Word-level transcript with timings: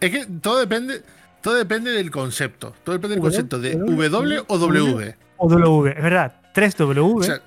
es 0.00 0.10
que 0.10 0.26
todo 0.42 0.60
depende, 0.60 1.02
todo 1.40 1.54
depende 1.54 1.90
del 1.90 2.10
concepto. 2.10 2.74
Todo 2.84 2.94
depende 2.94 3.16
del 3.16 3.22
concepto 3.22 3.58
de 3.58 3.76
W, 3.76 4.08
W 4.08 4.42
o 4.46 4.58
W. 4.58 5.16
O 5.36 5.48
W, 5.48 5.94
es 5.96 6.02
verdad. 6.02 6.34
3W. 6.54 7.16
O 7.16 7.22
sea, 7.22 7.40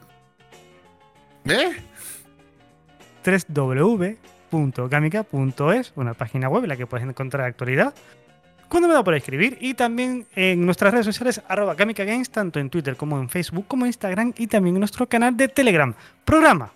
¿eh? 1.45 1.71
3w.gamica.es, 3.23 5.93
una 5.95 6.13
página 6.13 6.49
web 6.49 6.63
en 6.63 6.69
la 6.69 6.77
que 6.77 6.87
puedes 6.87 7.07
encontrar 7.07 7.45
actualidad. 7.45 7.93
Cuando 8.69 8.87
me 8.87 8.93
da 8.93 9.03
por 9.03 9.15
escribir 9.15 9.57
y 9.59 9.73
también 9.73 10.27
en 10.33 10.65
nuestras 10.65 10.93
redes 10.93 11.05
sociales 11.05 11.41
arroba 11.47 11.75
Gamica 11.75 12.05
Games, 12.05 12.29
tanto 12.29 12.59
en 12.59 12.69
Twitter 12.69 12.95
como 12.95 13.19
en 13.19 13.27
Facebook, 13.27 13.67
como 13.67 13.83
en 13.83 13.89
Instagram 13.89 14.33
y 14.37 14.47
también 14.47 14.77
en 14.77 14.79
nuestro 14.79 15.09
canal 15.09 15.35
de 15.35 15.49
Telegram. 15.49 15.93
Programa 16.23 16.71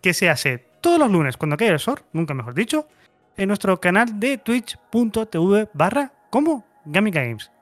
que 0.00 0.14
se 0.14 0.28
hace 0.28 0.58
todos 0.80 0.98
los 0.98 1.08
lunes 1.10 1.36
cuando 1.36 1.56
cae 1.56 1.68
el 1.68 1.78
sol, 1.78 2.02
nunca 2.12 2.34
mejor 2.34 2.54
dicho, 2.54 2.88
en 3.36 3.46
nuestro 3.46 3.80
canal 3.80 4.18
de 4.18 4.38
twitch.tv 4.38 5.68
barra 5.72 6.12
como 6.32 6.64
Gamica 6.86 7.22
Games. 7.22 7.52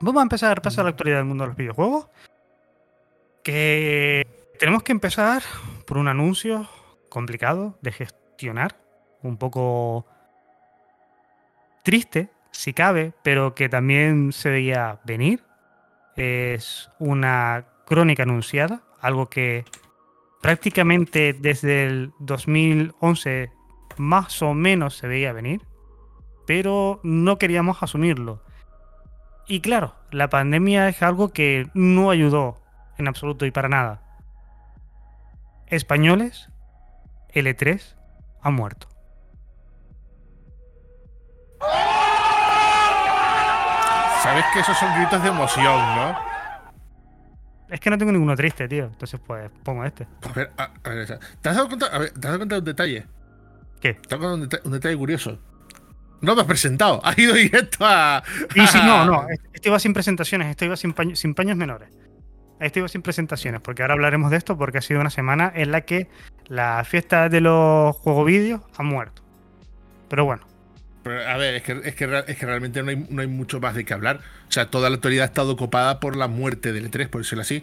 Vamos 0.00 0.20
a 0.20 0.24
empezar 0.24 0.50
a 0.50 0.54
repasar 0.54 0.84
la 0.84 0.90
actualidad 0.90 1.16
del 1.16 1.24
mundo 1.24 1.44
de 1.44 1.48
los 1.48 1.56
videojuegos. 1.56 2.08
Que 3.42 4.26
tenemos 4.58 4.82
que 4.82 4.92
empezar 4.92 5.42
por 5.86 5.96
un 5.96 6.06
anuncio 6.06 6.68
complicado 7.08 7.78
de 7.80 7.92
gestionar, 7.92 8.76
un 9.22 9.38
poco 9.38 10.04
triste, 11.84 12.28
si 12.50 12.74
cabe, 12.74 13.14
pero 13.22 13.54
que 13.54 13.70
también 13.70 14.32
se 14.34 14.50
veía 14.50 15.00
venir. 15.04 15.42
Es 16.16 16.90
una 16.98 17.64
crónica 17.86 18.24
anunciada, 18.24 18.82
algo 19.00 19.30
que 19.30 19.64
prácticamente 20.42 21.32
desde 21.32 21.86
el 21.86 22.12
2011 22.18 23.50
más 23.96 24.42
o 24.42 24.52
menos 24.52 24.98
se 24.98 25.08
veía 25.08 25.32
venir, 25.32 25.62
pero 26.46 27.00
no 27.02 27.38
queríamos 27.38 27.82
asumirlo. 27.82 28.42
Y 29.48 29.60
claro, 29.60 29.94
la 30.10 30.28
pandemia 30.28 30.88
es 30.88 31.02
algo 31.02 31.28
que 31.28 31.68
no 31.74 32.10
ayudó 32.10 32.60
en 32.98 33.08
absoluto 33.08 33.46
y 33.46 33.50
para 33.50 33.68
nada. 33.68 34.02
Españoles, 35.66 36.48
L3 37.34 37.94
ha 38.40 38.50
muerto. 38.50 38.88
Sabes 44.22 44.44
que 44.52 44.60
esos 44.60 44.76
son 44.76 44.92
gritos 44.96 45.22
de 45.22 45.28
emoción, 45.28 45.78
¿no? 45.94 46.18
Es 47.68 47.80
que 47.80 47.90
no 47.90 47.98
tengo 47.98 48.12
ninguno 48.12 48.36
triste, 48.36 48.68
tío. 48.68 48.86
Entonces, 48.86 49.20
pues 49.24 49.50
pongo 49.62 49.84
este. 49.84 50.06
A 50.22 50.32
ver, 50.32 50.52
a, 50.56 50.70
a 50.84 50.88
ver, 50.88 51.18
¿te 51.40 51.48
has 51.48 51.56
dado 51.56 51.68
cuenta, 51.68 51.86
a 51.86 51.98
ver, 51.98 52.10
¿te 52.10 52.18
has 52.18 52.22
dado 52.22 52.38
cuenta 52.38 52.54
de 52.56 52.58
un 52.60 52.64
detalle? 52.64 53.06
¿Qué? 53.80 53.94
¿Te 53.94 54.14
has 54.14 54.20
dado 54.20 54.36
cuenta 54.36 54.56
de 54.56 54.62
un 54.66 54.72
detalle 54.72 54.96
curioso? 54.96 55.38
No 56.20 56.34
me 56.34 56.40
has 56.42 56.46
presentado, 56.46 57.00
has 57.04 57.18
ido 57.18 57.34
directo 57.34 57.84
a. 57.86 58.22
Y 58.54 58.66
sí, 58.66 58.78
no, 58.84 59.04
no. 59.04 59.26
Esto 59.52 59.68
iba 59.68 59.78
sin 59.78 59.92
presentaciones, 59.92 60.48
esto 60.48 60.64
iba 60.64 60.76
sin, 60.76 60.92
paño- 60.92 61.16
sin 61.16 61.34
paños 61.34 61.56
menores. 61.56 61.88
Esto 62.58 62.78
iba 62.78 62.88
sin 62.88 63.02
presentaciones, 63.02 63.60
porque 63.60 63.82
ahora 63.82 63.94
hablaremos 63.94 64.30
de 64.30 64.38
esto 64.38 64.56
porque 64.56 64.78
ha 64.78 64.82
sido 64.82 65.00
una 65.00 65.10
semana 65.10 65.52
en 65.54 65.72
la 65.72 65.82
que 65.82 66.08
la 66.46 66.82
fiesta 66.84 67.28
de 67.28 67.42
los 67.42 67.94
juegos 67.96 68.24
vídeos 68.26 68.62
ha 68.78 68.82
muerto. 68.82 69.22
Pero 70.08 70.24
bueno, 70.24 70.46
Pero, 71.02 71.28
a 71.28 71.36
ver, 71.36 71.56
es 71.56 71.62
que, 71.62 71.80
es 71.84 71.94
que, 71.94 72.06
real- 72.06 72.24
es 72.26 72.36
que 72.38 72.46
realmente 72.46 72.82
no 72.82 72.90
hay, 72.90 73.06
no 73.10 73.20
hay 73.20 73.28
mucho 73.28 73.60
más 73.60 73.74
de 73.74 73.84
qué 73.84 73.92
hablar. 73.92 74.20
O 74.48 74.52
sea, 74.52 74.70
toda 74.70 74.88
la 74.88 74.96
actualidad 74.96 75.24
ha 75.24 75.26
estado 75.26 75.56
copada 75.56 76.00
por 76.00 76.16
la 76.16 76.28
muerte 76.28 76.72
del 76.72 76.90
E3, 76.90 77.08
por 77.08 77.20
decirlo 77.20 77.42
así. 77.42 77.62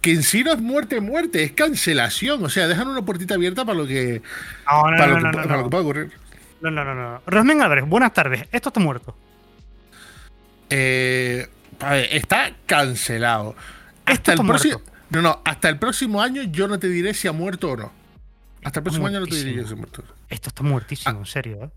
Que 0.00 0.12
en 0.12 0.22
sí 0.22 0.42
no 0.44 0.52
es 0.52 0.60
muerte, 0.60 1.00
muerte, 1.00 1.42
es 1.44 1.52
cancelación. 1.52 2.44
O 2.44 2.48
sea, 2.48 2.66
dejan 2.66 2.88
una 2.88 3.02
puertita 3.02 3.34
abierta 3.34 3.64
para 3.64 3.76
lo 3.78 3.86
que, 3.86 4.22
no, 4.66 4.90
no, 4.90 4.96
para 4.96 5.06
no, 5.06 5.20
lo 5.20 5.30
que, 5.30 5.36
para 5.48 5.56
lo 5.58 5.64
que 5.64 5.70
pueda 5.70 5.82
ocurrir. 5.82 6.12
No, 6.64 6.70
no, 6.70 6.82
no, 6.82 6.94
no. 6.94 7.22
Rosmen 7.26 7.60
Álvarez, 7.60 7.86
buenas 7.86 8.14
tardes. 8.14 8.48
Esto 8.50 8.70
está 8.70 8.80
muerto. 8.80 9.14
Eh, 10.70 11.46
a 11.78 11.90
ver, 11.90 12.08
está 12.10 12.56
cancelado. 12.64 13.54
Esto 14.06 14.12
Hasta 14.12 14.32
el 14.32 14.38
está 14.38 14.48
próximo. 14.48 14.80
No, 15.10 15.20
no, 15.20 15.42
hasta 15.44 15.68
el 15.68 15.78
próximo 15.78 16.22
año 16.22 16.42
yo 16.44 16.66
no 16.66 16.78
te 16.78 16.88
diré 16.88 17.12
si 17.12 17.28
ha 17.28 17.32
muerto 17.32 17.72
o 17.72 17.76
no. 17.76 17.92
Hasta 18.64 18.80
el 18.80 18.84
próximo 18.84 19.06
año 19.06 19.20
no 19.20 19.26
te 19.26 19.36
diré 19.36 19.54
yo 19.54 19.66
si 19.66 19.74
ha 19.74 19.76
muerto. 19.76 20.04
Esto 20.30 20.48
está 20.48 20.62
muertísimo, 20.62 21.18
en 21.18 21.26
serio, 21.26 21.64
¿eh? 21.64 21.70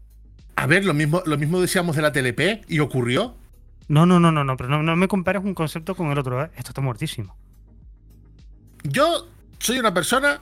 A 0.56 0.66
ver, 0.68 0.86
lo 0.86 0.94
mismo, 0.94 1.22
lo 1.25 1.38
mismo 1.38 1.59
decíamos 1.59 1.98
de 1.98 2.02
la 2.02 2.14
TLP 2.14 2.64
y 2.69 2.80
ocurrió. 2.80 3.36
No, 3.90 4.06
no, 4.06 4.22
no, 4.22 4.31
no, 4.31 4.46
no, 4.46 4.56
pero 4.56 4.69
no, 4.69 4.81
no 4.84 4.96
me 4.96 5.09
compares 5.09 5.44
un 5.44 5.54
concepto 5.54 5.96
con 5.96 6.12
el 6.12 6.18
otro, 6.18 6.46
¿eh? 6.46 6.50
Esto 6.56 6.69
está 6.69 6.80
muertísimo. 6.80 7.36
Yo 8.84 9.28
soy 9.59 9.80
una 9.80 9.94
persona, 9.94 10.40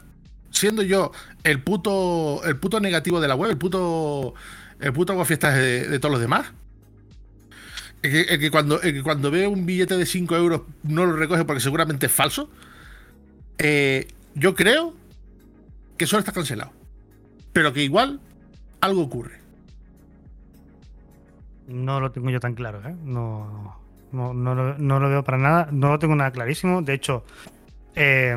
siendo 0.55 0.81
yo 0.81 1.11
el 1.43 1.61
puto, 1.61 2.43
el 2.45 2.57
puto 2.57 2.79
negativo 2.79 3.19
de 3.19 3.27
la 3.27 3.35
web, 3.35 3.51
el 3.51 3.57
puto, 3.57 4.33
el 4.79 4.93
puto 4.93 5.13
aguafiestas 5.13 5.55
de, 5.55 5.87
de 5.87 5.99
todos 5.99 6.13
los 6.13 6.21
demás. 6.21 6.51
El 8.01 8.39
que, 8.39 8.51
cuando, 8.51 8.81
el 8.81 8.93
que 8.93 9.03
cuando 9.03 9.31
ve 9.31 9.47
un 9.47 9.65
billete 9.65 9.97
de 9.97 10.05
5 10.05 10.35
euros 10.35 10.61
no 10.83 11.07
lo 11.07 11.15
recoge 11.15 11.43
porque 11.43 11.59
seguramente 11.59 12.05
es 12.05 12.11
falso. 12.11 12.49
Eh, 13.57 14.07
yo 14.35 14.53
creo 14.53 14.93
que 15.97 16.05
solo 16.05 16.19
está 16.19 16.31
cancelado. 16.31 16.71
Pero 17.51 17.73
que 17.73 17.83
igual 17.83 18.19
algo 18.79 19.01
ocurre. 19.01 19.39
No 21.67 21.99
lo 21.99 22.11
tengo 22.11 22.29
yo 22.29 22.39
tan 22.39 22.53
claro, 22.53 22.79
¿eh? 22.87 22.95
No, 23.03 23.79
no, 24.11 24.35
no 24.35 24.53
lo, 24.53 24.77
no 24.77 24.99
lo 24.99 25.09
veo 25.09 25.23
para 25.23 25.39
nada. 25.39 25.69
No 25.71 25.89
lo 25.89 25.97
tengo 25.97 26.15
nada 26.15 26.29
clarísimo. 26.29 26.83
De 26.83 26.93
hecho, 26.93 27.23
eh, 27.95 28.35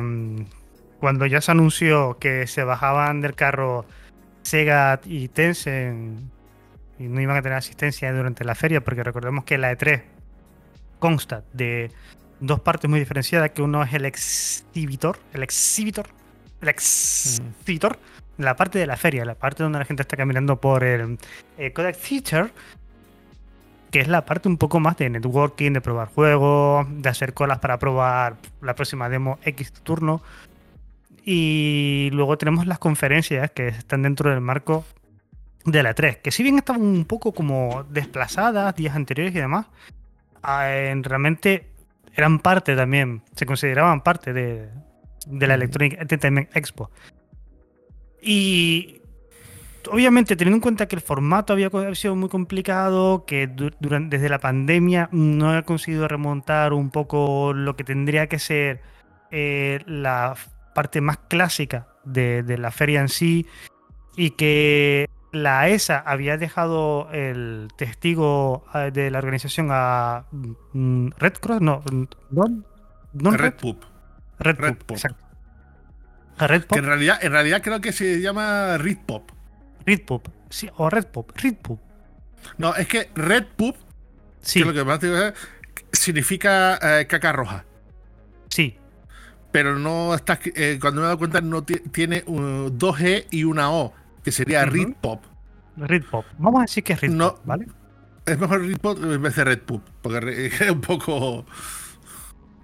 cuando 0.99 1.25
ya 1.25 1.41
se 1.41 1.51
anunció 1.51 2.17
que 2.19 2.47
se 2.47 2.63
bajaban 2.63 3.21
del 3.21 3.35
carro 3.35 3.85
Sega 4.41 4.99
y 5.05 5.27
Tencent 5.29 6.19
y 6.97 7.03
no 7.03 7.21
iban 7.21 7.37
a 7.37 7.41
tener 7.41 7.57
asistencia 7.57 8.11
durante 8.13 8.43
la 8.43 8.55
feria, 8.55 8.81
porque 8.81 9.03
recordemos 9.03 9.45
que 9.45 9.57
la 9.57 9.71
E3 9.71 10.03
consta 10.99 11.43
de 11.53 11.91
dos 12.39 12.59
partes 12.59 12.89
muy 12.89 12.99
diferenciadas, 12.99 13.51
que 13.51 13.61
uno 13.61 13.83
es 13.83 13.93
el 13.93 14.05
exhibitor, 14.05 15.17
el 15.33 15.43
exhibitor, 15.43 16.07
el 16.61 16.69
exhibitor, 16.69 17.97
la 18.37 18.55
parte 18.55 18.79
de 18.79 18.85
la 18.85 18.97
feria, 18.97 19.25
la 19.25 19.35
parte 19.35 19.63
donde 19.63 19.79
la 19.79 19.85
gente 19.85 20.01
está 20.01 20.17
caminando 20.17 20.59
por 20.59 20.83
el 20.83 21.17
eh, 21.57 21.71
Kodak 21.71 21.97
Theater, 21.97 22.51
que 23.91 23.99
es 23.99 24.07
la 24.07 24.25
parte 24.25 24.47
un 24.47 24.57
poco 24.57 24.79
más 24.79 24.97
de 24.97 25.09
networking, 25.09 25.73
de 25.73 25.81
probar 25.81 26.09
juegos, 26.09 26.87
de 26.89 27.09
hacer 27.09 27.33
colas 27.33 27.59
para 27.59 27.79
probar 27.79 28.37
la 28.61 28.75
próxima 28.75 29.09
demo 29.09 29.39
X 29.43 29.73
turno. 29.83 30.21
Y 31.31 32.09
luego 32.11 32.39
tenemos 32.39 32.65
las 32.65 32.79
conferencias 32.79 33.51
que 33.51 33.67
están 33.67 34.01
dentro 34.01 34.31
del 34.31 34.41
marco 34.41 34.83
de 35.63 35.83
la 35.83 35.93
3, 35.93 36.17
que 36.17 36.31
si 36.31 36.41
bien 36.41 36.57
estaban 36.57 36.81
un 36.81 37.05
poco 37.05 37.33
como 37.33 37.83
desplazadas 37.87 38.73
días 38.75 38.95
anteriores 38.95 39.35
y 39.35 39.37
demás, 39.37 39.67
ah, 40.41 40.73
en- 40.73 41.03
realmente 41.03 41.67
eran 42.15 42.39
parte 42.39 42.75
también, 42.75 43.21
se 43.35 43.45
consideraban 43.45 44.01
parte 44.01 44.33
de, 44.33 44.69
de 45.27 45.47
la 45.47 45.53
Electronic 45.53 46.01
Entertainment 46.01 46.49
Expo. 46.57 46.89
Y 48.23 49.01
obviamente 49.91 50.35
teniendo 50.35 50.55
en 50.57 50.61
cuenta 50.61 50.87
que 50.87 50.95
el 50.95 51.01
formato 51.03 51.53
había 51.53 51.69
sido 51.93 52.15
muy 52.15 52.29
complicado, 52.29 53.25
que 53.27 53.45
du- 53.45 53.69
durante, 53.79 54.17
desde 54.17 54.29
la 54.29 54.39
pandemia 54.39 55.09
no 55.11 55.55
he 55.55 55.61
conseguido 55.63 56.07
remontar 56.07 56.73
un 56.73 56.89
poco 56.89 57.53
lo 57.53 57.75
que 57.75 57.83
tendría 57.83 58.25
que 58.25 58.39
ser 58.39 58.81
eh, 59.29 59.81
la 59.85 60.35
parte 60.79 61.01
más 61.01 61.17
clásica 61.27 61.87
de, 62.05 62.41
de 62.41 62.57
la 62.57 62.71
feria 62.71 63.01
en 63.01 63.09
sí, 63.09 63.45
y 64.15 64.29
que 64.29 65.09
la 65.33 65.67
ESA 65.67 65.99
había 65.99 66.37
dejado 66.37 67.09
el 67.11 67.67
testigo 67.75 68.63
eh, 68.73 68.89
de 68.93 69.11
la 69.11 69.17
organización 69.17 69.67
a 69.71 70.23
mm, 70.31 71.09
Red 71.17 71.33
Cross, 71.41 71.59
no, 71.59 71.83
no 72.31 73.31
Red 73.31 73.55
Pup. 73.55 73.83
Red, 74.39 74.55
Red 74.57 74.75
Pup, 74.77 74.85
Pup. 74.85 74.97
exacto. 74.97 75.25
A 76.37 76.47
Red 76.47 76.61
Que 76.61 76.67
Pop, 76.67 76.77
en 76.77 76.85
realidad, 76.85 77.19
en 77.21 77.33
realidad 77.33 77.61
creo 77.61 77.81
que 77.81 77.91
se 77.91 78.21
llama 78.21 78.77
Red 78.77 78.99
Pop. 79.05 79.29
Red 79.85 80.05
Pop, 80.05 80.29
sí, 80.49 80.69
o 80.77 80.89
Red 80.89 81.07
Pop, 81.07 81.29
Red 81.35 81.55
Pop, 81.57 81.81
No, 82.57 82.73
es 82.73 82.87
que 82.87 83.11
Red 83.15 83.47
Pup, 83.57 83.75
sí, 84.39 84.59
que 84.59 84.59
es 84.61 84.65
lo 84.65 84.73
que 84.73 84.85
más 84.85 84.99
te 84.99 85.07
digo, 85.07 85.17
es, 85.17 85.33
significa 85.91 86.79
eh, 87.01 87.05
caca 87.05 87.33
roja. 87.33 87.65
sí, 88.49 88.77
Pero 89.51 89.79
no 89.79 90.13
está. 90.13 90.39
eh, 90.55 90.77
cuando 90.79 91.01
me 91.01 91.05
he 91.05 91.07
dado 91.07 91.17
cuenta, 91.17 91.41
no 91.41 91.63
ti- 91.63 91.81
tiene 91.91 92.23
uh, 92.27 92.69
dos 92.71 92.99
G 92.99 93.25
y 93.31 93.43
una 93.43 93.71
O, 93.71 93.93
que 94.23 94.31
sería 94.31 94.63
Ujú. 94.63 94.71
Red 94.73 94.93
Pop. 95.01 95.23
Red 95.77 96.03
Pop. 96.09 96.25
Vamos 96.37 96.59
a 96.59 96.61
decir 96.63 96.83
que 96.83 96.93
es 96.93 97.01
Red 97.01 97.11
No. 97.11 97.31
Pop, 97.35 97.41
¿vale? 97.45 97.67
Es 98.25 98.37
mejor 98.37 98.61
Red 98.61 98.77
Pop 98.77 98.99
en 99.01 99.21
vez 99.21 99.35
de 99.35 99.43
Red 99.43 99.59
Pup, 99.61 99.81
porque 100.01 100.45
es 100.61 100.69
un 100.71 100.81
poco. 100.81 101.45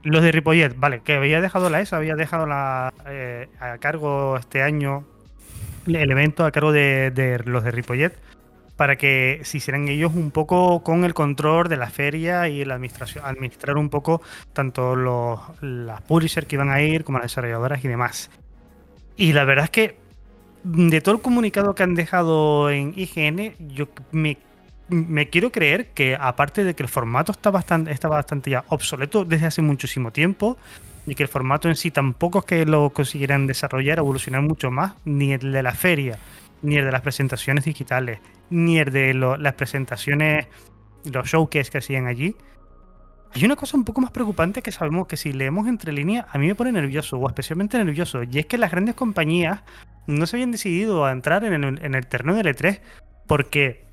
Los 0.03 0.21
de 0.21 0.31
Ripollet, 0.31 0.75
vale, 0.77 1.01
que 1.01 1.15
había 1.15 1.41
dejado 1.41 1.71
la 1.71 1.81
ESA, 1.81 1.97
había 1.97 2.15
dejado 2.15 2.45
la 2.45 2.93
eh, 3.07 3.49
a 3.59 3.79
cargo 3.79 4.37
este 4.37 4.61
año 4.61 5.03
el 5.87 6.11
evento 6.11 6.45
a 6.45 6.51
cargo 6.51 6.71
de, 6.71 7.09
de 7.11 7.39
los 7.45 7.63
de 7.63 7.71
Ripollet 7.71 8.13
para 8.75 8.97
que 8.97 9.41
se 9.43 9.57
hicieran 9.57 9.87
ellos 9.87 10.13
un 10.13 10.31
poco 10.31 10.83
con 10.83 11.05
el 11.05 11.13
control 11.13 11.69
de 11.69 11.77
la 11.77 11.89
feria 11.89 12.47
y 12.49 12.65
la 12.65 12.75
administración, 12.75 13.23
administrar 13.25 13.77
un 13.77 13.89
poco 13.89 14.21
tanto 14.53 14.95
los 14.95 15.39
las 15.61 16.01
publishers 16.01 16.47
que 16.47 16.55
iban 16.55 16.69
a 16.69 16.81
ir 16.81 17.03
como 17.03 17.19
las 17.19 17.31
desarrolladoras 17.31 17.83
y 17.83 17.87
demás. 17.87 18.29
Y 19.17 19.33
la 19.33 19.45
verdad 19.45 19.65
es 19.65 19.71
que 19.71 19.97
de 20.63 21.01
todo 21.01 21.15
el 21.15 21.21
comunicado 21.21 21.75
que 21.75 21.83
han 21.83 21.95
dejado 21.95 22.69
en 22.69 22.93
IGN, 22.95 23.53
yo 23.73 23.87
me, 24.11 24.37
me 24.89 25.29
quiero 25.29 25.51
creer 25.51 25.89
que 25.89 26.17
aparte 26.19 26.63
de 26.63 26.73
que 26.73 26.83
el 26.83 26.89
formato 26.89 27.31
está 27.31 27.51
bastante, 27.51 27.91
está 27.91 28.07
bastante 28.07 28.49
ya 28.49 28.65
obsoleto 28.69 29.25
desde 29.25 29.45
hace 29.45 29.61
muchísimo 29.61 30.11
tiempo, 30.11 30.57
y 31.07 31.15
que 31.15 31.23
el 31.23 31.29
formato 31.29 31.69
en 31.69 31.75
sí 31.75 31.91
tampoco 31.91 32.39
es 32.39 32.45
que 32.45 32.65
lo 32.65 32.89
consiguieran 32.89 33.47
desarrollar, 33.47 33.99
evolucionar 33.99 34.41
mucho 34.41 34.71
más, 34.71 34.93
ni 35.05 35.33
el 35.33 35.51
de 35.51 35.63
la 35.63 35.73
feria, 35.73 36.17
ni 36.65 36.75
el 36.77 36.85
de 36.85 36.91
las 36.91 37.01
presentaciones 37.01 37.63
digitales, 37.65 38.19
ni 38.49 38.79
el 38.79 38.91
de 38.91 39.13
lo- 39.13 39.37
las 39.37 39.53
presentaciones, 39.53 40.47
los 41.11 41.27
showcase 41.29 41.69
que 41.71 41.77
hacían 41.77 42.07
allí. 42.07 42.35
Hay 43.33 43.43
una 43.45 43.55
cosa 43.55 43.75
un 43.77 43.83
poco 43.83 44.01
más 44.01 44.11
preocupante 44.11 44.61
que 44.61 44.71
sabemos 44.71 45.07
que 45.07 45.17
si 45.17 45.33
leemos 45.33 45.67
entre 45.67 45.91
líneas, 45.91 46.25
a 46.31 46.37
mí 46.37 46.47
me 46.47 46.55
pone 46.55 46.71
nervioso, 46.71 47.17
o 47.17 47.27
especialmente 47.27 47.77
nervioso, 47.77 48.23
y 48.23 48.39
es 48.39 48.45
que 48.45 48.57
las 48.57 48.71
grandes 48.71 48.95
compañías 48.95 49.61
no 50.07 50.25
se 50.25 50.37
habían 50.37 50.51
decidido 50.51 51.05
a 51.05 51.11
entrar 51.11 51.43
en 51.43 51.63
el, 51.63 51.83
en 51.83 51.95
el 51.95 52.07
terreno 52.07 52.35
del 52.35 52.47
E3 52.47 52.79
porque, 53.27 53.83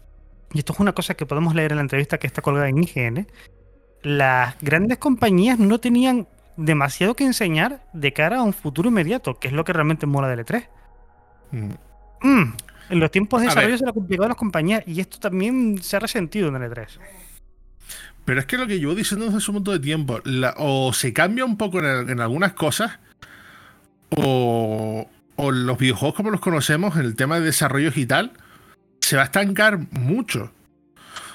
y 0.52 0.58
esto 0.60 0.72
es 0.74 0.80
una 0.80 0.92
cosa 0.92 1.14
que 1.14 1.26
podemos 1.26 1.54
leer 1.54 1.72
en 1.72 1.76
la 1.78 1.82
entrevista 1.82 2.18
que 2.18 2.26
está 2.26 2.40
colgada 2.42 2.68
en 2.68 2.78
IGN, 2.78 3.26
las 4.02 4.56
grandes 4.60 4.98
compañías 4.98 5.58
no 5.58 5.78
tenían 5.80 6.28
demasiado 6.56 7.14
que 7.14 7.24
enseñar 7.24 7.82
de 7.92 8.12
cara 8.12 8.38
a 8.38 8.42
un 8.42 8.52
futuro 8.52 8.88
inmediato, 8.90 9.38
que 9.40 9.48
es 9.48 9.54
lo 9.54 9.64
que 9.64 9.72
realmente 9.72 10.06
mola 10.06 10.28
del 10.28 10.44
E3. 10.44 10.68
Mm. 11.50 11.70
Mm, 12.22 12.52
en 12.90 13.00
los 13.00 13.10
tiempos 13.10 13.40
de 13.40 13.48
desarrollo 13.48 13.78
se 13.78 13.84
la 13.86 13.92
complicado 13.92 14.26
a 14.26 14.28
las 14.28 14.36
compañías 14.36 14.82
y 14.86 15.00
esto 15.00 15.18
también 15.18 15.82
se 15.82 15.96
ha 15.96 16.00
resentido 16.00 16.48
en 16.48 16.56
el 16.56 16.70
E3. 16.70 16.86
Pero 18.24 18.38
es 18.40 18.46
que 18.46 18.56
lo 18.58 18.66
que 18.66 18.78
llevo 18.78 18.94
diciendo 18.94 19.24
desde 19.26 19.38
hace 19.38 19.50
un 19.50 19.56
montón 19.56 19.74
de 19.74 19.80
tiempo, 19.80 20.20
la- 20.24 20.54
o 20.58 20.92
se 20.92 21.12
cambia 21.12 21.44
un 21.44 21.56
poco 21.56 21.80
en, 21.80 21.86
el- 21.86 22.10
en 22.10 22.20
algunas 22.20 22.52
cosas, 22.52 22.98
o, 24.16 25.08
o 25.36 25.50
los 25.50 25.78
videojuegos 25.78 26.14
como 26.16 26.30
los 26.30 26.40
conocemos, 26.40 26.96
en 26.96 27.02
el 27.02 27.16
tema 27.16 27.38
de 27.40 27.46
desarrollo 27.46 27.90
y 27.94 28.06
tal, 28.06 28.32
se 29.00 29.16
va 29.16 29.22
a 29.22 29.24
estancar 29.26 29.78
mucho. 29.90 30.52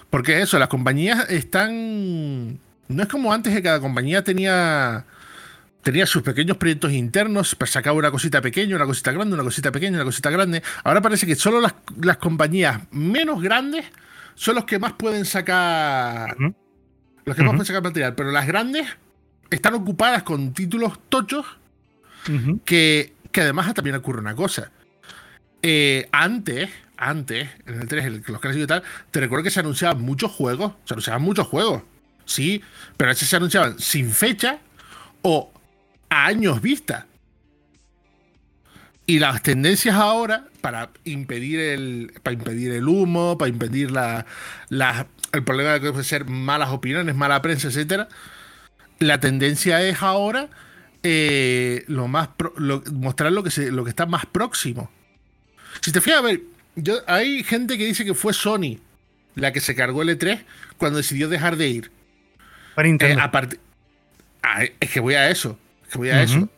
Porque 0.09 0.41
eso, 0.41 0.57
las 0.59 0.69
compañías 0.69 1.29
están. 1.29 2.59
No 2.87 3.03
es 3.03 3.09
como 3.09 3.33
antes 3.33 3.53
que 3.53 3.61
cada 3.61 3.81
compañía 3.81 4.23
tenía. 4.23 5.03
Tenía 5.87 6.05
sus 6.05 6.21
pequeños 6.21 6.57
proyectos 6.57 6.91
internos, 6.91 7.55
pues 7.55 7.71
sacaba 7.71 7.97
una 7.97 8.11
cosita 8.11 8.41
pequeña, 8.41 8.75
una 8.75 8.85
cosita 8.85 9.13
grande, 9.13 9.35
una 9.35 9.43
cosita 9.45 9.71
pequeña, 9.71 9.95
una 9.95 10.03
cosita 10.03 10.29
grande. 10.29 10.61
Ahora 10.83 11.01
parece 11.01 11.25
que 11.25 11.33
solo 11.37 11.61
las, 11.61 11.75
las 12.01 12.17
compañías 12.17 12.81
menos 12.91 13.41
grandes 13.41 13.85
son 14.35 14.55
los 14.55 14.65
que 14.65 14.79
más 14.79 14.91
pueden 14.91 15.23
sacar. 15.23 16.35
Los 17.23 17.37
que 17.37 17.41
más 17.41 17.51
pueden 17.51 17.65
sacar 17.65 17.83
material. 17.83 18.15
Pero 18.15 18.31
las 18.31 18.45
grandes 18.45 18.85
están 19.49 19.75
ocupadas 19.75 20.23
con 20.23 20.51
títulos 20.51 20.99
tochos 21.07 21.45
que, 22.65 23.13
que 23.31 23.41
además 23.41 23.73
también 23.73 23.95
ocurre 23.95 24.19
una 24.19 24.35
cosa. 24.35 24.69
Eh, 25.61 26.09
antes, 26.11 26.69
antes, 26.97 27.47
en 27.65 27.79
el 27.79 27.87
3, 27.87 28.05
en 28.07 28.23
los 28.27 28.41
clásicos 28.41 28.65
y 28.65 28.67
tal, 28.67 28.83
te 29.09 29.21
recuerdo 29.21 29.45
que 29.45 29.51
se 29.51 29.61
anunciaban 29.61 30.01
muchos 30.01 30.33
juegos. 30.33 30.73
Se 30.83 30.95
anunciaban 30.95 31.21
muchos 31.21 31.47
juegos. 31.47 31.83
Sí, 32.25 32.61
pero 32.97 33.09
a 33.09 33.13
veces 33.13 33.29
se 33.29 33.37
anunciaban 33.37 33.79
sin 33.79 34.11
fecha 34.11 34.59
o 35.21 35.53
a 36.09 36.25
años 36.25 36.61
vista. 36.61 37.07
Y 39.05 39.19
las 39.19 39.41
tendencias 39.41 39.95
ahora, 39.95 40.47
para 40.59 40.89
impedir 41.05 41.59
el, 41.61 42.13
para 42.23 42.33
impedir 42.33 42.71
el 42.71 42.87
humo, 42.89 43.37
para 43.37 43.47
impedir 43.49 43.89
la, 43.91 44.25
la- 44.69 45.07
el 45.31 45.43
problema 45.43 45.73
de 45.73 45.81
que 45.81 45.91
puede 45.91 46.03
ser 46.03 46.25
malas 46.25 46.69
opiniones, 46.71 47.15
mala 47.15 47.41
prensa, 47.41 47.69
etcétera, 47.69 48.09
la 48.99 49.19
tendencia 49.19 49.81
es 49.81 50.01
ahora 50.01 50.49
eh, 51.03 51.85
lo 51.87 52.07
más 52.09 52.27
pro- 52.29 52.53
lo- 52.57 52.83
mostrar 52.91 53.31
lo 53.31 53.43
que 53.43 53.51
se, 53.51 53.71
lo 53.71 53.83
que 53.85 53.91
está 53.91 54.05
más 54.05 54.25
próximo. 54.25 54.91
Si 55.81 55.91
te 55.93 56.01
fijas 56.01 56.19
a 56.19 56.23
ver, 56.23 56.41
yo, 56.75 56.95
hay 57.07 57.43
gente 57.43 57.77
que 57.77 57.85
dice 57.85 58.03
que 58.03 58.13
fue 58.13 58.33
Sony 58.33 58.79
la 59.35 59.53
que 59.53 59.61
se 59.61 59.75
cargó 59.75 60.01
el 60.01 60.09
E3 60.19 60.43
cuando 60.77 60.97
decidió 60.97 61.29
dejar 61.29 61.55
de 61.55 61.67
ir. 61.69 61.91
Para 62.75 62.87
Eh, 62.87 62.91
Nintendo. 62.91 63.21
aparte, 63.21 63.59
ah, 64.43 64.63
es 64.79 64.89
que 64.91 64.99
voy 64.99 65.13
a 65.13 65.29
eso. 65.29 65.57
Voy 65.97 66.09
a 66.09 66.21
eso. 66.23 66.49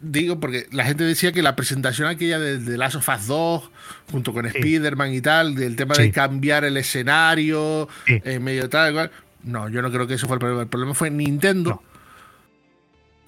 Digo, 0.00 0.40
porque 0.40 0.66
la 0.72 0.84
gente 0.84 1.04
decía 1.04 1.30
que 1.32 1.42
la 1.42 1.54
presentación 1.56 2.08
aquella 2.08 2.38
de, 2.38 2.58
de 2.58 2.76
Last 2.76 2.96
of 2.96 3.08
Us 3.08 3.26
2, 3.28 3.70
junto 4.10 4.32
con 4.32 4.44
Sí. 4.50 4.58
Spider-Man 4.58 5.12
y 5.12 5.20
tal, 5.20 5.54
del 5.54 5.76
tema 5.76 5.94
Sí. 5.94 6.02
de 6.02 6.10
cambiar 6.12 6.64
el 6.64 6.76
escenario, 6.76 7.88
Sí. 8.06 8.20
en 8.24 8.42
medio 8.42 8.68
tal, 8.68 8.90
igual. 8.90 9.10
No, 9.44 9.68
yo 9.68 9.80
no 9.82 9.92
creo 9.92 10.06
que 10.06 10.14
eso 10.14 10.26
fue 10.26 10.36
el 10.36 10.40
problema. 10.40 10.62
El 10.62 10.68
problema 10.68 10.92
fue 10.94 11.08
Nintendo, 11.10 11.70
No. 11.70 11.82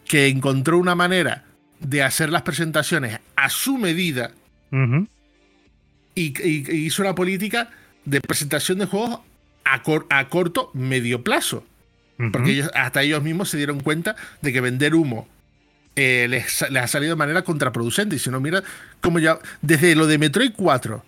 que 0.07 0.27
encontró 0.27 0.79
una 0.79 0.95
manera 0.97 1.45
de 1.81 2.03
hacer 2.03 2.31
las 2.31 2.43
presentaciones 2.43 3.21
a 3.37 3.49
su 3.51 3.79
medida 3.79 4.33
y- 6.15 6.43
y 6.43 6.77
hizo 6.87 7.03
una 7.03 7.15
política 7.15 7.71
de 8.05 8.21
presentación 8.21 8.79
de 8.79 8.87
juegos 8.87 9.21
a, 9.65 9.83
cor- 9.83 10.07
a 10.11 10.29
corto, 10.29 10.71
medio 10.75 11.23
plazo. 11.23 11.65
Porque 12.33 12.51
ellos, 12.53 12.71
hasta 12.75 13.03
ellos 13.03 13.23
mismos 13.23 13.49
se 13.49 13.57
dieron 13.57 13.79
cuenta 13.81 14.17
de 14.43 14.53
que 14.53 14.61
vender 14.61 14.95
humo 14.97 15.29
eh, 15.95 16.27
les, 16.29 16.63
ha 16.63 16.87
salido 16.89 17.13
de 17.13 17.17
manera 17.17 17.43
contraproducente. 17.43 18.17
Y 18.17 18.19
si 18.19 18.29
no, 18.31 18.41
mira, 18.41 18.63
como 19.01 19.19
ya. 19.21 19.39
Desde 19.63 19.95
lo 19.95 20.07
de 20.07 20.19
Metroid 20.19 20.53
4, 20.57 21.05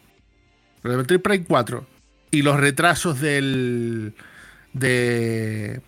lo 0.82 0.90
de 0.90 0.96
Metroid 0.96 1.20
Prime 1.20 1.44
4 1.44 1.86
y 2.30 2.42
los 2.42 2.58
retrasos 2.60 3.20
del. 3.20 4.14
de. 4.72 5.80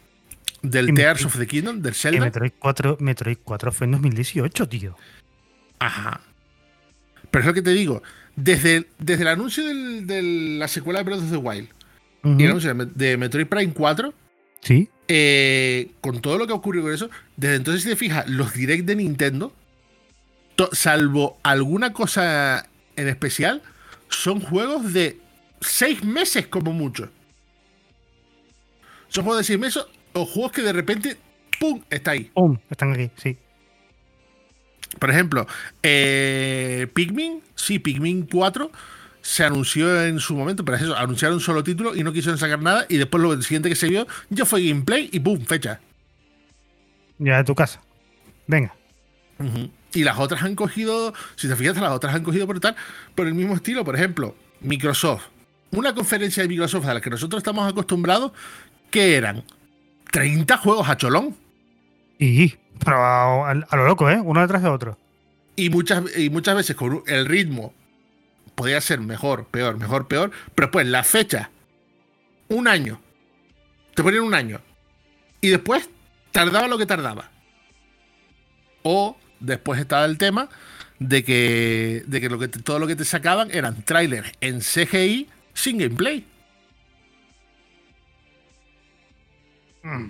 del 0.62 0.90
Y 0.90 0.94
Tears 0.94 1.20
Metroid- 1.22 1.26
of 1.26 1.38
the 1.38 1.46
Kingdom, 1.46 1.82
del 1.82 1.94
Zelda. 1.94 2.20
Metroid 2.20 2.52
4, 2.58 2.96
Metroid 3.00 3.38
4 3.44 3.72
fue 3.72 3.84
en 3.86 3.92
2018, 3.92 4.68
tío. 4.68 4.96
Ajá. 5.78 6.20
Pero 7.30 7.42
es 7.42 7.46
lo 7.46 7.54
que 7.54 7.62
te 7.62 7.70
digo. 7.70 8.02
Desde, 8.36 8.86
desde 8.98 9.22
el 9.22 9.28
anuncio 9.28 9.64
del- 9.64 10.06
de 10.06 10.22
la 10.58 10.66
secuela 10.68 11.00
de 11.00 11.04
Breath 11.04 11.20
of 11.22 11.30
the 11.30 11.36
Wild 11.36 11.68
y 12.24 12.44
el 12.44 12.50
anuncio 12.50 12.72
de, 12.74 12.86
de 12.86 13.16
Metroid 13.16 13.46
Prime 13.46 13.72
4, 13.72 14.14
Sí. 14.62 14.88
Eh, 15.14 15.90
con 16.00 16.22
todo 16.22 16.38
lo 16.38 16.46
que 16.46 16.54
ocurrió 16.54 16.80
con 16.80 16.94
eso, 16.94 17.10
desde 17.36 17.56
entonces, 17.56 17.82
si 17.82 17.90
te 17.90 17.96
fijas, 17.96 18.26
los 18.30 18.54
direct 18.54 18.86
de 18.86 18.96
Nintendo, 18.96 19.52
salvo 20.72 21.38
alguna 21.42 21.92
cosa 21.92 22.66
en 22.96 23.08
especial, 23.08 23.60
son 24.08 24.40
juegos 24.40 24.94
de 24.94 25.18
seis 25.60 26.02
meses 26.02 26.46
como 26.46 26.72
mucho. 26.72 27.10
Son 29.08 29.24
juegos 29.24 29.40
de 29.40 29.44
seis 29.44 29.58
meses 29.58 29.84
o 30.14 30.24
juegos 30.24 30.52
que 30.52 30.62
de 30.62 30.72
repente, 30.72 31.18
¡pum! 31.60 31.82
está 31.90 32.12
ahí. 32.12 32.30
Pum, 32.32 32.56
están 32.70 32.94
aquí, 32.94 33.10
sí. 33.16 33.36
Por 34.98 35.10
ejemplo, 35.10 35.46
eh, 35.82 36.86
Pikmin, 36.94 37.42
sí, 37.54 37.78
Pikmin 37.78 38.22
4 38.22 38.72
se 39.22 39.44
anunció 39.44 40.04
en 40.04 40.18
su 40.18 40.34
momento, 40.34 40.64
pero 40.64 40.76
es 40.76 40.82
eso, 40.82 40.96
anunciaron 40.96 41.36
un 41.36 41.40
solo 41.40 41.62
título 41.62 41.94
y 41.94 42.02
no 42.02 42.12
quisieron 42.12 42.38
sacar 42.38 42.60
nada 42.60 42.84
y 42.88 42.98
después 42.98 43.22
lo 43.22 43.40
siguiente 43.40 43.68
que 43.68 43.76
se 43.76 43.88
vio 43.88 44.06
ya 44.28 44.44
fue 44.44 44.66
gameplay 44.66 45.08
y 45.12 45.20
¡pum! 45.20 45.40
fecha. 45.44 45.80
Ya 47.18 47.38
de 47.38 47.44
tu 47.44 47.54
casa. 47.54 47.80
Venga. 48.48 48.74
Y 49.94 50.04
las 50.04 50.18
otras 50.18 50.42
han 50.42 50.54
cogido, 50.54 51.14
si 51.36 51.48
te 51.48 51.56
fijas, 51.56 51.76
las 51.76 51.92
otras 51.92 52.14
han 52.14 52.24
cogido 52.24 52.46
por 52.46 52.58
tal, 52.60 52.74
por 53.14 53.26
el 53.26 53.34
mismo 53.34 53.54
estilo. 53.54 53.84
Por 53.84 53.94
ejemplo, 53.94 54.34
Microsoft. 54.60 55.26
Una 55.70 55.94
conferencia 55.94 56.42
de 56.42 56.48
Microsoft 56.48 56.86
a 56.86 56.94
la 56.94 57.00
que 57.00 57.10
nosotros 57.10 57.40
estamos 57.40 57.70
acostumbrados, 57.70 58.32
que 58.90 59.16
eran 59.16 59.44
30 60.10 60.56
juegos 60.58 60.88
a 60.88 60.96
cholón. 60.96 61.36
Y, 62.18 62.54
pero 62.84 62.96
a, 62.96 63.50
a 63.50 63.76
lo 63.76 63.86
loco, 63.86 64.10
¿eh? 64.10 64.20
Uno 64.22 64.40
detrás 64.40 64.62
de 64.62 64.68
otro. 64.68 64.98
Y 65.56 65.70
muchas, 65.70 66.04
y 66.16 66.30
muchas 66.30 66.56
veces 66.56 66.76
con 66.76 67.02
el 67.06 67.26
ritmo 67.26 67.72
podía 68.62 68.80
ser 68.80 69.00
mejor, 69.00 69.46
peor, 69.46 69.76
mejor, 69.76 70.06
peor, 70.06 70.30
pero 70.54 70.68
después 70.68 70.86
la 70.86 71.02
fecha, 71.02 71.50
un 72.46 72.68
año, 72.68 73.00
te 73.92 74.04
ponían 74.04 74.22
un 74.22 74.34
año, 74.34 74.60
y 75.40 75.48
después 75.48 75.90
tardaba 76.30 76.68
lo 76.68 76.78
que 76.78 76.86
tardaba. 76.86 77.28
O 78.84 79.16
después 79.40 79.80
estaba 79.80 80.04
el 80.04 80.16
tema 80.16 80.48
de 81.00 81.24
que, 81.24 82.04
de 82.06 82.20
que, 82.20 82.28
lo 82.28 82.38
que 82.38 82.46
todo 82.46 82.78
lo 82.78 82.86
que 82.86 82.94
te 82.94 83.04
sacaban 83.04 83.50
eran 83.50 83.82
trailers 83.82 84.30
en 84.40 84.60
CGI 84.60 85.28
sin 85.54 85.78
gameplay. 85.78 86.24
Mm. 89.82 90.06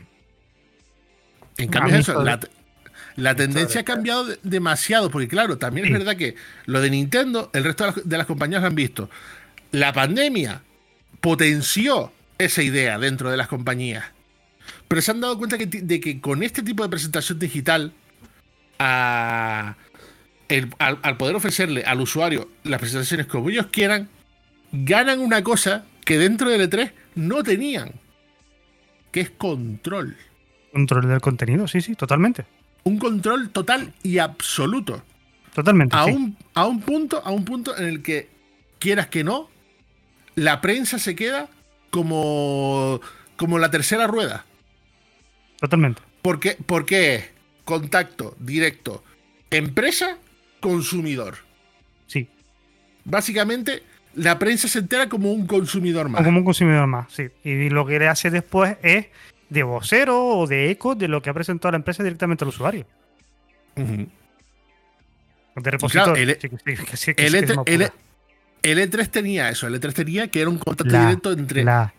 En 1.56 1.68
cambio, 1.70 1.96
eso, 1.96 2.22
la, 2.22 2.38
la 3.16 3.34
tendencia 3.34 3.80
ha 3.82 3.84
cambiado 3.84 4.24
de- 4.24 4.38
demasiado, 4.42 5.10
porque 5.10 5.28
claro, 5.28 5.58
también 5.58 5.86
es 5.86 5.92
verdad 5.92 6.16
que 6.16 6.34
lo 6.66 6.80
de 6.80 6.90
Nintendo, 6.90 7.50
el 7.52 7.64
resto 7.64 7.84
de 7.84 7.92
las, 7.92 8.08
de 8.08 8.18
las 8.18 8.26
compañías 8.26 8.60
lo 8.62 8.68
han 8.68 8.74
visto. 8.74 9.10
La 9.70 9.92
pandemia 9.92 10.62
potenció 11.20 12.12
esa 12.38 12.62
idea 12.62 12.98
dentro 12.98 13.30
de 13.30 13.36
las 13.36 13.48
compañías, 13.48 14.04
pero 14.88 15.00
se 15.02 15.10
han 15.10 15.20
dado 15.20 15.38
cuenta 15.38 15.58
que, 15.58 15.66
de 15.66 16.00
que 16.00 16.20
con 16.20 16.42
este 16.42 16.62
tipo 16.62 16.82
de 16.82 16.88
presentación 16.88 17.38
digital, 17.38 17.92
a- 18.78 19.76
el- 20.48 20.70
al, 20.78 20.98
al 21.02 21.16
poder 21.16 21.36
ofrecerle 21.36 21.84
al 21.84 22.00
usuario 22.00 22.48
las 22.64 22.80
presentaciones 22.80 23.26
como 23.26 23.48
ellos 23.48 23.66
quieran, 23.70 24.08
ganan 24.72 25.20
una 25.20 25.42
cosa 25.42 25.84
que 26.04 26.18
dentro 26.18 26.50
del 26.50 26.68
E3 26.68 26.92
no 27.14 27.42
tenían, 27.42 27.92
que 29.12 29.20
es 29.20 29.30
control. 29.30 30.16
Control 30.72 31.08
del 31.08 31.20
contenido, 31.20 31.68
sí, 31.68 31.80
sí, 31.80 31.94
totalmente. 31.94 32.44
Un 32.84 32.98
control 32.98 33.50
total 33.50 33.92
y 34.02 34.18
absoluto. 34.18 35.02
Totalmente. 35.54 35.96
A 35.96 36.04
sí. 36.04 36.10
un, 36.12 36.36
a 36.54 36.66
un 36.66 36.80
punto, 36.80 37.22
a 37.24 37.30
un 37.30 37.44
punto 37.44 37.76
en 37.76 37.84
el 37.86 38.02
que, 38.02 38.28
quieras 38.78 39.08
que 39.08 39.24
no, 39.24 39.48
la 40.34 40.60
prensa 40.60 40.98
se 40.98 41.14
queda 41.14 41.48
como, 41.90 43.00
como 43.36 43.58
la 43.58 43.70
tercera 43.70 44.06
rueda. 44.06 44.44
Totalmente. 45.60 46.02
Porque, 46.22 46.56
porque 46.66 47.14
es 47.14 47.30
contacto 47.64 48.36
directo, 48.40 49.04
empresa, 49.50 50.16
consumidor. 50.60 51.36
Sí. 52.06 52.28
Básicamente, 53.04 53.82
la 54.14 54.38
prensa 54.38 54.68
se 54.68 54.80
entera 54.80 55.08
como 55.08 55.32
un 55.32 55.46
consumidor 55.46 56.08
más. 56.08 56.22
Como 56.24 56.38
un 56.38 56.44
consumidor 56.44 56.86
más, 56.86 57.12
sí. 57.12 57.28
Y 57.44 57.68
lo 57.70 57.86
que 57.86 57.98
le 57.98 58.08
hace 58.08 58.30
después 58.30 58.76
es 58.82 59.06
de 59.52 59.62
vocero 59.62 60.24
o 60.24 60.46
de 60.46 60.70
eco 60.70 60.94
de 60.94 61.08
lo 61.08 61.20
que 61.22 61.30
ha 61.30 61.34
presentado 61.34 61.72
la 61.72 61.76
empresa 61.76 62.02
directamente 62.02 62.44
al 62.44 62.48
usuario. 62.48 62.86
Ujú. 63.76 64.08
De 65.56 65.70
repositorio. 65.70 66.14
el- 66.22 66.38
Sí, 66.40 66.48
que 66.48 66.56
sí, 66.58 66.84
que 66.84 66.96
sí, 66.96 67.14
que 67.14 67.26
El, 67.26 67.32
sí 67.32 67.40
que 67.40 67.46
se 67.46 67.54
E3, 67.54 67.64
me 67.66 67.74
el, 67.74 67.82
ocurre. 67.82 68.00
el 68.62 68.78
E3 68.78 69.08
tenía 69.10 69.48
eso, 69.50 69.66
el 69.66 69.74
E3 69.80 69.92
tenía 69.92 70.28
que 70.28 70.40
era 70.40 70.48
un 70.50 70.58
contacto 70.58 70.92
La- 70.92 71.06
directo 71.06 71.32
entre... 71.32 71.64
La, 71.64 71.92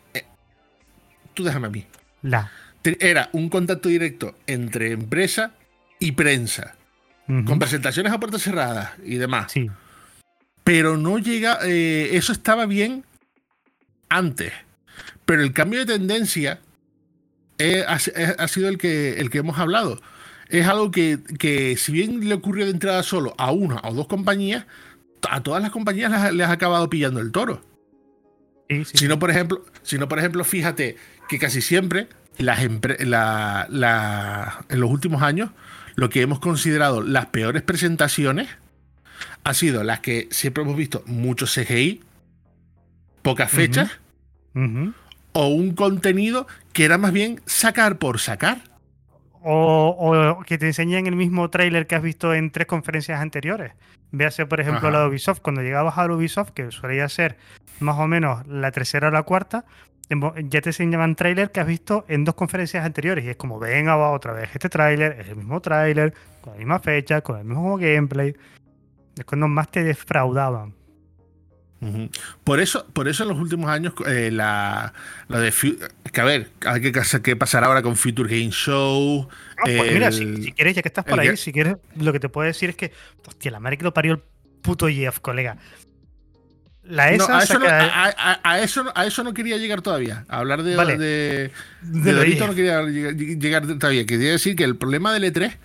Tú 1.34 1.44
déjame 1.44 1.68
a 1.68 1.70
mí. 1.72 1.86
la. 2.22 2.52
Era 2.84 3.30
un 3.34 3.50
contacto 3.50 3.90
directo 3.90 4.36
entre 4.46 4.92
empresa 4.92 5.52
y 6.00 6.12
prensa, 6.12 6.76
con 7.26 7.58
presentaciones 7.58 8.12
a 8.12 8.20
puertas 8.20 8.42
cerradas 8.44 8.92
y 9.04 9.16
demás. 9.16 9.52
Sí. 9.52 9.70
Pero 10.64 10.98
no 10.98 11.18
llega, 11.18 11.58
eh, 11.64 12.10
eso 12.18 12.32
estaba 12.34 12.66
bien 12.66 13.04
antes. 14.10 14.52
Pero 15.26 15.42
el 15.44 15.54
cambio 15.54 15.80
de 15.86 15.94
tendencia 15.98 16.60
eh, 17.70 17.86
ha, 17.88 18.48
sido 18.48 18.68
el 18.70 18.78
que, 18.78 19.20
el 19.20 19.30
que 19.30 19.40
hemos 19.40 19.58
hablado. 19.60 20.02
Es 20.50 20.68
algo 20.68 20.92
que, 20.92 21.20
que 21.40 21.78
si 21.78 21.92
bien 21.92 22.28
le 22.28 22.36
ocurrió 22.36 22.66
de 22.66 22.72
entrada 22.72 23.02
solo 23.04 23.34
a 23.38 23.52
una 23.52 23.80
o 23.84 23.94
dos 23.94 24.08
compañías, 24.08 24.66
a 25.30 25.42
todas 25.42 25.62
las 25.62 25.72
compañías 25.72 26.12
les, 26.12 26.20
ha- 26.20 26.32
les 26.32 26.48
ha 26.48 26.52
acabado 26.52 26.90
pillando 26.90 27.20
el 27.22 27.32
toro. 27.32 27.64
Sí, 28.70 28.86
sí, 28.86 28.98
Si 29.00 29.08
no, 29.08 29.20
por 29.20 29.32
ejemplo, 29.32 29.66
si 29.84 29.98
no, 29.98 30.08
por 30.08 30.20
ejemplo, 30.20 30.44
fíjate 30.44 30.98
que 31.30 31.40
casi 31.40 31.62
siempre 31.62 32.08
las 32.38 32.60
la- 33.00 33.68
la- 33.70 34.66
en 34.70 34.80
los 34.80 34.90
últimos 34.92 35.22
años 35.22 35.52
lo 35.96 36.10
que 36.10 36.22
hemos 36.22 36.40
considerado 36.40 37.02
las 37.02 37.28
peores 37.28 37.62
presentaciones 37.62 38.50
ha 39.44 39.54
sido 39.54 39.84
las 39.84 40.00
que 40.00 40.28
siempre 40.32 40.64
hemos 40.64 40.76
visto 40.76 41.04
mucho 41.06 41.46
CGI, 41.46 42.02
pocas 43.22 43.52
fechas 43.52 43.92
o 45.34 45.48
un 45.48 45.74
contenido 45.74 46.48
que 46.74 46.86
era 46.86 46.98
más 46.98 47.14
bien 47.14 47.42
sacar 47.46 47.98
por 47.98 48.20
sacar. 48.20 48.62
O, 49.46 50.38
o 50.40 50.44
que 50.44 50.58
te 50.58 50.68
enseñan 50.68 51.06
el 51.06 51.16
mismo 51.16 51.50
tráiler 51.50 51.86
que 51.86 51.96
has 51.96 52.02
visto 52.02 52.34
en 52.34 52.50
tres 52.52 52.66
conferencias 52.66 53.20
anteriores. 53.20 53.74
Véase, 54.12 54.46
por 54.46 54.62
ejemplo, 54.62 54.88
Ajá. 54.88 54.92
la 54.92 55.00
de 55.02 55.10
Ubisoft. 55.10 55.42
Cuando 55.42 55.62
llegabas 55.62 55.98
a 55.98 56.06
Ubisoft, 56.06 56.52
que 56.52 56.72
solía 56.72 57.10
ser 57.10 57.38
más 57.80 57.98
o 58.00 58.08
menos 58.08 58.46
la 58.48 58.72
tercera 58.72 59.10
o 59.10 59.12
la 59.12 59.24
cuarta, 59.24 59.66
ya 60.10 60.62
te 60.62 60.70
enseñaban 60.70 61.16
tráiler 61.16 61.52
que 61.52 61.60
has 61.60 61.68
visto 61.68 62.06
en 62.08 62.24
dos 62.24 62.36
conferencias 62.36 62.86
anteriores. 62.86 63.26
Y 63.26 63.30
es 63.30 63.36
como, 63.36 63.60
venga, 63.60 63.96
va 63.96 64.12
otra 64.12 64.34
vez 64.34 64.50
este 64.54 64.70
tráiler, 64.70 65.20
es 65.20 65.30
el 65.30 65.36
mismo 65.36 65.60
tráiler, 65.62 66.14
con 66.42 66.54
la 66.54 66.60
misma 66.60 66.80
fecha, 66.80 67.22
con 67.22 67.40
el 67.40 67.46
mismo 67.46 67.78
gameplay. 67.78 68.36
Es 69.18 69.26
cuando 69.26 69.48
más 69.48 69.70
te 69.70 69.84
defraudaban. 69.84 70.74
Por 72.44 72.60
eso, 72.60 72.86
por 72.94 73.08
eso 73.08 73.24
en 73.24 73.30
los 73.30 73.38
últimos 73.40 73.70
años 73.70 73.94
eh, 74.08 74.30
la, 74.32 74.94
la 75.28 75.40
de 75.40 75.52
que 76.12 76.22
a 76.22 76.24
ver, 76.24 76.50
hay 76.66 76.82
que 76.82 76.92
qué 77.24 77.36
pasará 77.36 77.68
ahora 77.68 77.82
con 77.82 77.96
Future 77.96 78.30
Game 78.30 78.52
Show. 78.52 79.28
Ah, 79.58 79.62
pues 79.64 79.94
mira, 79.94 80.12
si, 80.12 80.44
si 80.44 80.52
quieres, 80.52 80.76
ya 80.76 80.82
que 80.82 80.88
estás 80.90 81.06
por 81.06 81.20
ahí, 81.20 81.30
que- 81.30 81.38
si 81.38 81.52
quieres, 81.52 81.78
lo 81.96 82.12
que 82.14 82.20
te 82.20 82.30
puedo 82.30 82.46
decir 82.48 82.70
es 82.70 82.76
que, 82.76 82.92
hostia, 83.28 83.52
la 83.52 83.60
madre 83.60 83.78
que 83.78 83.84
lo 83.84 83.94
parió 83.94 84.14
el 84.14 84.20
puto 84.62 84.88
Jeff, 84.88 85.20
colega. 85.20 85.58
La 86.84 87.12
No, 87.12 87.24
ESA 87.24 87.38
a, 87.38 87.44
eso 87.44 87.60
no, 87.60 87.66
a, 87.66 87.80
a- 88.18 88.40
a 88.44 88.60
eso, 88.62 88.84
no- 88.84 88.92
a 88.94 89.06
eso 89.06 89.24
no 89.24 89.34
quería 89.34 89.58
llegar 89.58 89.82
todavía. 89.82 90.26
A 90.28 90.40
hablar 90.40 90.64
de, 90.64 90.76
Vale. 90.76 90.98
de, 90.98 91.52
de 91.82 92.14
Dorito 92.14 92.46
no 92.46 92.54
quería 92.56 92.82
llegar, 92.84 93.16
llegar 93.16 93.66
todavía. 93.80 94.06
Quería 94.06 94.32
decir 94.32 94.56
que 94.58 94.66
el 94.66 94.76
problema 94.76 95.14
del 95.14 95.24
E3 95.34 95.56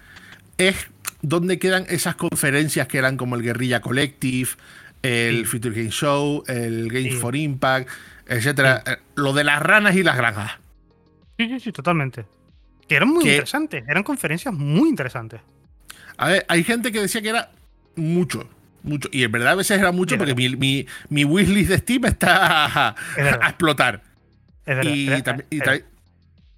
es 0.58 0.76
dónde 1.20 1.58
quedan 1.58 1.86
esas 1.88 2.14
conferencias 2.14 2.86
que 2.86 2.98
eran 2.98 3.16
como 3.16 3.34
el 3.34 3.42
Guerrilla 3.42 3.80
Collective, 3.80 4.50
el. 5.02 5.46
Future 5.46 5.74
Game 5.74 5.90
Show, 5.90 6.42
el 6.46 6.88
Games 6.90 7.14
Sí. 7.14 7.18
for 7.20 7.34
Impact, 7.36 7.88
etcétera. 8.26 8.82
Eh, 8.86 8.96
Lo 9.16 9.32
de 9.32 9.44
las 9.44 9.60
ranas 9.62 9.94
y 9.96 10.02
las 10.02 10.16
granjas. 10.16 10.52
Sí, 11.38 11.48
sí, 11.48 11.60
sí, 11.60 11.72
totalmente. 11.72 12.24
Que 12.88 12.96
eran 12.96 13.08
muy 13.08 13.22
Que- 13.24 13.30
interesantes, 13.32 13.84
eran 13.86 14.02
conferencias 14.02 14.52
muy 14.54 14.88
interesantes. 14.88 15.40
A 16.16 16.28
ver, 16.28 16.44
hay 16.48 16.64
gente 16.64 16.90
que 16.90 17.00
decía 17.00 17.22
que 17.22 17.28
era 17.28 17.50
mucho. 17.96 18.48
Mucho. 18.82 19.08
Y 19.12 19.24
en 19.24 19.32
verdad 19.32 19.52
a 19.52 19.54
veces 19.56 19.78
era 19.78 19.92
mucho 19.92 20.16
porque 20.18 20.34
mi, 20.34 20.48
mi, 20.56 20.86
mi 21.08 21.24
wishlist 21.24 21.68
de 21.70 21.78
Steam 21.78 22.04
está 22.06 22.88
a, 22.88 22.94
Es 23.16 23.24
verdad. 23.24 23.40
a 23.42 23.48
explotar. 23.48 24.02
Es 24.64 24.76
verdad. 24.76 24.92
Y 24.92 25.06
era- 25.08 25.18
tam- 25.24 25.44
y 25.50 25.56
era- 25.56 25.74
tam- 25.74 25.84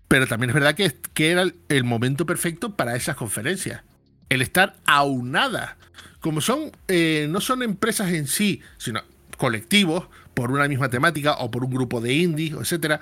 pero 0.09 0.27
también 0.27 0.51
es 0.51 0.55
verdad 0.55 0.75
que, 0.75 0.93
que 1.15 1.31
era 1.31 1.45
el 1.69 1.85
momento 1.85 2.27
perfecto 2.27 2.75
para 2.77 2.97
esas 2.97 3.17
conferencias. 3.17 3.83
El 4.31 4.41
estar 4.41 4.77
aunada. 4.87 5.77
Como 6.21 6.41
son, 6.41 6.73
eh, 6.89 7.27
no 7.29 7.43
son 7.43 7.63
empresas 7.63 8.11
en 8.13 8.27
sí, 8.27 8.63
sino 8.79 9.03
colectivos 9.37 10.09
por 10.35 10.51
una 10.53 10.69
misma 10.69 10.89
temática 10.89 11.35
o 11.35 11.51
por 11.51 11.65
un 11.65 11.71
grupo 11.71 12.01
de 12.01 12.15
indies, 12.15 12.55
etcétera. 12.55 13.01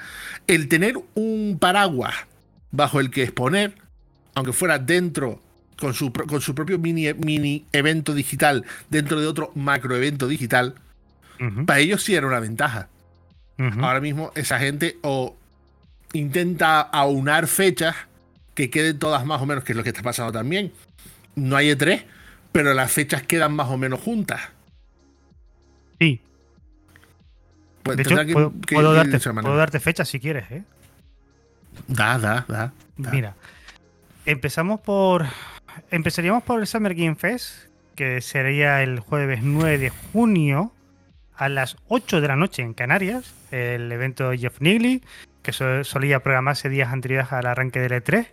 El 0.49 0.69
tener 0.69 0.97
un 1.15 1.59
paraguas 1.61 2.15
bajo 2.71 2.99
el 2.99 3.11
que 3.11 3.23
exponer, 3.23 3.75
aunque 4.35 4.53
fuera 4.53 4.79
dentro 4.79 5.41
con 5.79 5.95
su, 5.95 6.13
con 6.13 6.41
su 6.41 6.55
propio 6.55 6.79
mini, 6.79 7.13
mini 7.15 7.65
evento 7.73 8.15
digital, 8.15 8.65
dentro 8.91 9.21
de 9.21 9.27
otro 9.27 9.53
macro 9.55 9.97
evento 9.97 10.27
digital, 10.27 10.75
para 11.67 11.79
ellos 11.79 12.03
sí 12.03 12.17
era 12.17 12.27
una 12.27 12.41
ventaja. 12.41 12.89
Ahora 13.81 14.01
mismo 14.01 14.33
esa 14.35 14.59
gente 14.59 14.99
o 15.03 15.37
intenta 16.13 16.81
aunar 16.81 17.47
fechas 17.47 17.95
que 18.55 18.71
queden 18.71 18.99
todas 18.99 19.25
más 19.25 19.41
o 19.41 19.47
menos, 19.47 19.65
que 19.65 19.73
es 19.73 19.77
lo 19.77 19.85
que 19.85 19.91
está 19.91 20.03
pasando 20.03 20.33
también. 20.33 20.73
No 21.39 21.57
hay 21.57 21.71
E3, 21.71 22.05
pero 22.53 22.75
las 22.75 22.91
fechas 22.93 23.23
quedan 23.23 23.53
más 23.55 23.69
o 23.69 23.77
menos 23.79 24.01
juntas. 24.01 24.41
Sí, 26.01 26.21
Pues 27.83 27.97
de 27.97 28.03
hecho, 28.03 28.17
que- 28.27 28.33
puedo, 28.33 28.53
que- 28.67 28.75
puedo 28.75 28.91
que 28.91 28.97
darte, 28.97 29.31
puedo 29.43 29.57
fechas 29.81 30.09
si 30.09 30.21
quieres, 30.21 30.51
¿eh? 30.51 30.63
Da, 31.87 32.19
da, 32.19 32.45
da. 32.49 32.73
da. 32.97 33.11
Mira, 33.11 33.35
empezamos 34.27 34.81
por. 34.81 35.27
Empezaríamos 35.91 36.43
por 36.43 36.61
el 36.61 36.67
Summer 36.67 36.95
Game 36.95 37.15
Fest, 37.15 37.67
que 37.95 38.21
sería 38.21 38.83
el 38.83 39.01
jueves 39.01 39.41
9 39.43 39.79
de 39.79 39.91
junio 39.91 40.73
a 41.35 41.49
las 41.49 41.77
8 41.89 42.21
de 42.21 42.29
la 42.29 42.37
noche 42.37 42.63
en 42.63 42.75
Canarias. 42.75 43.33
El 43.53 43.91
evento 43.93 44.31
de 44.31 44.39
Jeff 44.39 44.61
Nigley, 44.61 45.03
que 45.43 45.53
so- 45.53 45.85
solía 45.85 46.21
programarse 46.21 46.69
días 46.69 46.93
anteriores 46.93 47.33
al 47.33 47.47
arranque 47.47 47.81
del 47.81 47.93
E3. 48.03 48.27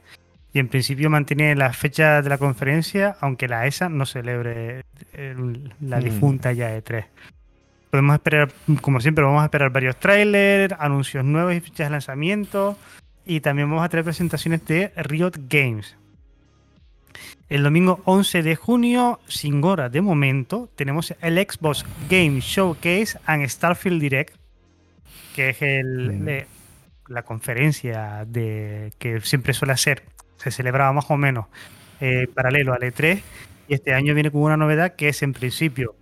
Y 0.55 0.59
en 0.59 0.69
principio 0.69 1.09
mantiene 1.09 1.53
la 1.53 1.73
fecha 1.73 2.21
de 2.21 2.29
la 2.29 2.37
conferencia, 2.37 3.17
aunque 3.19 3.49
la 3.49 3.67
ESA 3.67 3.89
no 3.89 4.05
celebre 4.05 4.85
el- 5.11 5.73
la 5.81 5.99
Mm. 5.99 6.03
difunta 6.05 6.53
ya 6.53 6.73
E3. 6.77 7.07
Podemos 7.91 8.13
esperar, 8.13 8.53
como 8.79 9.01
siempre, 9.01 9.25
vamos 9.25 9.41
a 9.41 9.45
esperar 9.47 9.69
varios 9.71 9.99
trailers, 9.99 10.73
anuncios 10.79 11.25
nuevos 11.25 11.53
y 11.55 11.59
fechas 11.59 11.87
de 11.87 11.89
lanzamiento. 11.89 12.77
Y 13.25 13.41
también 13.41 13.69
vamos 13.69 13.83
a 13.83 13.89
traer 13.89 14.05
presentaciones 14.05 14.65
de 14.65 14.93
Riot 14.95 15.33
Games. 15.49 15.97
El 17.49 17.63
domingo 17.63 17.99
11 18.05 18.41
de 18.41 18.55
junio, 18.55 19.19
sin 19.27 19.61
hora 19.61 19.89
de 19.89 19.99
momento, 19.99 20.69
tenemos 20.77 21.13
el 21.21 21.37
Xbox 21.37 21.85
Game 22.09 22.39
Showcase 22.39 23.19
and 23.25 23.45
Starfield 23.49 23.99
Direct, 23.99 24.35
que 25.35 25.49
es 25.49 25.61
el, 25.61 26.13
Mm. 26.13 26.23
le- 26.23 26.47
la 27.09 27.23
conferencia 27.23 28.23
de 28.25 28.93
que 28.99 29.19
siempre 29.19 29.51
suele 29.53 29.73
hacer, 29.73 30.03
se 30.37 30.51
celebraba 30.51 30.93
más 30.93 31.09
o 31.09 31.17
menos 31.17 31.45
eh, 31.99 32.27
paralelo 32.33 32.73
al 32.73 32.81
E3, 32.81 33.21
y 33.67 33.73
este 33.73 33.93
año 33.93 34.13
viene 34.13 34.31
con 34.31 34.41
una 34.41 34.57
novedad 34.57 34.95
que 34.95 35.09
es 35.09 35.23
en 35.23 35.33
principio 35.33 35.95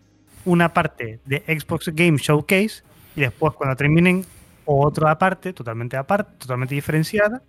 una 0.45 0.73
parte 0.73 1.19
de 1.25 1.43
Xbox 1.47 1.89
Game 1.93 2.17
Showcase 2.17 2.83
y 3.15 3.21
después 3.21 3.53
cuando 3.53 3.75
terminen 3.75 4.25
otra 4.65 5.11
aparte, 5.11 5.53
totalmente 5.53 5.97
aparte, 5.97 6.31
totalmente 6.39 6.75
diferenciada, 6.75 7.41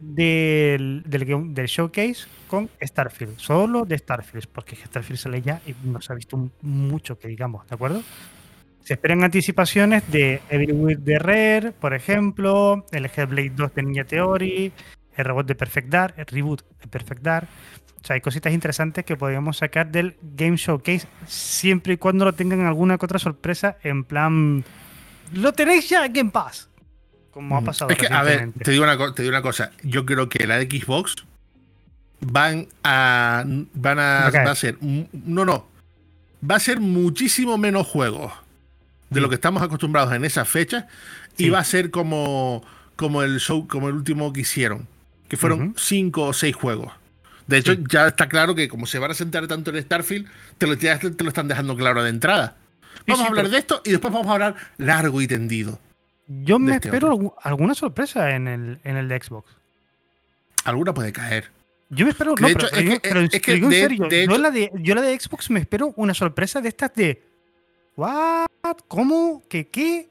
del, 0.00 1.02
del, 1.06 1.54
del 1.54 1.66
showcase 1.66 2.26
con 2.46 2.70
Starfield, 2.80 3.38
solo 3.38 3.84
de 3.84 3.98
Starfield, 3.98 4.46
porque 4.48 4.76
Starfield 4.76 5.18
sale 5.18 5.42
ya 5.42 5.60
y 5.66 5.74
no 5.84 6.00
se 6.00 6.12
ha 6.12 6.16
visto 6.16 6.50
mucho 6.62 7.18
que 7.18 7.28
digamos, 7.28 7.66
¿de 7.66 7.74
acuerdo? 7.74 8.02
Se 8.84 8.94
esperan 8.94 9.22
anticipaciones 9.22 10.10
de 10.10 10.40
Everywhere 10.48 10.96
de 10.96 11.18
Rare, 11.18 11.72
por 11.72 11.92
ejemplo, 11.94 12.86
el 12.90 13.06
Hellblade 13.06 13.50
2 13.50 13.74
de 13.74 13.82
Ninja 13.82 14.04
Theory, 14.04 14.72
el 15.18 15.24
reboot 15.26 15.46
de 15.46 15.54
Perfect 15.54 15.88
Dark, 15.88 16.14
el 16.16 16.26
reboot 16.26 16.62
de 16.80 16.86
Perfect 16.88 17.22
Dark. 17.22 17.48
O 18.02 18.06
sea, 18.06 18.14
hay 18.14 18.20
cositas 18.20 18.52
interesantes 18.52 19.04
que 19.04 19.16
podríamos 19.16 19.58
sacar 19.58 19.90
del 19.90 20.16
Game 20.22 20.56
Showcase 20.56 21.06
siempre 21.26 21.94
y 21.94 21.96
cuando 21.96 22.24
lo 22.24 22.32
tengan 22.32 22.60
alguna 22.64 22.96
que 22.96 23.04
otra 23.04 23.18
sorpresa 23.18 23.76
en 23.82 24.04
plan. 24.04 24.64
Lo 25.32 25.52
tenéis 25.52 25.88
ya 25.88 26.06
en 26.06 26.12
Game 26.12 26.30
Pass. 26.30 26.68
Como 27.32 27.56
ha 27.56 27.60
Mm. 27.60 27.64
pasado. 27.64 27.90
Es 27.90 27.98
que, 27.98 28.06
a 28.06 28.22
ver, 28.22 28.52
te 28.62 28.70
digo, 28.70 28.84
una, 28.84 28.96
te 29.14 29.22
digo 29.22 29.32
una 29.34 29.42
cosa. 29.42 29.72
Yo 29.82 30.06
creo 30.06 30.28
que 30.28 30.46
la 30.46 30.58
de 30.58 30.66
Xbox 30.66 31.16
van 32.20 32.68
a. 32.84 33.44
Van 33.74 33.98
a. 33.98 34.28
Caer. 34.32 34.46
Va 34.46 34.52
a 34.52 34.56
ser. 34.56 34.78
No, 34.80 35.44
no. 35.44 35.66
Va 36.48 36.56
a 36.56 36.60
ser 36.60 36.80
muchísimo 36.80 37.58
menos 37.58 37.86
juegos 37.86 38.32
de 39.10 39.16
Sí. 39.16 39.20
lo 39.20 39.28
que 39.28 39.34
estamos 39.34 39.62
acostumbrados 39.62 40.12
en 40.14 40.24
esas 40.24 40.48
fechas. 40.48 40.84
Y 41.36 41.50
va 41.50 41.58
a 41.60 41.64
ser 41.64 41.90
como. 41.90 42.62
Como 42.96 43.22
el 43.22 43.38
show, 43.38 43.68
como 43.68 43.88
el 43.88 43.94
último 43.94 44.32
que 44.32 44.40
hicieron. 44.40 44.88
Que 45.28 45.36
fueron 45.36 45.74
cinco 45.76 46.24
o 46.24 46.32
seis 46.32 46.56
juegos. 46.56 46.92
De 47.46 47.58
hecho, 47.58 47.74
Sí. 47.74 47.84
ya 47.90 48.08
está 48.08 48.28
claro 48.28 48.54
que 48.54 48.68
como 48.68 48.86
se 48.86 48.98
van 48.98 49.10
a 49.10 49.14
sentar 49.14 49.46
tanto 49.46 49.70
en 49.70 49.82
Starfield, 49.82 50.26
te 50.58 50.66
lo, 50.66 50.74
ya 50.74 50.98
te 50.98 51.22
lo 51.24 51.28
están 51.28 51.48
dejando 51.48 51.76
claro 51.76 52.02
de 52.02 52.10
entrada. 52.10 52.56
Vamos 53.06 53.20
sí, 53.20 53.24
a 53.24 53.28
hablar 53.28 53.44
pero- 53.44 53.52
de 53.52 53.58
esto 53.58 53.82
y 53.84 53.90
después 53.90 54.12
vamos 54.12 54.28
a 54.28 54.32
hablar 54.32 54.56
largo 54.78 55.20
y 55.22 55.26
tendido. 55.28 55.78
Yo 56.26 56.58
me 56.58 56.74
este 56.74 56.88
espero 56.88 57.14
otro. 57.14 57.34
alguna 57.42 57.74
sorpresa 57.74 58.34
en 58.34 58.48
el, 58.48 58.78
en 58.84 58.96
el 58.98 59.08
de 59.08 59.18
Xbox. 59.22 59.50
Alguna 60.64 60.92
puede 60.92 61.12
caer. 61.12 61.50
Yo 61.88 62.04
me 62.04 62.10
espero. 62.10 62.34
No, 62.38 62.48
hecho, 62.48 62.58
pero, 62.70 62.76
es 62.76 62.84
digo- 62.84 63.00
que- 63.00 63.08
pero 63.08 63.20
en- 63.20 63.26
es 63.32 63.40
que 63.40 63.52
serio. 63.70 64.08
de 64.08 64.26
yo, 64.26 64.32
hecho- 64.34 64.38
la 64.42 64.50
de, 64.50 64.70
yo 64.74 64.94
la 64.94 65.00
de 65.00 65.18
Xbox 65.18 65.48
me 65.50 65.60
espero 65.60 65.94
una 65.96 66.12
sorpresa 66.12 66.60
de 66.60 66.68
estas 66.68 66.92
de. 66.94 67.22
¿What? 67.96 68.46
¿Cómo? 68.88 69.42
¿Qué? 69.48 69.68
¿Qué? 69.68 70.08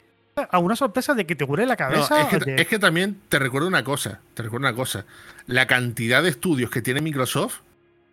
¿Alguna 0.52 0.76
sorpresa 0.76 1.14
de 1.14 1.26
que 1.26 1.36
te 1.36 1.44
huele 1.44 1.66
la 1.66 1.74
No, 1.74 1.78
cabeza? 1.78 2.22
es, 2.22 2.28
que, 2.28 2.38
de- 2.52 2.62
es 2.62 2.68
que 2.68 2.80
también 2.80 3.22
te 3.30 3.40
recuerdo 3.40 3.68
una 3.68 3.84
cosa. 3.84 4.22
Te 4.34 4.44
recuerdo 4.44 4.68
una 4.68 4.76
cosa. 4.76 5.06
La 5.48 5.66
cantidad 5.68 6.22
de 6.24 6.30
estudios 6.30 6.70
que 6.70 6.82
tiene 6.82 7.02
Microsoft 7.02 7.60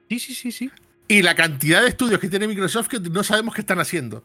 Sí, 0.08 0.18
sí, 0.18 0.34
sí, 0.34 0.52
sí. 0.52 0.70
y 1.08 1.22
la 1.22 1.34
cantidad 1.34 1.82
de 1.82 1.88
estudios 1.88 2.20
que 2.20 2.28
tiene 2.28 2.46
Microsoft 2.48 2.88
que 2.88 3.00
no 3.00 3.22
sabemos 3.24 3.54
qué 3.54 3.60
están 3.62 3.80
haciendo. 3.80 4.22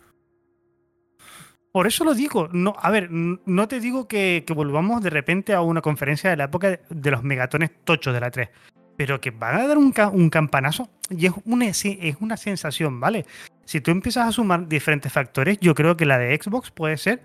Por 1.71 1.85
eso 1.87 2.03
lo 2.03 2.13
digo. 2.15 2.49
No, 2.51 2.73
a 2.81 2.89
ver, 2.89 3.09
no 3.11 3.67
te 3.67 3.79
digo 3.79 4.07
que, 4.07 4.43
que 4.45 4.53
volvamos 4.53 5.03
de 5.03 5.09
repente 5.11 5.53
a 5.53 5.61
una 5.61 5.81
conferencia 5.81 6.29
de 6.29 6.37
la 6.37 6.45
época 6.45 6.79
de, 6.89 7.11
los 7.11 7.23
megatones 7.23 7.69
tochos 7.83 8.13
de 8.13 8.19
la 8.19 8.31
3. 8.31 8.49
Pero 8.97 9.21
que 9.21 9.31
van 9.31 9.55
a 9.55 9.67
dar 9.67 9.77
un, 9.77 9.91
ca- 9.91 10.09
un 10.09 10.29
campanazo 10.29 10.89
y 11.09 11.27
es 11.27 11.31
una, 11.45 11.67
es 11.67 12.15
una 12.19 12.37
sensación, 12.37 12.99
¿vale? 12.99 13.25
Si 13.65 13.81
tú 13.81 13.91
empiezas 13.91 14.27
a 14.27 14.31
sumar 14.31 14.67
diferentes 14.67 15.13
factores, 15.13 15.57
yo 15.61 15.75
creo 15.75 15.95
que 15.95 16.05
la 16.05 16.17
de 16.17 16.35
Xbox 16.41 16.71
puede 16.71 16.97
ser 16.97 17.21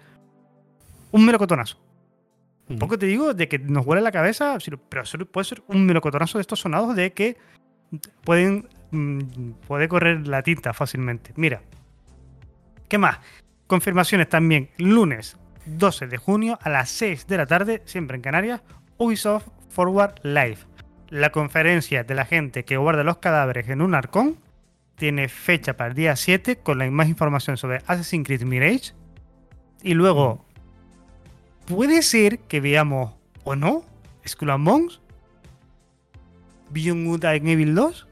un 1.14 1.24
melocotonazo. 1.24 1.78
Poco 2.80 2.98
te 2.98 3.06
digo 3.06 3.34
de 3.34 3.46
que 3.46 3.60
nos 3.60 3.86
huele 3.86 4.02
la 4.02 4.10
cabeza, 4.10 4.58
pero 4.88 5.04
puede 5.26 5.44
ser 5.44 5.62
un 5.68 5.86
melocotonazo 5.86 6.38
de 6.38 6.42
estos 6.42 6.58
sonados 6.58 6.96
de 6.96 7.12
que 7.12 7.36
pueden 8.24 8.68
mm, 8.90 9.52
puede 9.68 9.86
correr 9.86 10.26
la 10.26 10.42
tinta 10.42 10.72
fácilmente. 10.72 11.32
Mira, 11.36 11.62
¿qué 12.88 12.98
más? 12.98 13.20
Confirmaciones 13.68 14.28
también. 14.28 14.70
Lunes 14.76 15.36
12 15.66 16.08
de 16.08 16.16
junio 16.16 16.58
a 16.62 16.68
las 16.68 16.88
6 16.90 17.28
de 17.28 17.36
la 17.36 17.46
tarde, 17.46 17.82
siempre 17.84 18.16
en 18.16 18.22
Canarias, 18.22 18.62
Ubisoft 18.96 19.46
Forward 19.68 20.14
Live. 20.24 20.58
La 21.10 21.30
conferencia 21.30 22.02
de 22.02 22.14
la 22.16 22.24
gente 22.24 22.64
que 22.64 22.76
guarda 22.76 23.04
los 23.04 23.18
cadáveres 23.18 23.68
en 23.68 23.82
un 23.82 23.94
arcón 23.94 24.38
tiene 24.96 25.28
fecha 25.28 25.76
para 25.76 25.90
el 25.90 25.94
día 25.94 26.16
7 26.16 26.56
con 26.56 26.78
la 26.78 26.90
más 26.90 27.08
información 27.08 27.56
sobre 27.56 27.76
Assassin's 27.86 28.26
Creed 28.26 28.42
Mirage. 28.42 28.94
Y 29.80 29.94
luego, 29.94 30.44
puede 31.66 32.02
ser 32.02 32.38
que 32.40 32.60
veamos, 32.60 33.14
o 33.44 33.56
no, 33.56 33.84
Skull 34.26 34.50
and 34.50 34.64
Bones, 34.64 35.00
Beyond 36.70 37.06
Good 37.06 37.24
Evil 37.24 37.74
2 37.74 38.08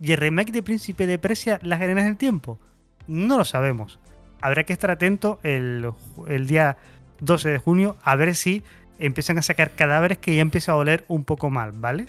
y 0.00 0.12
el 0.12 0.18
remake 0.18 0.52
de 0.52 0.62
Príncipe 0.62 1.06
de 1.06 1.18
Presia, 1.18 1.60
Las 1.62 1.80
Arenas 1.80 2.04
del 2.04 2.16
Tiempo. 2.16 2.58
No 3.06 3.38
lo 3.38 3.44
sabemos. 3.44 4.00
Habrá 4.40 4.64
que 4.64 4.72
estar 4.72 4.90
atento 4.90 5.38
el, 5.42 5.88
el 6.26 6.46
día 6.46 6.76
12 7.20 7.50
de 7.50 7.58
junio 7.58 7.96
a 8.02 8.16
ver 8.16 8.34
si 8.34 8.64
empiezan 8.98 9.38
a 9.38 9.42
sacar 9.42 9.70
cadáveres 9.72 10.18
que 10.18 10.34
ya 10.34 10.42
empieza 10.42 10.72
a 10.72 10.76
oler 10.76 11.04
un 11.08 11.24
poco 11.24 11.50
mal, 11.50 11.72
¿vale? 11.72 12.06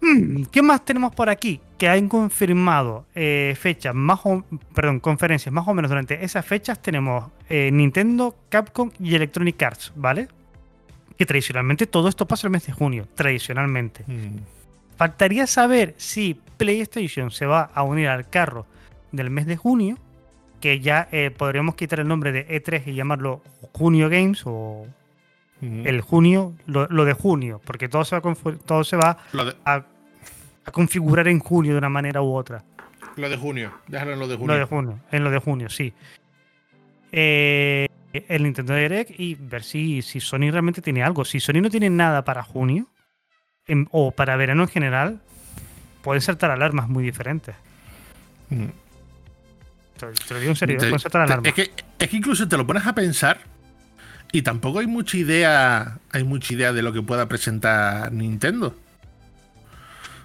Mm, 0.00 0.44
¿Qué 0.44 0.62
más 0.62 0.84
tenemos 0.84 1.14
por 1.14 1.28
aquí? 1.28 1.60
Que 1.76 1.88
han 1.88 2.08
confirmado 2.08 3.06
eh, 3.14 3.56
fechas 3.58 3.94
más 3.94 4.20
o, 4.24 4.44
perdón, 4.74 5.00
conferencias 5.00 5.52
más 5.52 5.66
o 5.66 5.74
menos 5.74 5.90
durante 5.90 6.24
esas 6.24 6.44
fechas 6.46 6.80
tenemos 6.80 7.30
eh, 7.48 7.70
Nintendo, 7.72 8.36
Capcom 8.48 8.90
y 9.00 9.14
Electronic 9.14 9.60
Arts, 9.62 9.92
¿vale? 9.96 10.28
Que 11.16 11.26
tradicionalmente 11.26 11.86
todo 11.86 12.08
esto 12.08 12.26
pasa 12.26 12.46
el 12.46 12.52
mes 12.52 12.66
de 12.66 12.72
junio, 12.72 13.08
tradicionalmente. 13.14 14.04
Mm. 14.06 14.36
Faltaría 14.96 15.46
saber 15.46 15.94
si 15.96 16.40
PlayStation 16.56 17.30
se 17.30 17.46
va 17.46 17.70
a 17.74 17.82
unir 17.82 18.08
al 18.08 18.28
carro 18.28 18.66
del 19.12 19.30
mes 19.30 19.46
de 19.46 19.56
junio, 19.56 19.96
que 20.60 20.80
ya 20.80 21.08
eh, 21.12 21.30
podríamos 21.30 21.74
quitar 21.76 22.00
el 22.00 22.08
nombre 22.08 22.32
de 22.32 22.46
E3 22.48 22.86
y 22.86 22.94
llamarlo 22.94 23.42
Junio 23.72 24.08
Games 24.08 24.42
o 24.44 24.86
El 25.60 26.00
junio, 26.02 26.54
lo, 26.66 26.86
lo 26.86 27.04
de 27.04 27.14
junio, 27.14 27.60
porque 27.64 27.88
todo 27.88 28.04
se 28.04 28.18
va, 28.18 28.34
todo 28.64 28.84
se 28.84 28.96
va 28.96 29.18
de, 29.32 29.56
a, 29.64 29.84
a 30.64 30.70
configurar 30.70 31.26
en 31.28 31.40
junio 31.40 31.72
de 31.72 31.78
una 31.78 31.88
manera 31.88 32.22
u 32.22 32.32
otra. 32.34 32.62
lo 33.16 33.28
de 33.28 33.36
junio. 33.36 33.72
Déjalo 33.88 34.12
en 34.12 34.18
lo 34.20 34.28
de 34.28 34.36
junio. 34.36 34.54
Lo 34.54 34.58
de 34.60 34.64
junio, 34.66 35.00
en 35.10 35.24
lo 35.24 35.30
de 35.30 35.38
junio, 35.38 35.68
sí. 35.68 35.92
Eh, 37.10 37.88
el 38.12 38.42
Nintendo 38.42 38.74
Direct 38.74 39.18
y 39.18 39.34
ver 39.34 39.62
si, 39.64 40.02
si 40.02 40.20
Sony 40.20 40.50
realmente 40.50 40.80
tiene 40.82 41.02
algo. 41.02 41.24
Si 41.24 41.40
Sony 41.40 41.60
no 41.60 41.70
tiene 41.70 41.90
nada 41.90 42.24
para 42.24 42.42
junio 42.42 42.86
en- 43.66 43.88
o 43.90 44.10
para 44.12 44.36
verano 44.36 44.62
en 44.62 44.68
general, 44.68 45.20
pueden 46.02 46.20
saltar 46.22 46.50
alarmas 46.50 46.88
muy 46.88 47.02
diferentes. 47.04 47.54
Mm. 48.50 48.64
Te, 49.98 50.06
te 50.26 50.34
lo 50.34 50.40
digo 50.40 50.50
en 50.52 50.56
serio, 50.56 50.76
Te- 50.76 50.84
pueden 50.86 50.98
saltar 51.00 51.26
te- 51.26 51.32
alarmas. 51.32 51.48
es, 51.48 51.54
que, 51.54 51.84
es 51.98 52.08
que 52.10 52.16
incluso 52.16 52.46
te 52.48 52.56
lo 52.56 52.66
pones 52.66 52.86
a 52.86 52.94
pensar 52.94 53.38
y 54.32 54.42
tampoco 54.42 54.78
hay 54.80 54.86
mucha 54.86 55.16
idea. 55.16 55.98
Hay 56.12 56.24
mucha 56.24 56.52
idea 56.54 56.72
de 56.72 56.82
lo 56.82 56.92
que 56.92 57.02
pueda 57.02 57.28
presentar 57.28 58.12
Nintendo. 58.12 58.76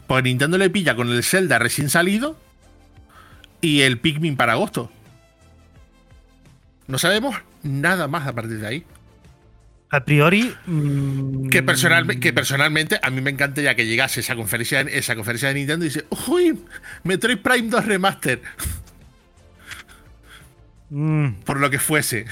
Pues 0.08 0.24
Nintendo 0.24 0.58
le 0.58 0.70
pilla 0.70 0.96
con 0.96 1.10
el 1.10 1.24
Zelda 1.24 1.60
recién 1.60 1.90
salido 1.90 2.38
y 3.62 3.82
el 3.82 3.98
Pikmin 4.00 4.36
para 4.36 4.54
agosto. 4.54 4.92
No 6.88 6.98
sabemos 6.98 7.38
nada 7.64 8.08
más 8.10 8.28
a 8.28 8.34
partir 8.34 8.60
de 8.60 8.68
ahí. 8.68 8.86
A 9.90 10.04
priori. 10.04 10.54
mm, 10.66 11.48
Que, 11.50 11.64
personalme- 11.64 12.20
que 12.20 12.34
personalmente 12.34 13.00
a 13.02 13.10
mí 13.10 13.22
me 13.22 13.30
encantaría 13.30 13.76
que 13.76 13.86
llegase 13.86 14.20
esa 14.20 14.36
conferencia, 14.36 14.82
esa 14.82 15.16
conferencia 15.16 15.48
de 15.50 15.54
Nintendo 15.54 15.86
y 15.86 15.90
dice, 15.90 16.06
uy, 16.28 16.60
Metroid 17.04 17.38
Prime 17.38 17.70
2 17.70 17.86
Remaster, 17.86 18.42
mm, 20.90 21.28
por 21.46 21.60
lo 21.60 21.70
que 21.70 21.80
fuese. 21.80 22.26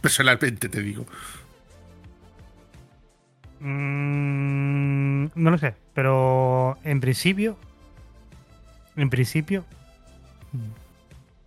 Personalmente 0.00 0.68
te 0.68 0.80
digo. 0.82 1.06
mm, 3.60 5.26
no 5.34 5.50
lo 5.50 5.58
sé, 5.58 5.74
pero 5.94 6.78
en 6.84 7.00
principio. 7.00 7.56
En 8.96 9.10
principio. 9.10 9.64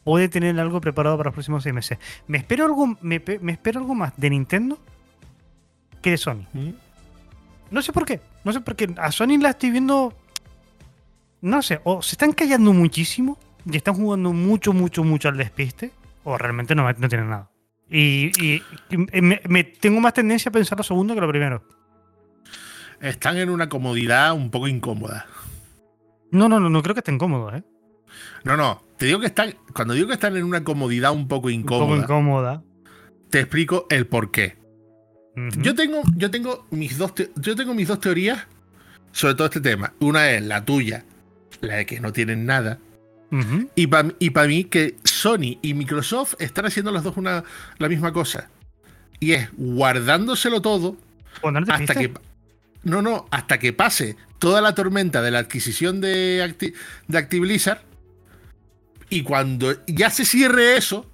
Puede 0.04 0.30
tener 0.30 0.60
algo 0.60 0.82
preparado 0.82 1.18
para 1.18 1.28
los 1.28 1.34
próximos 1.36 1.64
seis 1.64 1.76
meses. 1.76 2.00
Me 2.28 2.40
espero 2.40 2.66
algo, 2.66 2.98
me, 3.02 3.22
me 3.42 3.52
espero 3.52 3.80
algo 3.80 3.94
más 3.94 4.14
de 4.18 4.30
Nintendo 4.32 4.80
que 6.02 6.12
de 6.12 6.18
Sony. 6.18 6.46
No 7.70 7.82
sé 7.82 7.94
por 7.94 8.06
qué. 8.06 8.20
No 8.44 8.52
sé 8.52 8.62
por 8.62 8.76
qué. 8.76 8.94
A 8.98 9.12
Sony 9.12 9.38
la 9.40 9.52
estoy 9.52 9.72
viendo. 9.72 10.14
No 11.42 11.62
sé. 11.62 11.80
O 11.84 12.02
se 12.02 12.16
están 12.16 12.34
callando 12.34 12.74
muchísimo. 12.74 13.38
Y 13.66 13.78
están 13.78 13.94
jugando 13.94 14.34
mucho, 14.34 14.74
mucho, 14.74 15.04
mucho 15.04 15.30
al 15.30 15.38
despiste. 15.38 15.92
O 16.24 16.38
realmente 16.38 16.74
no, 16.74 16.92
no 16.92 17.08
tienen 17.08 17.30
nada. 17.30 17.51
Y, 17.92 18.32
y- 18.42 18.64
y 18.90 19.22
me, 19.22 19.42
me- 19.48 19.64
tengo 19.66 20.00
más 20.00 20.14
tendencia 20.14 20.50
a 20.50 20.52
pensar 20.54 20.78
lo 20.78 20.84
segundo 20.84 21.14
que 21.14 21.22
lo 21.22 21.28
primero. 21.28 21.64
Están 23.02 23.38
en 23.38 23.50
una 23.50 23.68
comodidad 23.68 24.34
un 24.34 24.50
poco 24.52 24.68
incómoda. 24.68 25.26
No, 26.32 26.48
no, 26.48 26.60
no, 26.60 26.70
no 26.70 26.82
creo 26.84 26.96
que 26.96 27.00
estén 27.00 27.18
cómodos, 27.18 27.56
¿eh? 27.56 27.64
No, 28.44 28.56
no. 28.56 28.84
Te 28.98 29.08
digo 29.08 29.20
que 29.20 29.26
están. 29.28 29.56
Cuando 29.74 29.94
digo 29.94 30.08
que 30.08 30.14
están 30.14 30.38
en 30.38 30.44
una 30.46 30.64
comodidad 30.64 31.12
un 31.12 31.28
poco 31.28 31.50
incómoda, 31.50 31.84
Un 31.86 32.02
poco 32.02 32.04
incómoda. 32.14 32.64
te 33.30 33.40
explico 33.40 33.88
el 33.90 34.08
por 34.08 34.32
qué. 34.32 34.58
Yo 35.58 35.74
tengo, 35.76 36.02
yo 36.18 36.30
tengo 36.30 36.68
mis 36.72 36.98
dos 36.98 37.14
yo 37.38 37.56
tengo 37.56 37.74
mis 37.74 37.88
dos 37.88 38.00
teorías 38.02 38.48
sobre 39.14 39.34
todo 39.36 39.46
este 39.46 39.62
tema. 39.62 39.94
Una 40.00 40.30
es 40.32 40.44
la 40.44 40.64
tuya, 40.66 41.06
la 41.62 41.76
de 41.78 41.86
que 41.86 42.00
no 42.02 42.12
tienen 42.14 42.46
nada. 42.46 42.80
Y 43.76 43.88
para 43.88 44.10
y 44.20 44.30
pa 44.32 44.46
mí 44.46 44.66
que 44.66 44.96
Sony 45.22 45.58
y 45.62 45.74
Microsoft 45.74 46.36
están 46.40 46.66
haciendo 46.66 46.92
las 46.92 47.04
dos 47.04 47.18
una, 47.18 47.44
la 47.78 47.90
misma 47.90 48.12
cosa. 48.12 48.50
Y 49.20 49.34
es 49.34 49.50
guardándoselo 49.56 50.62
todo 50.62 50.98
hasta 51.72 51.94
que 51.96 52.14
no 52.84 53.02
no 53.02 53.28
hasta 53.32 53.60
que 53.60 53.74
pase 53.74 54.16
toda 54.40 54.60
la 54.62 54.74
tormenta 54.74 55.22
de 55.22 55.30
la 55.32 55.40
adquisición 55.40 56.02
de, 56.02 56.42
Acti- 56.44 56.74
de 57.08 57.18
Activision. 57.18 57.78
Y 59.10 59.24
cuando 59.24 59.76
ya 59.88 60.10
se 60.10 60.26
cierre 60.26 60.78
eso 60.78 61.10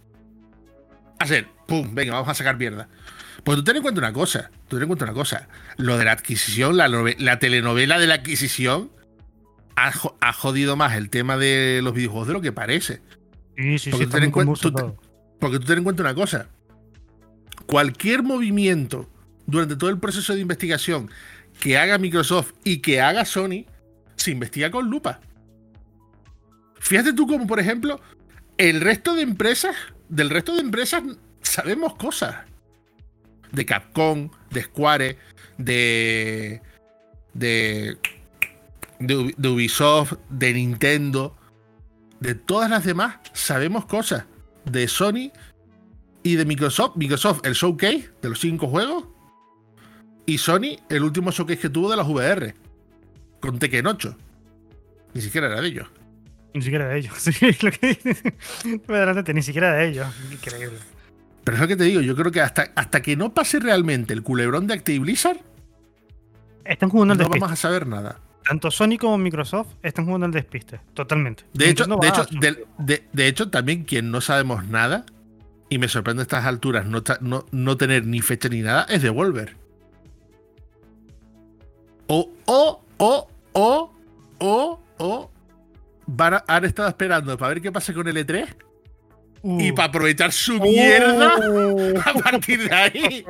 hacer 1.20 1.48
pum 1.68 1.94
venga 1.94 2.14
vamos 2.14 2.30
a 2.30 2.34
sacar 2.34 2.58
mierda. 2.58 2.88
Pues 3.44 3.58
tú 3.58 3.64
ten 3.64 3.76
en 3.78 3.82
cuenta 3.82 4.00
una 4.00 4.14
cosa 4.14 4.50
tú 4.68 4.78
ten 4.78 4.84
en 4.84 4.88
cuenta 4.88 5.06
una 5.06 5.14
cosa. 5.14 5.48
Lo 5.78 5.98
de 5.98 6.06
la 6.06 6.14
adquisición 6.14 6.78
la, 6.78 6.88
la 6.88 7.40
telenovela 7.40 8.00
de 8.00 8.08
la 8.08 8.16
adquisición 8.16 8.90
ha, 9.76 9.92
ha 10.22 10.34
jodido 10.34 10.76
más 10.78 10.96
el 10.96 11.10
tema 11.10 11.38
de 11.38 11.82
los 11.84 11.94
videojuegos 11.94 12.28
de 12.28 12.34
lo 12.34 12.42
que 12.42 12.52
parece 12.52 13.02
Sí, 13.58 13.80
sí, 13.80 13.80
sí, 13.80 13.90
porque 13.92 14.08
ten 14.08 14.32
convulso 14.32 14.72
tú 14.72 14.96
porque 15.40 15.60
ten 15.60 15.80
en 15.80 15.84
cuenta 15.84 16.04
una 16.04 16.16
cosa. 16.16 16.50
Cualquier 17.66 18.24
movimiento 18.24 19.10
durante 19.46 19.76
todo 19.76 19.90
el 19.90 20.00
proceso 20.00 20.34
de 20.34 20.42
investigación 20.42 21.10
que 21.60 21.78
haga 21.78 21.98
Microsoft 21.98 22.54
y 22.64 22.80
que 22.80 23.02
haga 23.02 23.26
Sony, 23.26 23.66
se 24.16 24.32
investiga 24.32 24.72
con 24.72 24.90
lupa. 24.90 25.20
Fíjate 26.80 27.14
tú 27.14 27.28
como, 27.28 27.48
por 27.48 27.60
ejemplo, 27.60 28.00
el 28.58 28.82
resto 28.82 29.16
de 29.16 29.24
empresas, 29.24 29.76
del 30.10 30.30
resto 30.30 30.56
de 30.56 30.62
empresas 30.62 31.04
sabemos 31.42 31.96
cosas. 31.96 32.36
De 33.52 33.66
Capcom, 33.66 34.30
de 34.52 34.64
Square, 34.64 35.18
de... 35.58 36.62
de... 37.34 37.98
de, 39.00 39.18
Ubi- 39.18 39.36
de 39.38 39.50
Ubisoft, 39.50 40.14
de 40.30 40.54
Nintendo, 40.54 41.36
de 42.20 42.36
todas 42.36 42.70
las 42.70 42.84
demás 42.86 43.18
sabemos 43.34 43.86
cosas. 43.86 44.26
De 44.66 44.88
Sony 44.88 45.32
y 46.24 46.36
de 46.36 46.46
Microsoft. 46.46 46.96
Microsoft, 46.98 47.46
el 47.46 47.54
showcase 47.54 48.10
de 48.22 48.30
los 48.30 48.40
cinco 48.40 48.68
juegos. 48.68 49.06
Y 50.26 50.38
Sony, 50.40 50.78
el 50.90 51.04
último 51.04 51.32
showcase 51.32 51.60
que 51.60 51.70
tuvo 51.70 51.90
de 51.90 51.98
las 51.98 52.08
VR. 52.08 52.54
Con 53.40 53.60
Tekken 53.60 53.88
8. 53.88 54.18
Ni 55.14 55.22
siquiera 55.22 55.48
era 55.48 55.62
de 55.62 55.68
ellos. 55.68 55.88
Ni 56.54 56.62
siquiera 56.62 56.88
de 56.88 57.00
ellos. 57.00 57.14
Sí, 57.18 57.34
es 57.46 57.64
lo 57.64 57.72
que 57.72 57.88
dice. 58.04 59.34
Ni 59.34 59.42
siquiera 59.42 59.74
de 59.74 59.88
ellos. 59.88 60.08
Increíble. 60.32 60.78
Pero 61.44 61.56
es 61.56 61.62
lo 61.62 61.68
que 61.70 61.78
te 61.78 61.86
digo, 61.86 62.02
yo 62.02 62.14
creo 62.14 62.30
que 62.30 62.42
hasta, 62.42 62.74
hasta 62.76 63.02
que 63.02 63.16
no 63.16 63.34
pase 63.34 63.60
realmente 63.60 64.14
el 64.14 64.22
culebrón 64.22 64.68
de 64.68 64.74
Activision 64.74 65.04
Blizzard, 65.06 65.38
Están 66.66 66.90
jugando 66.90 67.14
al 67.14 67.20
no 67.20 67.24
despiste. 67.24 67.40
vamos 67.40 67.54
a 67.54 67.56
saber 67.56 67.88
nada. 67.88 68.20
Tanto 68.48 68.72
Sony 68.72 68.98
como 69.00 69.18
Microsoft 69.18 69.68
están 69.84 70.06
jugando 70.06 70.26
al 70.26 70.32
despiste. 70.32 70.80
Totalmente. 70.94 71.44
De 71.54 71.70
hecho, 71.70 71.86
de 71.86 72.08
hecho, 72.08 72.22
a 72.22 72.28
su- 72.28 72.40
de, 72.40 72.66
de- 72.78 73.04
de 73.12 73.28
hecho, 73.28 73.50
también 73.50 73.84
quien 73.84 74.10
no 74.12 74.22
sabemos 74.22 74.66
nada, 74.68 75.06
y 75.70 75.78
me 75.80 75.88
sorprende 75.90 76.22
a 76.22 76.24
estas 76.24 76.46
alturas 76.46 76.86
no, 76.86 77.04
no, 77.22 77.46
no 77.52 77.78
tener 77.78 78.06
ni 78.06 78.22
fecha 78.22 78.48
ni 78.50 78.62
nada, 78.62 78.86
es 78.90 79.02
Devolver. 79.02 79.56
O, 82.08 82.30
o, 82.46 82.84
o, 82.98 83.28
o, 83.54 83.92
o, 84.40 84.80
o, 84.98 85.32
van 86.06 86.36
a- 86.36 86.44
han 86.48 86.64
estado 86.66 86.88
esperando 86.88 87.38
para 87.38 87.50
ver 87.50 87.62
qué 87.62 87.72
pasa 87.72 87.94
con 87.94 88.08
el 88.08 88.16
E3 88.26 88.48
Uh. 89.44 89.62
y 89.62 89.72
para 89.72 89.90
aprovechar 89.90 90.32
su 90.32 90.60
mierda 90.60 91.36
Oh. 91.38 91.94
a 92.06 92.14
partir 92.24 92.68
de 92.68 92.76
ahí. 92.76 93.26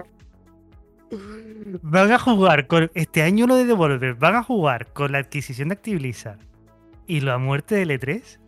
Van 1.81 2.11
a 2.11 2.19
jugar 2.19 2.67
con. 2.67 2.91
Este 2.93 3.21
año 3.23 3.47
lo 3.47 3.55
de 3.55 3.65
Devolver. 3.65 4.15
Van 4.15 4.35
a 4.35 4.43
jugar 4.43 4.91
con 4.93 5.11
la 5.11 5.19
adquisición 5.19 5.69
de 5.69 5.73
Activision 5.73 6.37
y 7.07 7.21
la 7.21 7.37
muerte 7.37 7.75
del 7.75 7.91
E3. 7.91 8.39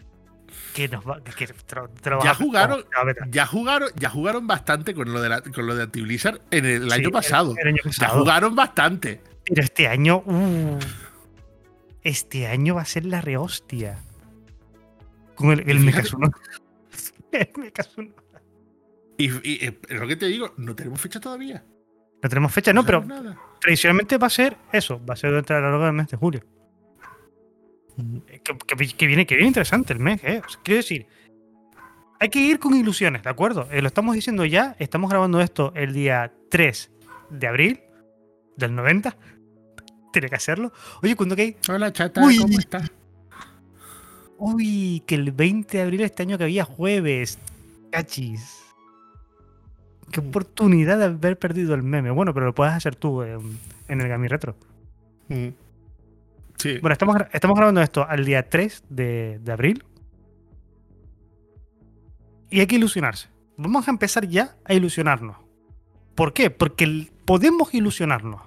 Que 0.74 0.88
nos 0.90 1.08
va. 1.08 1.22
Que 1.24 1.48
vas 1.48 2.24
Ya 2.24 2.34
jugaron-. 2.34 2.84
Ya 3.32 3.46
jugaron, 3.46 3.90
ya 3.96 4.10
jugaron 4.10 4.48
bastante 4.48 4.94
con 4.94 5.12
lo 5.14 5.22
de, 5.22 5.30
la, 5.30 5.42
con 5.42 5.66
lo 5.68 5.76
de 5.76 5.84
Activision 5.84 6.40
en 6.52 6.66
el, 6.66 6.90
Sí, 6.92 7.00
año 7.00 7.12
pasado. 7.12 7.56
el 7.58 7.68
año 7.68 7.78
Ya 7.86 8.10
jugaron 8.10 8.56
bastante. 8.56 9.22
Pero 9.46 9.62
este 9.64 9.88
año. 9.88 10.18
uh, 10.26 10.78
este 12.04 12.48
año 12.48 12.76
va 12.76 12.82
a 12.82 12.86
ser 12.86 13.06
la 13.06 13.22
rehostia. 13.22 14.00
Con 15.36 15.52
el, 15.52 15.70
el 15.70 15.80
Mekasuno. 15.80 16.30
el 17.32 17.50
Mekasuno. 17.58 18.12
Y, 19.18 19.26
y- 19.48 19.66
eh, 19.66 19.80
es 19.88 20.00
lo 20.00 20.08
que 20.08 20.16
te 20.16 20.26
digo, 20.28 20.54
no 20.58 20.76
tenemos 20.76 21.00
fecha 21.00 21.20
todavía. 21.20 21.64
No 22.22 22.30
tenemos 22.30 22.52
fecha, 22.52 22.74
no, 22.74 22.86
pero 22.86 23.04
nada. 23.06 23.38
tradicionalmente 23.62 24.18
va 24.18 24.28
a 24.28 24.30
ser 24.32 24.58
eso. 24.72 25.00
Va 25.06 25.14
a 25.14 25.18
ser 25.18 25.30
durante 25.30 25.54
a 25.54 25.60
lo 25.60 25.70
largo 25.72 25.86
del 25.86 25.94
mes 25.94 26.08
de 26.10 26.18
julio. 26.18 26.42
Que, 28.28 28.42
que- 28.42 28.88
que 28.96 29.08
viene, 29.08 29.26
que 29.26 29.36
viene 29.36 29.48
interesante 29.48 29.94
el 29.94 30.00
mes, 30.00 30.22
¿eh? 30.24 30.42
O 30.46 30.50
sea, 30.50 30.60
quiero 30.64 30.78
decir, 30.78 31.08
hay 32.20 32.30
que 32.30 32.40
ir 32.40 32.60
con 32.60 32.74
ilusiones, 32.76 33.24
¿de 33.24 33.30
acuerdo? 33.30 33.68
Eh, 33.72 33.82
lo 33.82 33.88
estamos 33.88 34.16
diciendo 34.16 34.46
ya, 34.46 34.76
estamos 34.80 35.10
grabando 35.10 35.42
esto 35.42 35.74
el 35.76 35.94
día 35.94 36.34
3 36.50 36.92
de 37.30 37.48
abril 37.48 37.82
del 38.58 38.76
90. 38.76 39.16
Tiene 40.14 40.30
que 40.30 40.36
hacerlo. 40.36 40.72
Oye, 41.04 41.16
¿cuándo 41.16 41.36
que 41.36 41.42
hay? 41.42 41.58
Hola, 41.70 41.92
chata, 41.94 42.24
Uy. 42.24 42.38
¿cómo 42.38 42.58
estás? 42.58 42.90
Uy, 44.38 45.04
que 45.06 45.16
el 45.16 45.32
20 45.34 45.78
de 45.78 45.84
abril 45.84 46.00
de 46.00 46.06
este 46.06 46.24
año 46.24 46.38
que 46.38 46.46
había 46.46 46.64
jueves. 46.64 47.38
Cachis. 47.92 48.59
Qué 50.12 50.20
oportunidad 50.22 50.98
de 50.98 51.06
haber 51.06 51.38
perdido 51.38 51.74
el 51.76 51.84
meme. 51.84 52.12
Bueno, 52.12 52.34
pero 52.34 52.46
lo 52.48 52.56
puedes 52.56 52.74
hacer 52.74 52.96
tú 52.96 53.22
en, 53.24 53.40
en 53.88 54.02
el 54.02 54.08
Gami 54.08 54.28
Retro. 54.28 54.56
Mm. 55.28 55.48
Sí. 56.58 56.78
Bueno, 56.82 56.94
estamos, 56.94 57.16
gra- 57.16 57.30
estamos 57.32 57.56
grabando 57.58 57.82
esto 57.82 58.06
al 58.08 58.26
día 58.26 58.50
3 58.50 58.84
de, 58.90 59.40
de 59.40 59.52
abril. 59.52 59.84
Y 62.50 62.60
hay 62.60 62.68
que 62.68 62.76
ilusionarse. 62.76 63.28
Vamos 63.58 63.88
a 63.88 63.92
empezar 63.92 64.28
ya 64.28 64.56
a 64.66 64.74
ilusionarnos. 64.74 65.38
¿Por 66.16 66.34
qué? 66.34 66.50
Porque 66.50 67.10
podemos 67.26 67.74
ilusionarnos. 67.74 68.42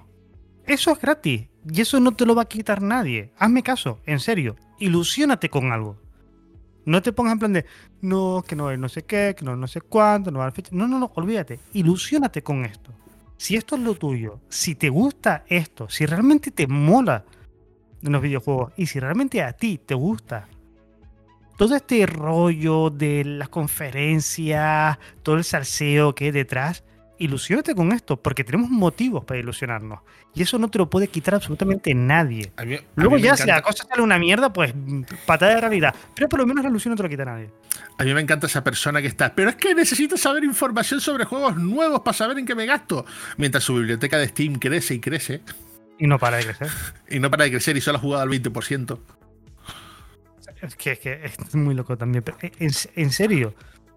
Eso 0.65 0.91
es 0.91 0.99
gratis. 0.99 1.47
Y 1.71 1.81
eso 1.81 1.99
no 1.99 2.11
te 2.11 2.25
lo 2.25 2.35
va 2.35 2.43
a 2.43 2.47
quitar 2.47 2.81
nadie. 2.81 3.31
Hazme 3.37 3.63
caso, 3.63 3.99
en 4.05 4.19
serio. 4.19 4.55
Ilusiónate 4.79 5.49
con 5.49 5.71
algo. 5.71 5.97
No 6.85 7.01
te 7.01 7.13
pongas 7.13 7.33
en 7.33 7.39
plan 7.39 7.53
de, 7.53 7.65
no, 8.01 8.43
que 8.47 8.55
no 8.55 8.67
hay 8.67 8.77
no 8.77 8.89
sé 8.89 9.03
qué, 9.03 9.35
que 9.37 9.45
no 9.45 9.55
no 9.55 9.67
sé 9.67 9.81
cuánto, 9.81 10.31
no 10.31 10.39
va 10.39 10.47
a 10.47 10.51
fecha. 10.51 10.69
No, 10.73 10.87
no, 10.87 10.99
no, 10.99 11.11
olvídate. 11.15 11.59
Ilusiónate 11.73 12.43
con 12.43 12.65
esto. 12.65 12.91
Si 13.37 13.55
esto 13.55 13.75
es 13.75 13.81
lo 13.81 13.95
tuyo, 13.95 14.39
si 14.49 14.75
te 14.75 14.89
gusta 14.89 15.43
esto, 15.47 15.89
si 15.89 16.05
realmente 16.05 16.51
te 16.51 16.67
mola 16.67 17.25
de 18.01 18.09
los 18.09 18.21
videojuegos 18.21 18.73
y 18.77 18.85
si 18.85 18.99
realmente 18.99 19.41
a 19.41 19.53
ti 19.53 19.79
te 19.85 19.95
gusta 19.95 20.47
todo 21.57 21.75
este 21.75 22.05
rollo 22.05 22.89
de 22.89 23.23
las 23.23 23.49
conferencias, 23.49 24.97
todo 25.21 25.35
el 25.35 25.43
salseo 25.43 26.15
que 26.15 26.25
hay 26.25 26.31
detrás, 26.31 26.83
ilusionate 27.23 27.73
con 27.75 27.91
esto, 27.91 28.21
porque 28.21 28.43
tenemos 28.43 28.69
motivos 28.69 29.23
para 29.25 29.39
ilusionarnos. 29.39 29.99
Y 30.35 30.41
eso 30.41 30.57
no 30.59 30.67
te 30.69 30.77
lo 30.77 30.89
puede 30.89 31.07
quitar 31.07 31.35
absolutamente 31.35 31.93
nadie. 31.93 32.51
A 32.57 32.65
mí- 32.65 32.75
a 32.75 32.81
Luego 32.95 33.17
ya, 33.17 33.35
si 33.37 33.47
la 33.47 33.61
cosa 33.61 33.85
sale 33.87 34.01
una 34.01 34.17
mierda, 34.19 34.51
pues 34.51 34.73
patada 35.25 35.55
de 35.55 35.61
realidad. 35.61 35.95
Pero 36.15 36.27
por 36.29 36.39
lo 36.39 36.45
menos 36.45 36.63
la 36.63 36.69
ilusión 36.69 36.91
no 36.91 36.95
te 36.97 37.03
lo 37.03 37.09
quita 37.09 37.25
nadie. 37.25 37.49
A 37.97 38.03
mí 38.03 38.13
me 38.13 38.21
encanta 38.21 38.47
esa 38.47 38.63
persona 38.63 39.01
que 39.01 39.07
está. 39.07 39.33
Pero 39.35 39.49
es 39.49 39.55
que 39.55 39.73
necesito 39.75 40.17
saber 40.17 40.43
información 40.43 40.99
sobre 41.01 41.25
juegos 41.25 41.55
nuevos 41.57 42.01
para 42.01 42.17
saber 42.17 42.37
en 42.39 42.45
qué 42.45 42.55
me 42.55 42.65
gasto. 42.65 43.05
Mientras 43.37 43.63
su 43.63 43.75
biblioteca 43.75 44.17
de 44.17 44.27
Steam 44.27 44.55
crece 44.55 44.95
y 44.95 44.99
crece. 44.99 45.41
Y 45.99 46.07
no 46.07 46.17
para 46.19 46.37
de 46.37 46.45
crecer. 46.45 46.67
Y 47.09 47.19
no 47.19 47.29
para 47.29 47.43
de 47.45 47.51
crecer 47.51 47.77
y 47.77 47.81
solo 47.81 47.97
ha 47.99 48.01
jugado 48.01 48.23
al 48.23 48.29
20%. 48.29 48.99
Es 50.61 50.75
que, 50.75 50.91
es 50.93 50.99
que 50.99 51.21
es 51.25 51.55
muy 51.55 51.75
loco 51.75 51.97
también. 51.97 52.23
pero 52.23 52.37
en, 52.41 52.71
en 52.95 53.11
serio. 53.11 53.53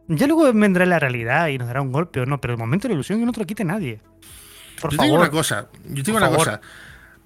Ya 0.09 0.27
luego 0.27 0.53
vendrá 0.53 0.87
la 0.87 0.99
realidad 0.99 1.49
y 1.49 1.59
nos 1.59 1.66
dará 1.66 1.83
un 1.83 1.90
golpe 1.92 2.21
o 2.21 2.27
no, 2.27 2.40
pero 2.40 2.55
de 2.55 2.59
momento 2.59 2.87
la 2.88 2.95
ilusión 2.95 3.19
que 3.19 3.27
no 3.27 3.33
te 3.33 3.40
lo 3.40 3.47
quite 3.47 3.64
nadie. 3.64 4.01
Por 4.81 4.90
yo 4.92 4.97
favor. 4.97 4.99
te 4.99 5.05
digo 5.05 5.16
una 5.16 5.31
cosa. 5.31 5.69
Yo 5.88 6.03
te 6.03 6.12
digo 6.12 6.19
Por 6.19 6.29
una 6.29 6.31
favor. 6.31 6.38
cosa. 6.38 6.61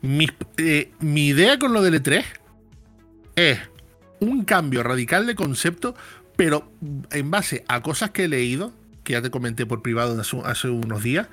Mi, 0.02 0.26
eh, 0.56 0.92
mi 1.00 1.28
idea 1.28 1.58
con 1.58 1.72
lo 1.74 1.82
del 1.82 2.02
E3 2.02 2.24
es 3.36 3.58
un 4.20 4.44
cambio 4.44 4.82
radical 4.82 5.26
de 5.26 5.34
concepto, 5.34 5.94
pero 6.36 6.72
en 7.10 7.30
base 7.30 7.64
a 7.68 7.82
cosas 7.82 8.10
que 8.10 8.24
he 8.24 8.28
leído, 8.28 8.72
que 9.04 9.12
ya 9.14 9.22
te 9.22 9.30
comenté 9.30 9.66
por 9.66 9.82
privado 9.82 10.18
hace, 10.20 10.38
hace 10.44 10.68
unos 10.68 11.02
días. 11.02 11.28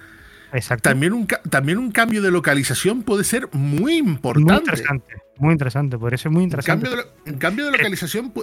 Exacto. 0.54 0.90
También 0.90 1.14
un, 1.14 1.28
también 1.28 1.78
un 1.78 1.92
cambio 1.92 2.22
de 2.22 2.32
localización 2.32 3.04
puede 3.04 3.24
ser 3.24 3.50
muy 3.54 3.98
importante. 3.98 4.52
Muy 4.52 4.60
interesante. 4.60 5.16
Muy 5.38 5.52
interesante. 5.52 5.98
Podría 5.98 6.18
ser 6.18 6.32
muy 6.32 6.40
Un 6.40 6.44
interesante. 6.46 6.88
cambio, 6.90 7.04
de, 7.04 7.10
lo- 7.26 7.32
un 7.34 7.40
cambio 7.40 7.66
de 7.66 7.72
localización 7.72 8.34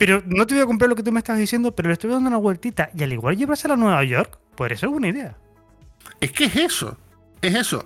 Pero 0.00 0.22
no 0.24 0.46
te 0.46 0.54
voy 0.54 0.62
a 0.62 0.66
comprar 0.66 0.88
lo 0.88 0.96
que 0.96 1.02
tú 1.02 1.12
me 1.12 1.18
estás 1.18 1.36
diciendo, 1.38 1.74
pero 1.76 1.88
le 1.90 1.92
estoy 1.92 2.10
dando 2.10 2.28
una 2.28 2.38
vueltita. 2.38 2.88
Y 2.96 3.02
al 3.02 3.12
igual 3.12 3.36
llevársela 3.36 3.74
a 3.74 3.76
Nueva 3.76 4.02
York, 4.02 4.38
podría 4.56 4.78
ser 4.78 4.88
buena 4.88 5.08
idea. 5.08 5.36
Es 6.22 6.32
que 6.32 6.44
es 6.46 6.56
eso. 6.56 6.96
Es 7.42 7.54
eso. 7.54 7.84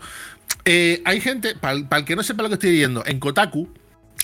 Eh, 0.64 1.03
hay 1.05 1.20
gente, 1.20 1.57
para 1.57 1.74
el 1.74 2.05
que 2.05 2.14
no 2.14 2.22
sepa 2.22 2.44
lo 2.44 2.48
que 2.50 2.55
estoy 2.55 2.70
diciendo, 2.70 3.03
en 3.05 3.18
Kotaku, 3.18 3.68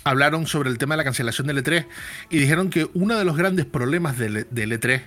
hablaron 0.04 0.46
sobre 0.46 0.70
el 0.70 0.78
tema 0.78 0.94
de 0.94 0.98
la 0.98 1.04
cancelación 1.04 1.48
del 1.48 1.64
E3 1.64 1.86
y 2.30 2.38
dijeron 2.38 2.70
que 2.70 2.88
uno 2.94 3.18
de 3.18 3.24
los 3.24 3.36
grandes 3.36 3.66
problemas 3.66 4.16
del, 4.16 4.46
del 4.50 4.72
E3 4.80 5.02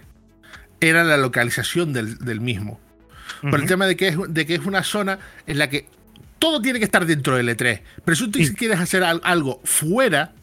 era 0.81 1.05
la 1.05 1.15
localización 1.15 1.93
del, 1.93 2.17
del 2.19 2.41
mismo. 2.41 2.81
Por 3.41 3.61
el 3.61 3.65
tema 3.67 3.85
de 3.87 3.95
que, 3.95 4.09
es, 4.09 4.17
de 4.27 4.45
que 4.45 4.55
es 4.55 4.65
una 4.65 4.83
zona 4.83 5.19
en 5.47 5.57
la 5.57 5.69
que 5.69 5.87
todo 6.37 6.61
tiene 6.61 6.79
que 6.79 6.85
estar 6.85 7.05
dentro 7.05 7.37
del 7.37 7.47
E3. 7.47 7.81
Pero 8.03 8.15
si 8.17 8.27
tú 8.29 8.39
Sí. 8.39 8.53
quieres 8.53 8.79
hacer 8.81 9.03
al- 9.05 9.21
algo 9.23 9.61
fuera, 9.63 10.33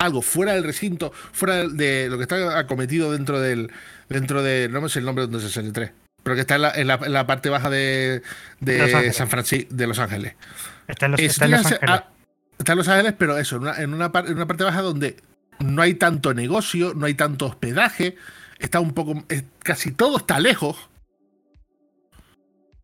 algo 0.00 0.22
fuera 0.22 0.54
del 0.54 0.64
recinto, 0.64 1.12
fuera 1.32 1.68
de 1.68 2.08
lo 2.10 2.16
que 2.16 2.22
está 2.22 2.58
acometido 2.58 3.12
dentro 3.12 3.38
del. 3.40 3.70
dentro 4.08 4.42
de. 4.42 4.68
No 4.68 4.80
me 4.80 4.88
sé 4.88 4.98
el 4.98 5.04
nombre 5.04 5.26
donde 5.26 5.38
el 5.46 5.72
E3. 5.72 5.92
Pero 6.22 6.34
que 6.34 6.40
está 6.40 6.56
en 6.56 6.62
la, 6.62 6.70
en 6.72 6.86
la- 6.86 7.00
en 7.02 7.12
la 7.12 7.26
parte 7.26 7.48
baja 7.48 7.70
de, 7.70 8.22
de. 8.60 9.12
San 9.12 9.28
Francisco, 9.28 9.68
de 9.74 9.86
Los 9.86 9.98
Ángeles. 9.98 10.34
Está 10.88 11.06
en 11.06 11.12
Los, 11.12 11.20
está 11.20 11.44
en 11.44 11.50
Los 11.52 11.66
Ángeles. 11.66 11.80
ah, 11.86 12.08
está 12.58 12.72
en 12.72 12.78
Los 12.78 12.88
Ángeles, 12.88 13.14
pero 13.18 13.38
eso, 13.38 13.56
en 13.56 13.62
una, 13.62 13.76
en, 13.80 13.94
una 13.94 14.12
par- 14.12 14.26
en 14.26 14.34
una 14.34 14.46
parte 14.46 14.64
baja 14.64 14.82
donde 14.82 15.16
no 15.60 15.82
hay 15.82 15.94
tanto 15.94 16.34
negocio, 16.34 16.92
no 16.94 17.06
hay 17.06 17.14
tanto 17.14 17.46
hospedaje, 17.46 18.16
está 18.58 18.80
un 18.80 18.92
poco. 18.92 19.24
casi 19.62 19.92
todo 19.92 20.16
está 20.18 20.40
lejos. 20.40 20.88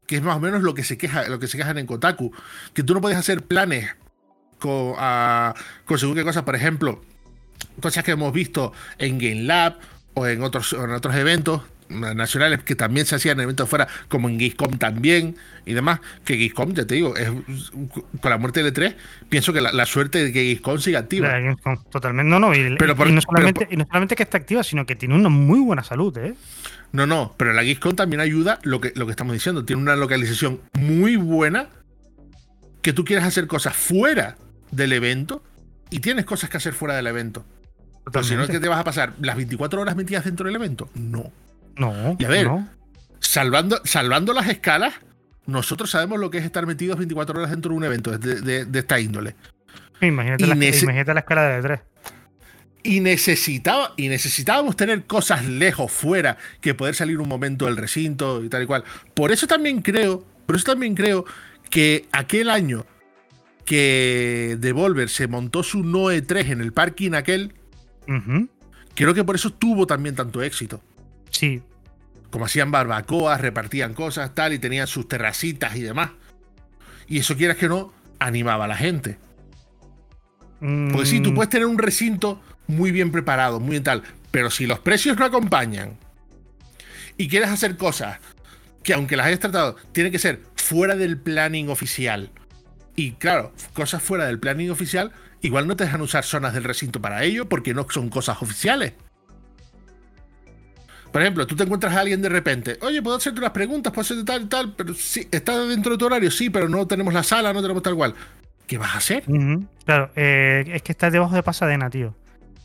Que 0.07 0.17
es 0.17 0.23
más 0.23 0.37
o 0.37 0.41
menos 0.41 0.63
lo 0.63 0.75
que 0.75 0.85
se 0.85 0.97
queja, 0.97 1.27
lo 1.29 1.39
que 1.41 1.49
se 1.49 1.57
quejan 1.59 1.79
en 1.79 1.87
Kotaku. 1.87 2.33
Que 2.75 2.83
tú 2.85 2.95
no 2.95 3.01
puedes 3.01 3.19
hacer 3.19 3.43
planes 3.43 3.91
con, 4.59 4.95
a- 4.99 5.55
con 5.85 5.99
según 5.99 6.15
qué 6.17 6.25
cosas, 6.25 6.43
por 6.45 6.55
ejemplo, 6.57 7.03
cosas 7.81 8.05
que 8.05 8.13
hemos 8.13 8.33
visto 8.33 8.73
en 8.99 9.19
Game 9.19 9.43
Lab 9.45 9.77
o 10.15 10.27
en 10.27 10.43
otros, 10.43 10.73
en 10.73 10.91
otros 10.93 11.15
eventos 11.17 11.63
nacionales 11.89 12.65
que 12.65 12.75
también 12.75 13.07
se 13.07 13.15
hacían 13.15 13.39
en 13.39 13.45
eventos 13.45 13.69
fuera, 13.69 13.87
como 14.09 14.29
en 14.29 14.39
Gamescom 14.39 14.77
también 14.77 15.37
y 15.67 15.73
demás, 15.73 16.01
que 16.25 16.35
Gamescom, 16.35 16.75
ya 16.75 16.85
te 16.85 16.97
digo, 16.97 17.15
es, 17.17 17.31
con 18.21 18.31
la 18.31 18.39
muerte 18.39 18.63
del 18.65 18.75
E3, 18.75 18.97
pienso 19.29 19.53
que 19.53 19.61
la, 19.61 19.71
la 19.73 19.87
suerte 19.87 20.25
de 20.25 20.33
que 20.33 20.43
Gamescom 20.47 20.79
siga 20.81 20.99
activa. 20.99 21.29
Gamescom, 21.29 21.85
Totalmente. 21.91 22.29
No, 22.29 22.41
no. 22.41 22.53
Y, 22.55 22.75
Pero 22.77 22.97
por- 22.97 23.07
y 23.07 23.13
no 23.13 23.21
pero 23.21 23.31
solamente, 23.31 23.67
por- 23.67 23.75
y 23.75 23.77
no 23.77 23.85
solamente 23.87 24.17
que 24.17 24.25
está 24.25 24.37
activa, 24.39 24.65
sino 24.65 24.85
que 24.85 24.97
tiene 24.97 25.15
una 25.15 25.29
muy 25.29 25.61
buena 25.61 25.85
salud, 25.85 26.17
¿eh? 26.19 26.35
No, 26.91 27.07
no, 27.07 27.35
pero 27.37 27.53
la 27.53 27.63
Gamescom 27.63 27.95
también 27.95 28.21
ayuda 28.21 28.59
lo 28.65 28.81
que, 28.81 28.93
lo 28.97 29.07
que 29.07 29.11
estamos 29.13 29.35
diciendo, 29.35 29.65
tiene 29.65 29.81
una 29.83 29.95
localización 29.95 30.61
muy 30.73 31.15
buena, 31.15 31.69
que 32.83 32.93
tú 32.93 33.05
quieres 33.05 33.25
hacer 33.25 33.47
cosas 33.47 33.77
fuera 33.77 34.37
del 34.71 34.93
evento 34.93 35.43
y 35.91 36.01
tienes 36.01 36.25
cosas 36.25 36.51
que 36.51 36.57
hacer 36.57 36.73
fuera 36.75 36.95
del 36.97 37.07
evento. 37.07 37.45
Pero 38.11 38.23
si 38.25 38.35
no 38.37 38.47
que 38.47 38.61
te 38.61 38.69
vas 38.69 38.79
a 38.79 38.85
pasar 38.85 39.15
las 39.21 39.37
24 39.37 39.81
horas 39.81 39.97
metidas 39.97 40.25
dentro 40.25 40.47
del 40.47 40.57
evento. 40.57 40.89
No. 40.95 41.33
No. 41.77 42.17
Y 42.19 42.25
a 42.25 42.29
ver, 42.29 42.47
no. 42.47 42.69
Salvando, 43.19 43.81
salvando 43.85 44.33
las 44.33 44.49
escalas, 44.49 44.95
nosotros 45.47 45.91
sabemos 45.91 46.21
lo 46.21 46.31
que 46.31 46.39
es 46.39 46.45
estar 46.45 46.67
metidos 46.67 46.99
24 46.99 47.39
horas 47.39 47.51
dentro 47.51 47.71
de 47.73 47.77
un 47.77 47.85
evento 47.85 48.17
de, 48.17 48.41
de- 48.41 48.65
de 48.65 48.79
esta 48.79 49.01
índole. 49.01 49.35
Imagínate, 50.01 50.47
la, 50.47 50.55
imagínate 50.55 51.15
la 51.15 51.21
escala 51.21 51.43
de 51.49 51.63
3. 51.63 51.81
Y, 52.83 53.01
necesitaba, 53.01 53.93
y 53.97 54.09
necesitábamos 54.09 54.77
tener 54.77 55.05
cosas 55.07 55.45
lejos, 55.45 55.91
fuera, 55.91 56.37
que 56.61 56.75
poder 56.75 56.95
salir 56.95 57.19
un 57.19 57.29
momento 57.29 57.65
del 57.67 57.77
recinto 57.77 58.45
y 58.45 58.49
tal 58.49 58.63
y 58.63 58.67
cual. 58.67 58.85
Por 59.15 59.33
eso 59.33 59.49
también 59.49 59.83
creo, 59.83 60.25
por 60.47 60.55
eso 60.55 60.67
también 60.67 60.95
creo 60.95 61.25
que 61.71 62.07
aquel 62.13 62.49
año 62.51 62.87
que 63.67 64.57
Devolver 64.59 65.11
se 65.11 65.27
montó 65.27 65.63
su 65.63 65.83
Noe 65.85 66.23
3 66.23 66.51
en 66.51 66.61
el 66.63 66.73
parking 66.73 67.13
aquel, 67.13 67.53
creo 68.95 69.13
que 69.13 69.25
por 69.25 69.35
eso 69.35 69.53
tuvo 69.53 69.87
también 69.87 70.15
tanto 70.15 70.43
éxito. 70.43 70.81
Sí. 71.31 71.61
como 72.31 72.47
hacían 72.47 72.71
barbacoas, 72.71 73.41
repartían 73.41 73.93
cosas, 73.95 74.35
tal, 74.35 74.53
y 74.55 74.59
tenían 74.59 74.87
sus 74.87 75.09
terracitas 75.09 75.77
y 75.77 75.83
demás. 75.83 76.11
Y 77.09 77.19
eso 77.19 77.37
quieras 77.37 77.57
que 77.57 77.69
no, 77.69 77.93
animaba 78.19 78.65
a 78.65 78.69
la 78.69 78.77
gente. 78.77 79.19
Porque 80.61 81.07
sí, 81.07 81.21
tú 81.21 81.33
Mm, 81.33 81.35
puedes 81.35 81.51
tener 81.51 81.67
un 81.67 81.79
recinto 81.79 82.41
muy 82.67 82.91
bien 82.91 83.11
preparado, 83.13 83.61
muy 83.61 83.81
tal, 83.81 84.03
pero 84.31 84.51
si 84.51 84.67
los 84.67 84.79
precios 84.81 85.19
no 85.19 85.25
acompañan 85.25 85.99
y 87.17 87.29
quieres 87.29 87.51
hacer 87.51 87.77
cosas 87.77 88.19
que 88.83 88.95
aunque 88.95 89.17
las 89.17 89.27
hayas 89.27 89.41
tratado, 89.41 89.77
tienen 89.93 90.13
que 90.13 90.19
ser 90.19 90.43
fuera 90.57 90.95
del 90.97 91.19
planning 91.19 91.69
oficial. 91.69 92.31
Y 92.97 93.13
claro, 93.13 93.53
cosas 93.75 94.03
fuera 94.03 94.27
del 94.27 94.41
planning 94.41 94.71
oficial, 94.71 95.13
igual 95.43 95.67
no 95.67 95.77
te 95.77 95.85
dejan 95.85 96.01
usar 96.01 96.25
zonas 96.25 96.55
del 96.55 96.65
recinto 96.65 97.01
para 97.01 97.23
ello 97.23 97.47
porque 97.49 97.75
no 97.75 97.87
son 97.89 98.09
cosas 98.09 98.41
oficiales. 98.43 98.95
Por 101.13 101.23
ejemplo, 101.23 101.47
tú 101.47 101.55
te 101.57 101.63
encuentras 101.63 101.95
a 101.95 102.01
alguien 102.01 102.21
de 102.21 102.29
repente, 102.29 102.79
oye, 102.83 103.01
puedo 103.01 103.17
hacerte 103.17 103.39
unas 103.39 103.53
preguntas, 103.53 103.93
puedo 103.93 104.03
hacerte 104.03 104.25
tal 104.25 104.43
y 104.43 104.47
tal, 104.47 104.75
pero 104.75 104.93
sí, 104.95 105.29
está 105.31 105.65
dentro 105.65 105.93
de 105.93 105.99
tu 105.99 106.07
horario, 106.07 106.31
sí, 106.31 106.51
pero 106.51 106.69
no 106.69 106.87
tenemos 106.87 107.15
la 107.15 107.23
sala, 107.23 107.53
no 107.53 107.63
tenemos 107.63 107.83
tal 107.83 107.95
cual. 107.95 108.15
¿Qué 108.67 108.79
vas 108.79 108.95
a 108.95 108.99
hacer? 108.99 109.25
Claro, 109.85 110.11
eh, 110.17 110.65
es 110.75 110.83
que 110.83 110.93
está 110.93 111.11
debajo 111.11 111.35
de 111.35 111.43
Pasadena, 111.43 111.89
tío. 111.89 112.15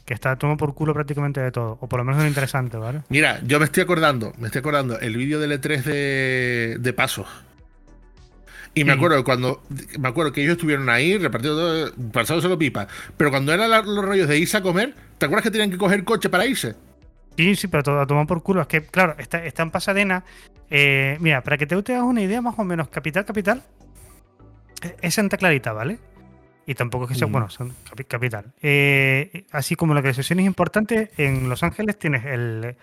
Que 0.05 0.15
está 0.15 0.35
tomado 0.35 0.57
por 0.57 0.73
culo 0.73 0.93
prácticamente 0.93 1.39
de 1.39 1.51
todo. 1.51 1.77
O 1.79 1.87
por 1.87 1.99
lo 1.99 2.03
menos 2.03 2.17
es 2.17 2.23
lo 2.23 2.29
interesante, 2.29 2.75
¿vale? 2.77 3.01
Mira, 3.09 3.39
yo 3.45 3.59
me 3.59 3.65
estoy 3.65 3.83
acordando, 3.83 4.33
me 4.39 4.47
estoy 4.47 4.59
acordando 4.59 4.99
el 4.99 5.15
vídeo 5.15 5.39
del 5.39 5.51
E3 5.51 5.83
de, 5.83 6.77
de 6.79 6.93
Pasos. 6.93 7.27
Y 8.73 8.83
me 8.85 8.93
acuerdo 8.93 9.21
cuando 9.23 9.61
me 9.99 10.07
acuerdo 10.07 10.31
que 10.31 10.41
ellos 10.41 10.53
estuvieron 10.53 10.89
ahí 10.89 11.17
repartiendo 11.17 11.57
todo, 11.89 12.11
pasado 12.13 12.39
solo 12.41 12.57
pipa. 12.57 12.87
Pero 13.17 13.29
cuando 13.29 13.53
eran 13.53 13.69
la- 13.69 13.81
los 13.81 14.03
rollos 14.05 14.27
de 14.29 14.37
irse 14.37 14.55
a 14.57 14.61
comer, 14.61 14.95
¿te 15.17 15.25
acuerdas 15.25 15.43
que 15.43 15.51
tenían 15.51 15.69
que 15.71 15.77
coger 15.77 16.03
coche 16.05 16.29
para 16.29 16.45
irse? 16.45 16.75
Sí, 17.35 17.55
sí, 17.55 17.67
pero 17.67 17.83
todo 17.83 17.99
a 17.99 18.07
tomar 18.07 18.27
por 18.27 18.41
culo. 18.43 18.61
Es 18.61 18.67
que, 18.67 18.81
claro, 18.85 19.15
está, 19.17 19.43
está 19.43 19.63
en 19.63 19.71
Pasadena. 19.71 20.23
Eh, 20.69 21.17
mira, 21.19 21.41
para 21.41 21.57
que 21.57 21.65
te, 21.65 21.81
te 21.83 21.93
hagas 21.93 22.05
una 22.05 22.21
idea, 22.21 22.41
más 22.41 22.57
o 22.57 22.63
menos, 22.63 22.87
capital, 22.87 23.25
capital, 23.25 23.61
eh, 24.83 24.95
es 25.01 25.13
Santa 25.15 25.37
Clarita, 25.37 25.73
¿vale? 25.73 25.99
Y 26.65 26.75
tampoco 26.75 27.05
es 27.05 27.09
que 27.11 27.15
sea, 27.15 27.27
Mm. 27.27 27.31
bueno, 27.31 27.49
son 27.49 27.73
capi- 27.89 28.05
capital. 28.07 28.45
Eh, 28.61 29.45
así 29.51 29.75
como 29.75 29.93
localización 29.93 30.39
es 30.39 30.45
importante, 30.45 31.11
en 31.17 31.49
Los 31.49 31.63
Ángeles 31.63 31.97
tienes 31.99 32.23
el 32.25 32.75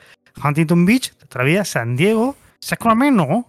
Huntington 0.45 0.85
Beach, 0.85 1.15
todavía 1.29 1.65
San 1.65 1.97
Diego, 1.97 2.37
Sacramento, 2.61 3.47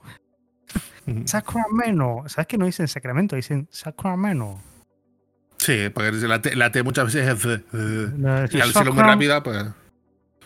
Sacramento. 1.26 2.24
¿Sabes 2.28 2.48
que 2.48 2.58
no 2.58 2.65
dicen 2.65 2.88
Sacramento? 2.88 3.36
Dicen 3.36 3.67
Sacramento. 3.72 4.60
Sí, 5.58 5.89
porque 5.93 6.12
la 6.12 6.41
T, 6.41 6.56
la 6.56 6.72
T 6.72 6.84
muchas 6.84 7.13
veces 7.13 7.28
es. 7.45 7.60
No, 7.74 8.45
y 8.50 8.62
al 8.62 8.72
decirlo 8.72 8.93
muy 8.93 9.04
rápida, 9.04 9.43
pues. 9.43 9.65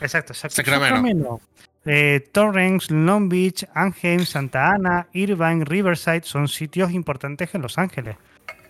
Exacto, 0.02 0.34
Sac- 0.34 0.50
Sacramento. 0.50 0.96
Sacramento. 0.96 1.42
Eh, 1.86 2.30
Torrance, 2.32 2.94
Long 2.94 3.30
Beach, 3.30 3.66
Anaheim, 3.74 4.22
Santa 4.26 4.72
Ana, 4.72 5.08
Irvine, 5.14 5.66
Riverside 5.66 6.22
son 6.24 6.48
sitios 6.48 6.92
importantes 6.92 7.54
en 7.54 7.62
Los 7.62 7.78
Ángeles. 7.78 8.16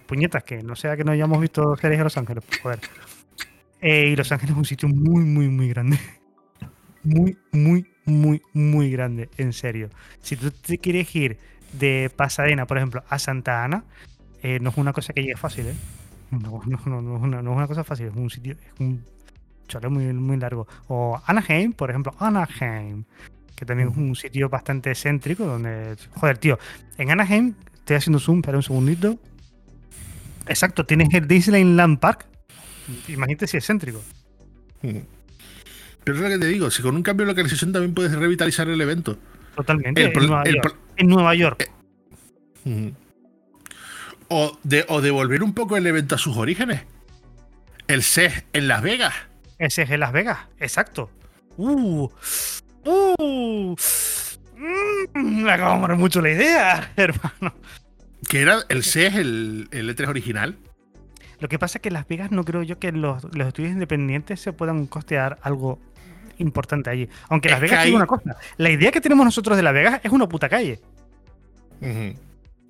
Puñetas, 0.07 0.43
que 0.43 0.61
no 0.63 0.75
sea 0.75 0.97
que 0.97 1.03
no 1.03 1.11
hayamos 1.11 1.39
visto 1.39 1.75
series 1.77 1.99
de 1.99 2.03
Los 2.03 2.17
Ángeles, 2.17 2.43
joder. 2.61 2.79
Eh, 3.81 4.09
y 4.09 4.15
Los 4.15 4.31
Ángeles 4.31 4.51
es 4.53 4.57
un 4.57 4.65
sitio 4.65 4.89
muy, 4.89 5.23
muy, 5.23 5.47
muy 5.47 5.69
grande. 5.69 5.97
Muy, 7.03 7.37
muy, 7.51 7.85
muy, 8.05 8.41
muy 8.53 8.89
grande, 8.91 9.29
en 9.37 9.53
serio. 9.53 9.89
Si 10.21 10.35
tú 10.35 10.51
te 10.51 10.77
quieres 10.77 11.13
ir 11.15 11.37
de 11.73 12.11
Pasadena, 12.15 12.65
por 12.65 12.77
ejemplo, 12.77 13.03
a 13.09 13.19
Santa 13.19 13.63
Ana, 13.63 13.83
eh, 14.41 14.59
no 14.59 14.69
es 14.69 14.77
una 14.77 14.93
cosa 14.93 15.13
que 15.13 15.21
llegue 15.21 15.37
fácil, 15.37 15.67
¿eh? 15.67 15.75
No, 16.31 16.61
no, 16.65 16.79
no, 16.85 17.01
no 17.01 17.17
es 17.17 17.23
una, 17.23 17.41
no 17.41 17.51
es 17.51 17.57
una 17.57 17.67
cosa 17.67 17.83
fácil, 17.83 18.07
es 18.07 18.15
un 18.15 18.29
sitio, 18.29 18.53
es 18.53 18.79
un 18.79 19.03
chole 19.67 19.89
muy, 19.89 20.13
muy 20.13 20.37
largo. 20.37 20.67
O 20.87 21.21
Anaheim, 21.25 21.73
por 21.73 21.89
ejemplo, 21.89 22.13
Anaheim, 22.19 23.03
que 23.55 23.65
también 23.65 23.89
es 23.89 23.97
un 23.97 24.15
sitio 24.15 24.49
bastante 24.49 24.93
céntrico 24.95 25.45
donde, 25.45 25.95
joder, 26.15 26.37
tío, 26.37 26.59
en 26.97 27.11
Anaheim, 27.11 27.53
estoy 27.75 27.97
haciendo 27.97 28.19
zoom, 28.19 28.39
espera 28.39 28.57
un 28.57 28.63
segundito. 28.63 29.19
Exacto, 30.47 30.85
tienes 30.85 31.13
el 31.13 31.27
Disneyland 31.27 31.99
Park. 31.99 32.25
Imagínate 33.07 33.47
si 33.47 33.57
es 33.57 33.65
céntrico. 33.65 34.01
Pero 34.81 36.17
es 36.17 36.23
lo 36.23 36.29
que 36.29 36.37
te 36.37 36.47
digo, 36.47 36.69
si 36.69 36.81
con 36.81 36.95
un 36.95 37.03
cambio 37.03 37.25
de 37.25 37.31
localización 37.31 37.71
también 37.71 37.93
puedes 37.93 38.13
revitalizar 38.13 38.67
el 38.67 38.81
evento. 38.81 39.17
Totalmente. 39.55 40.01
El 40.03 40.11
en, 40.17 40.27
Nueva 40.27 40.43
el 40.43 40.53
York. 40.55 40.63
pro- 40.63 40.77
en 40.97 41.07
Nueva 41.07 41.35
York. 41.35 41.71
Ujú. 42.65 42.93
O, 44.29 44.57
de, 44.63 44.85
o 44.89 45.01
devolver 45.01 45.43
un 45.43 45.53
poco 45.53 45.77
el 45.77 45.85
evento 45.85 46.15
a 46.15 46.17
sus 46.17 46.37
orígenes. 46.37 46.81
El 47.87 48.01
CES 48.03 48.45
en 48.53 48.67
Las 48.67 48.81
Vegas. 48.81 49.13
Ese 49.59 49.83
es 49.83 49.91
en 49.91 49.99
Las 49.99 50.11
Vegas, 50.13 50.39
exacto. 50.59 51.09
Uh, 51.57 52.09
uh, 52.85 53.75
mm, 54.57 55.43
me 55.43 55.51
acabo 55.51 55.73
de 55.75 55.79
morir 55.79 55.97
mucho 55.97 56.21
la 56.21 56.31
idea, 56.31 56.91
hermano. 56.97 57.53
Que 58.27 58.41
era 58.41 58.59
el 58.69 58.83
CES, 58.83 59.15
el, 59.15 59.67
el 59.71 59.95
E3 59.95 60.07
original. 60.07 60.57
Lo 61.39 61.49
que 61.49 61.59
pasa 61.59 61.77
es 61.77 61.81
que 61.81 61.89
en 61.89 61.93
Las 61.93 62.07
Vegas 62.07 62.31
no 62.31 62.45
creo 62.45 62.63
yo 62.63 62.79
que 62.79 62.91
los, 62.93 63.23
los 63.35 63.47
estudios 63.47 63.73
independientes 63.73 64.39
se 64.39 64.53
puedan 64.53 64.87
costear 64.87 65.37
algo 65.41 65.79
importante 66.43 66.89
allí. 66.89 67.09
Aunque 67.29 67.49
Las 67.49 67.57
Es 67.57 67.61
Vegas 67.63 67.79
ahí- 67.85 67.93
una 67.93 68.05
cosa. 68.05 68.35
La 68.57 68.69
idea 68.69 68.91
que 68.91 69.01
tenemos 69.01 69.25
nosotros 69.25 69.57
de 69.57 69.63
Las 69.63 69.73
Vegas 69.73 69.99
es 70.03 70.11
una 70.11 70.27
puta 70.29 70.47
calle. 70.49 70.79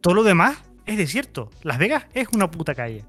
Todo 0.01 0.13
lo 0.13 0.23
demás 0.23 0.57
es 0.85 0.97
desierto. 0.97 1.49
Las 1.63 1.77
Vegas 1.77 2.05
es 2.13 2.27
una 2.33 2.49
puta 2.49 2.73
calle. 2.75 3.05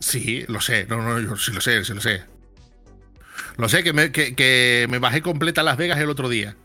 Sí, 0.00 0.44
lo 0.48 0.60
sé. 0.60 0.86
No, 0.88 1.02
no, 1.02 1.20
yo 1.20 1.36
sí 1.36 1.52
lo 1.52 1.60
sé, 1.60 1.84
sí 1.84 1.94
lo 1.94 2.00
sé. 2.00 2.22
Lo 3.56 3.68
sé 3.68 3.82
que 3.82 3.92
me, 3.92 4.12
que, 4.12 4.34
que 4.34 4.86
me 4.90 4.98
bajé 4.98 5.22
completa 5.22 5.60
a 5.60 5.64
Las 5.64 5.76
Vegas 5.76 5.98
el 6.00 6.10
otro 6.10 6.28
día. 6.28 6.56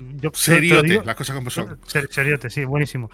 Yo 0.00 0.30
Seriote, 0.32 0.88
digo- 0.88 1.02
las 1.04 1.16
cosas 1.16 1.34
como 1.36 1.50
son. 1.50 1.78
Ser- 1.86 2.08
Seriote, 2.10 2.50
sí, 2.50 2.64
buenísimo. 2.64 3.10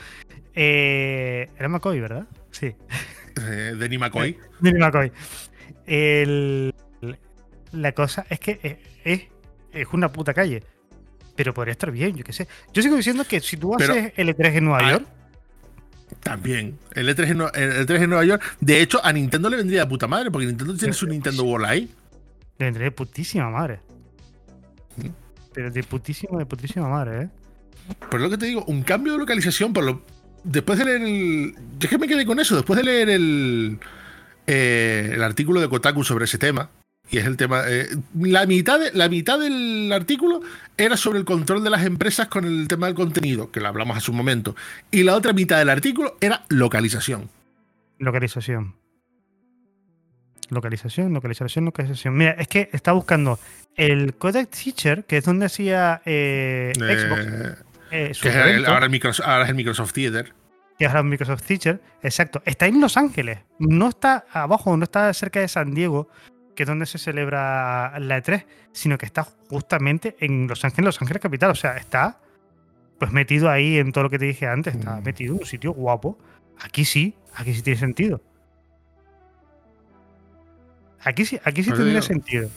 Eh, 0.54 1.48
era 1.58 1.68
McCoy, 1.68 1.98
¿verdad? 2.00 2.26
Sí. 2.50 2.74
eh, 3.40 3.74
de 3.76 3.88
Nimacoy. 3.88 4.38
De 4.60 4.72
Nimacoy. 4.72 5.10
El, 5.86 6.73
la 7.74 7.92
cosa 7.92 8.26
es 8.30 8.40
que 8.40 8.78
es, 9.04 9.22
es, 9.72 9.86
una 9.92 10.12
puta 10.12 10.34
calle. 10.34 10.62
Pero 11.36 11.52
podría 11.52 11.72
estar 11.72 11.90
bien, 11.90 12.14
yo 12.16 12.24
qué 12.24 12.32
sé. 12.32 12.46
Yo 12.72 12.82
sigo 12.82 12.96
diciendo 12.96 13.24
que 13.24 13.40
si 13.40 13.56
tú 13.56 13.74
haces 13.74 14.14
L3 14.14 14.56
en 14.56 14.64
Nueva 14.64 14.90
York. 14.90 15.06
También. 16.20 16.78
El 16.94 17.08
E3, 17.08 17.30
en, 17.54 17.62
el 17.80 17.86
3 17.86 18.02
en 18.02 18.10
Nueva 18.10 18.24
York. 18.24 18.42
De 18.60 18.80
hecho, 18.80 19.04
a 19.04 19.12
Nintendo 19.12 19.50
le 19.50 19.56
vendría 19.56 19.80
de 19.80 19.86
puta 19.86 20.06
madre, 20.06 20.30
porque 20.30 20.46
Nintendo 20.46 20.76
tiene 20.76 20.94
su 20.94 21.06
Nintendo 21.06 21.42
World 21.44 21.66
ahí. 21.66 21.90
Le 22.58 22.66
vendría 22.66 22.84
de 22.84 22.90
putísima 22.92 23.50
madre. 23.50 23.80
Pero 25.52 25.70
de 25.70 25.82
putísima, 25.82 26.38
de 26.38 26.46
putísima 26.46 26.88
madre, 26.88 27.22
¿eh? 27.22 27.28
Por 28.10 28.20
lo 28.20 28.30
que 28.30 28.38
te 28.38 28.46
digo, 28.46 28.64
un 28.66 28.82
cambio 28.82 29.12
de 29.12 29.18
localización, 29.18 29.72
por 29.72 29.84
lo. 29.84 30.02
Después 30.42 30.78
de 30.78 30.84
leer 30.84 31.02
el. 31.02 31.54
Yo 31.78 31.86
es 31.86 31.88
que 31.88 31.98
me 31.98 32.08
quedé 32.08 32.24
con 32.24 32.40
eso, 32.40 32.56
después 32.56 32.76
de 32.76 32.84
leer 32.84 33.10
el. 33.10 33.78
Eh, 34.46 35.12
el 35.14 35.22
artículo 35.22 35.60
de 35.60 35.68
Kotaku 35.68 36.04
sobre 36.04 36.26
ese 36.26 36.38
tema. 36.38 36.70
Y 37.10 37.18
es 37.18 37.26
el 37.26 37.36
tema. 37.36 37.62
Eh, 37.66 37.88
la, 38.18 38.46
mitad 38.46 38.80
la 38.94 39.08
mitad 39.08 39.38
del 39.38 39.92
artículo 39.92 40.40
era 40.76 40.96
sobre 40.96 41.18
el 41.18 41.24
control 41.24 41.62
de 41.62 41.70
las 41.70 41.84
empresas 41.84 42.28
con 42.28 42.44
el 42.44 42.66
tema 42.66 42.86
del 42.86 42.94
contenido, 42.94 43.50
que 43.50 43.60
lo 43.60 43.68
hablamos 43.68 43.96
hace 43.96 44.10
un 44.10 44.16
momento. 44.16 44.56
Y 44.90 45.02
la 45.02 45.14
otra 45.14 45.32
mitad 45.32 45.58
del 45.58 45.70
artículo 45.70 46.16
era 46.20 46.44
localización. 46.48 47.28
Localización. 47.98 48.74
Localización, 50.50 51.12
localización, 51.14 51.64
localización. 51.66 52.16
Mira, 52.16 52.32
es 52.32 52.48
que 52.48 52.68
está 52.72 52.92
buscando 52.92 53.38
el 53.76 54.14
Codec 54.14 54.50
Teacher, 54.50 55.04
que 55.04 55.18
es 55.18 55.24
donde 55.24 55.46
hacía 55.46 56.02
eh, 56.04 56.72
Xbox. 56.76 57.64
Eh, 57.90 58.12
ahora, 58.66 58.86
es 58.86 59.48
el 59.48 59.54
Microsoft 59.54 59.92
Theater. 59.92 60.32
Y 60.78 60.84
ahora 60.84 61.00
es 61.00 61.04
Microsoft 61.04 61.42
Teacher, 61.42 61.80
exacto. 62.02 62.42
Está 62.44 62.66
en 62.66 62.80
Los 62.80 62.96
Ángeles, 62.96 63.38
no 63.58 63.88
está 63.88 64.24
abajo, 64.32 64.76
no 64.76 64.84
está 64.84 65.12
cerca 65.14 65.40
de 65.40 65.48
San 65.48 65.72
Diego, 65.72 66.08
que 66.54 66.62
es 66.64 66.66
donde 66.66 66.86
se 66.86 66.98
celebra 66.98 67.98
la 67.98 68.22
E3, 68.22 68.44
sino 68.72 68.98
que 68.98 69.06
está 69.06 69.24
justamente 69.48 70.16
en 70.20 70.46
Los 70.46 70.64
Ángeles, 70.64 70.86
Los 70.86 71.02
Ángeles 71.02 71.22
Capital. 71.22 71.50
O 71.50 71.54
sea, 71.54 71.76
está 71.76 72.20
pues 72.98 73.12
metido 73.12 73.50
ahí 73.50 73.78
en 73.78 73.92
todo 73.92 74.04
lo 74.04 74.10
que 74.10 74.18
te 74.18 74.26
dije 74.26 74.46
antes, 74.46 74.74
está 74.74 74.96
mm. 74.96 75.04
metido 75.04 75.34
en 75.34 75.40
un 75.40 75.46
sitio 75.46 75.72
guapo. 75.72 76.18
Aquí 76.60 76.84
sí, 76.84 77.14
aquí 77.34 77.54
sí 77.54 77.62
tiene 77.62 77.78
sentido. 77.78 78.20
Aquí 81.00 81.26
sí, 81.26 81.38
aquí 81.44 81.62
sí 81.62 81.70
tendría 81.70 82.00
sentido. 82.00 82.48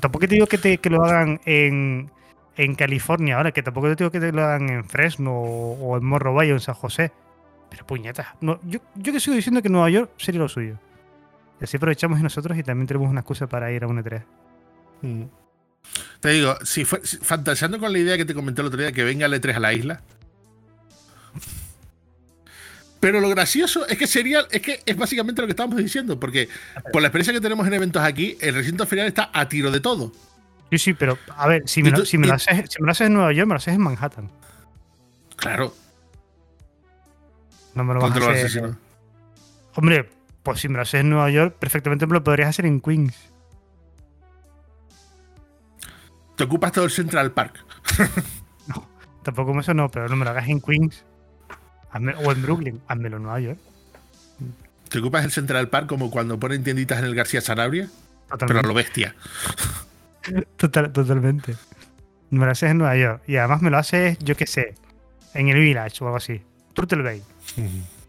Tampoco 0.00 0.28
te 0.28 0.34
digo 0.34 0.46
que, 0.46 0.58
te, 0.58 0.78
que 0.78 0.90
lo 0.90 1.04
hagan 1.04 1.40
en, 1.44 2.10
en 2.56 2.74
California 2.74 3.36
ahora, 3.36 3.50
que 3.52 3.62
tampoco 3.62 3.88
te 3.88 4.04
digo 4.04 4.10
que 4.10 4.20
te 4.20 4.30
lo 4.30 4.44
hagan 4.44 4.68
en 4.68 4.84
Fresno 4.84 5.32
o, 5.32 5.96
en 5.96 6.04
Morro 6.04 6.34
Valle 6.34 6.52
o 6.52 6.56
en 6.56 6.60
San 6.60 6.74
José. 6.74 7.10
Pero 7.70 7.86
puñetas, 7.86 8.28
no, 8.40 8.60
yo, 8.62 8.80
yo 8.94 9.12
que 9.12 9.20
sigo 9.20 9.34
diciendo 9.36 9.60
que 9.62 9.68
Nueva 9.68 9.90
York 9.90 10.12
sería 10.16 10.40
lo 10.40 10.48
suyo. 10.48 10.78
Y 11.60 11.64
así 11.64 11.76
aprovechamos 11.76 12.20
nosotros 12.20 12.56
y 12.58 12.62
también 12.62 12.86
tenemos 12.86 13.10
una 13.10 13.20
excusa 13.20 13.48
para 13.48 13.72
ir 13.72 13.84
a 13.84 13.86
un 13.86 14.02
E3. 14.02 14.22
Mm. 15.02 15.22
Te 16.20 16.28
digo, 16.30 16.56
si 16.64 16.84
fue, 16.84 17.00
fantaseando 17.00 17.78
con 17.78 17.92
la 17.92 17.98
idea 17.98 18.16
que 18.16 18.24
te 18.24 18.34
comenté 18.34 18.60
el 18.60 18.68
otro 18.68 18.80
día 18.80 18.92
que 18.92 19.04
venga 19.04 19.26
el 19.26 19.32
E3 19.32 19.54
a 19.54 19.60
la 19.60 19.72
isla. 19.72 20.02
Pero 23.00 23.20
lo 23.20 23.28
gracioso 23.28 23.86
es 23.86 23.96
que 23.96 24.08
sería, 24.08 24.46
es 24.50 24.60
que 24.60 24.82
es 24.84 24.96
básicamente 24.96 25.40
lo 25.40 25.46
que 25.46 25.52
estábamos 25.52 25.78
diciendo, 25.78 26.18
porque 26.18 26.48
por 26.92 27.00
la 27.00 27.08
experiencia 27.08 27.32
que 27.32 27.40
tenemos 27.40 27.66
en 27.66 27.74
eventos 27.74 28.02
aquí, 28.02 28.36
el 28.40 28.54
recinto 28.54 28.86
final 28.86 29.06
está 29.06 29.30
a 29.32 29.48
tiro 29.48 29.70
de 29.70 29.80
todo. 29.80 30.12
Sí, 30.70 30.78
sí, 30.78 30.94
pero 30.94 31.16
a 31.36 31.46
ver, 31.46 31.62
si 31.66 31.82
me, 31.82 31.90
lo, 31.90 32.04
si 32.04 32.18
me, 32.18 32.26
lo, 32.26 32.34
haces, 32.34 32.68
si 32.68 32.82
me 32.82 32.86
lo 32.86 32.92
haces 32.92 33.06
en 33.06 33.14
Nueva 33.14 33.32
York, 33.32 33.46
me 33.46 33.54
lo 33.54 33.58
haces 33.58 33.74
en 33.74 33.80
Manhattan. 33.80 34.30
Claro. 35.36 35.74
No 37.74 37.84
me 37.84 37.94
lo 37.94 38.00
vas 38.00 38.16
a 38.16 38.46
hacer. 38.46 38.74
Hombre, 39.76 40.10
pues 40.42 40.60
si 40.60 40.68
me 40.68 40.76
lo 40.76 40.82
haces 40.82 41.00
en 41.00 41.10
Nueva 41.10 41.30
York, 41.30 41.56
perfectamente 41.58 42.06
me 42.06 42.14
lo 42.14 42.24
podrías 42.24 42.50
hacer 42.50 42.66
en 42.66 42.80
Queens. 42.80 43.32
Te 46.36 46.44
ocupas 46.44 46.72
todo 46.72 46.84
el 46.84 46.90
Central 46.90 47.32
Park. 47.32 47.64
no, 48.68 48.88
tampoco 49.22 49.58
eso 49.58 49.74
no, 49.74 49.90
pero 49.90 50.08
no 50.08 50.16
me 50.16 50.24
lo 50.24 50.30
hagas 50.30 50.48
en 50.48 50.60
Queens 50.60 51.04
o 51.92 52.32
en 52.32 52.42
Brooklyn, 52.42 52.80
házmelo 52.86 53.16
en 53.16 53.22
Nueva 53.22 53.40
York. 53.40 53.58
¿Te 54.88 54.98
ocupas 55.00 55.24
el 55.24 55.32
Central 55.32 55.68
Park 55.68 55.86
como 55.86 56.10
cuando 56.10 56.38
ponen 56.38 56.64
tienditas 56.64 56.98
en 56.98 57.04
el 57.04 57.14
García 57.14 57.40
Sanabria? 57.40 57.88
Pero 58.46 58.60
a 58.60 58.62
lo 58.62 58.74
bestia. 58.74 59.14
Total, 60.56 60.92
totalmente. 60.92 61.56
Me 62.28 62.44
lo 62.44 62.52
haces 62.52 62.70
en 62.70 62.78
Nueva 62.78 62.96
York. 62.96 63.22
Y 63.26 63.36
además 63.36 63.62
me 63.62 63.70
lo 63.70 63.78
haces, 63.78 64.18
yo 64.18 64.36
qué 64.36 64.46
sé, 64.46 64.74
en 65.32 65.48
el 65.48 65.58
Village 65.58 66.04
o 66.04 66.06
algo 66.06 66.18
así. 66.18 66.42
Turtle 66.74 67.02
Bay. 67.02 67.22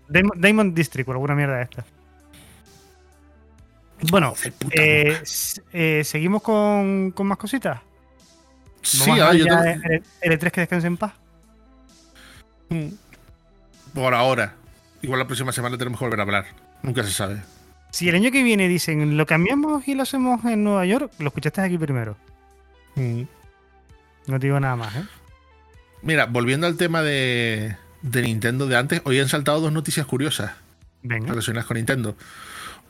Diamond, 0.10 0.76
District 0.76 1.08
o 1.08 1.13
alguna 1.13 1.36
mierda 1.36 1.56
de 1.56 1.63
esta. 1.63 1.86
Bueno, 4.10 4.34
eh, 4.72 5.22
eh, 5.74 6.04
¿seguimos 6.06 6.42
con, 6.42 7.12
con, 7.12 7.28
más 7.28 7.38
cositas? 7.38 7.82
Sí, 8.82 9.12
ah, 9.12 9.34
yo 9.34 9.46
tengo... 9.46 9.62
el, 9.62 10.04
el, 10.22 10.40
3 10.40 10.54
que 10.54 10.62
descanse 10.62 10.88
en 10.88 10.98
paz. 10.98 11.14
Mm. 12.70 12.90
Por 13.94 14.14
ahora. 14.14 14.56
Igual 15.02 15.20
la 15.20 15.28
próxima 15.28 15.52
semana 15.52 15.78
tenemos 15.78 16.00
que 16.00 16.06
volver 16.06 16.20
a 16.20 16.24
hablar. 16.24 16.46
Nunca 16.82 17.04
se 17.04 17.12
sabe. 17.12 17.42
Si 17.92 18.08
el 18.08 18.16
año 18.16 18.32
que 18.32 18.44
viene 18.44 18.68
dicen 18.68 19.18
lo 19.18 19.26
cambiamos 19.26 19.88
y 19.88 19.96
lo 19.96 20.04
hacemos 20.04 20.44
en 20.46 20.64
Nueva 20.64 20.86
York, 20.86 21.12
lo 21.20 21.28
escuchaste 21.28 21.62
aquí 21.62 21.78
primero. 21.78 22.16
Mm. 22.96 23.24
No 24.28 24.40
te 24.40 24.48
digo 24.48 24.60
nada 24.60 24.76
más, 24.76 24.96
¿eh? 24.96 25.04
Mira, 26.02 26.26
volviendo 26.28 26.68
al 26.68 26.78
tema 26.78 27.02
de, 27.02 27.76
de 28.02 28.22
Nintendo 28.22 28.68
de 28.68 28.78
antes, 28.78 29.02
hoy 29.06 29.20
han 29.20 29.28
saltado 29.28 29.60
dos 29.60 29.72
noticias 29.72 30.06
curiosas 30.06 30.52
Venga. 31.02 31.30
relacionadas 31.30 31.66
con 31.66 31.78
Nintendo. 31.78 32.16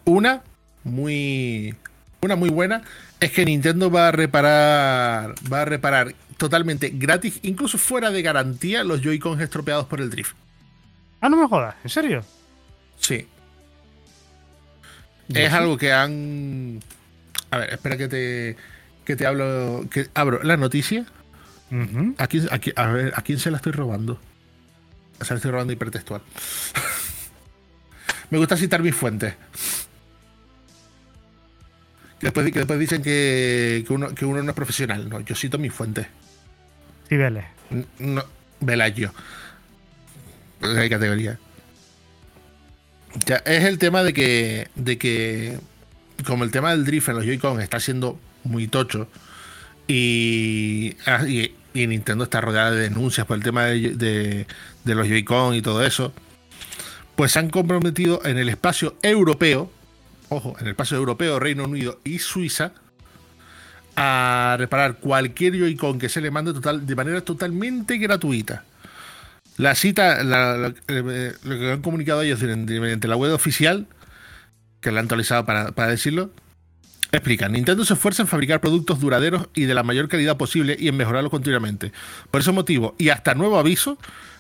Una, 0.06 0.44
muy. 0.90 1.76
Una 2.22 2.36
muy 2.36 2.50
buena, 2.50 2.82
es 3.20 3.32
que 3.32 3.46
Nintendo 3.46 3.90
va 3.90 4.10
a 4.10 4.12
reparar. 4.12 5.36
Va 5.52 5.62
a 5.62 5.66
reparar 5.66 6.14
totalmente 6.38 6.92
gratis, 6.94 7.40
incluso 7.44 7.78
fuera 7.78 8.12
de 8.12 8.22
garantía, 8.22 8.84
los 8.84 9.02
Joy-Cons 9.02 9.42
estropeados 9.42 9.86
por 9.86 10.02
el 10.02 10.10
drift. 10.10 10.34
Ah, 11.22 11.30
no 11.30 11.38
me 11.38 11.48
jodas, 11.48 11.76
¿en 11.84 11.90
serio? 11.90 12.24
Sí. 13.00 13.28
Es 15.34 15.54
algo 15.54 15.78
que 15.78 15.94
han. 15.94 16.80
A 17.52 17.58
ver, 17.58 17.74
espera 17.74 17.98
que 17.98 18.08
te, 18.08 18.58
que 19.06 19.16
te 19.16 19.26
hablo. 19.26 19.86
Que 19.92 20.08
abro 20.14 20.44
la 20.44 20.58
noticia. 20.58 21.06
¿A, 22.18 22.88
ver, 22.88 23.14
¿A 23.16 23.22
quién 23.22 23.40
se 23.40 23.52
la 23.52 23.58
estoy 23.58 23.74
robando? 23.74 24.20
Se 25.22 25.34
la 25.34 25.36
estoy 25.36 25.52
robando 25.52 25.74
hipertextual. 25.74 26.22
Me 28.32 28.38
gusta 28.38 28.58
citar 28.58 28.82
mis 28.82 28.96
fuentes. 28.96 29.36
Que 32.20 32.32
después, 32.32 32.80
dicen 32.80 33.02
que, 33.02 33.86
uno, 33.90 34.14
que 34.14 34.26
uno 34.26 34.44
no 34.44 34.50
es 34.50 34.56
profesional. 34.56 35.08
No, 35.08 35.22
yo 35.22 35.36
cito 35.36 35.58
mis 35.58 35.72
fuentes. 35.72 36.08
Sí, 37.08 37.16
vele. 37.16 37.46
No, 38.00 38.24
yo. 38.96 39.12
Hay 40.62 40.90
categoría. 40.90 41.40
Ya, 43.26 43.38
es 43.38 43.64
el 43.64 43.78
tema 43.78 44.04
de 44.04 44.14
que, 44.14 44.68
de 44.76 44.98
que, 44.98 45.58
como 46.26 46.44
el 46.44 46.52
tema 46.52 46.72
del 46.72 46.86
drift 46.86 47.10
en 47.10 47.16
los 47.16 47.26
Joy-Con 47.26 47.62
está 47.62 47.80
siendo 47.80 48.20
muy 48.44 48.68
tocho 48.68 49.08
y, 49.88 50.96
ah, 51.08 51.26
y, 51.28 51.56
Nintendo 51.74 52.26
está 52.26 52.42
rodeada 52.42 52.72
de 52.72 52.82
denuncias 52.82 53.26
por 53.26 53.38
el 53.38 53.44
tema 53.44 53.66
de, 53.66 54.46
de, 54.84 54.96
los 54.96 55.08
Joy-Con 55.08 55.56
y 55.56 55.62
todo 55.64 55.84
eso, 55.84 56.14
pues 57.16 57.32
se 57.32 57.40
han 57.40 57.50
comprometido 57.50 58.22
en 58.26 58.38
el 58.38 58.50
espacio 58.50 58.96
europeo, 59.02 59.72
ojo, 60.30 60.56
en 60.60 60.66
el 60.66 60.72
espacio 60.72 60.98
europeo, 60.98 61.40
Reino 61.40 61.66
Unido 61.66 62.00
y 62.04 62.20
Suiza, 62.20 62.72
a 63.96 64.56
reparar 64.58 64.98
cualquier 64.98 65.58
Joy-Con 65.58 66.00
que 66.00 66.10
se 66.10 66.22
le 66.22 66.32
mande 66.32 66.54
de 66.54 66.96
manera 66.96 67.22
totalmente 67.22 67.98
gratuita. 67.98 68.64
La 69.58 69.76
cita, 69.76 70.24
lo 70.24 70.74
que 70.84 71.72
han 71.72 71.82
comunicado 71.82 72.22
ellos 72.22 72.42
mediante 72.42 73.10
la 73.10 73.18
web 73.18 73.34
oficial, 73.34 73.88
que 74.80 74.92
la 74.92 75.02
han 75.02 75.06
actualizado 75.06 75.46
para, 75.46 75.88
decirlo, 75.88 76.32
explica, 77.12 77.50
Nintendo 77.50 77.84
se 77.84 77.96
esfuerza 77.96 78.22
en 78.22 78.30
fabricar 78.30 78.62
productos 78.62 79.02
duraderos 79.02 79.50
y 79.54 79.66
de 79.66 79.74
la 79.74 79.84
mayor 79.84 80.08
calidad 80.08 80.38
posible 80.38 80.78
y 80.80 80.88
en 80.88 80.96
mejorarlos 80.96 81.30
continuamente. 81.30 81.92
Por 82.32 82.40
ese 82.40 82.54
motivo, 82.54 82.96
y 82.98 83.10
hasta 83.10 83.34
nuevo 83.34 83.60
aviso, 83.60 83.98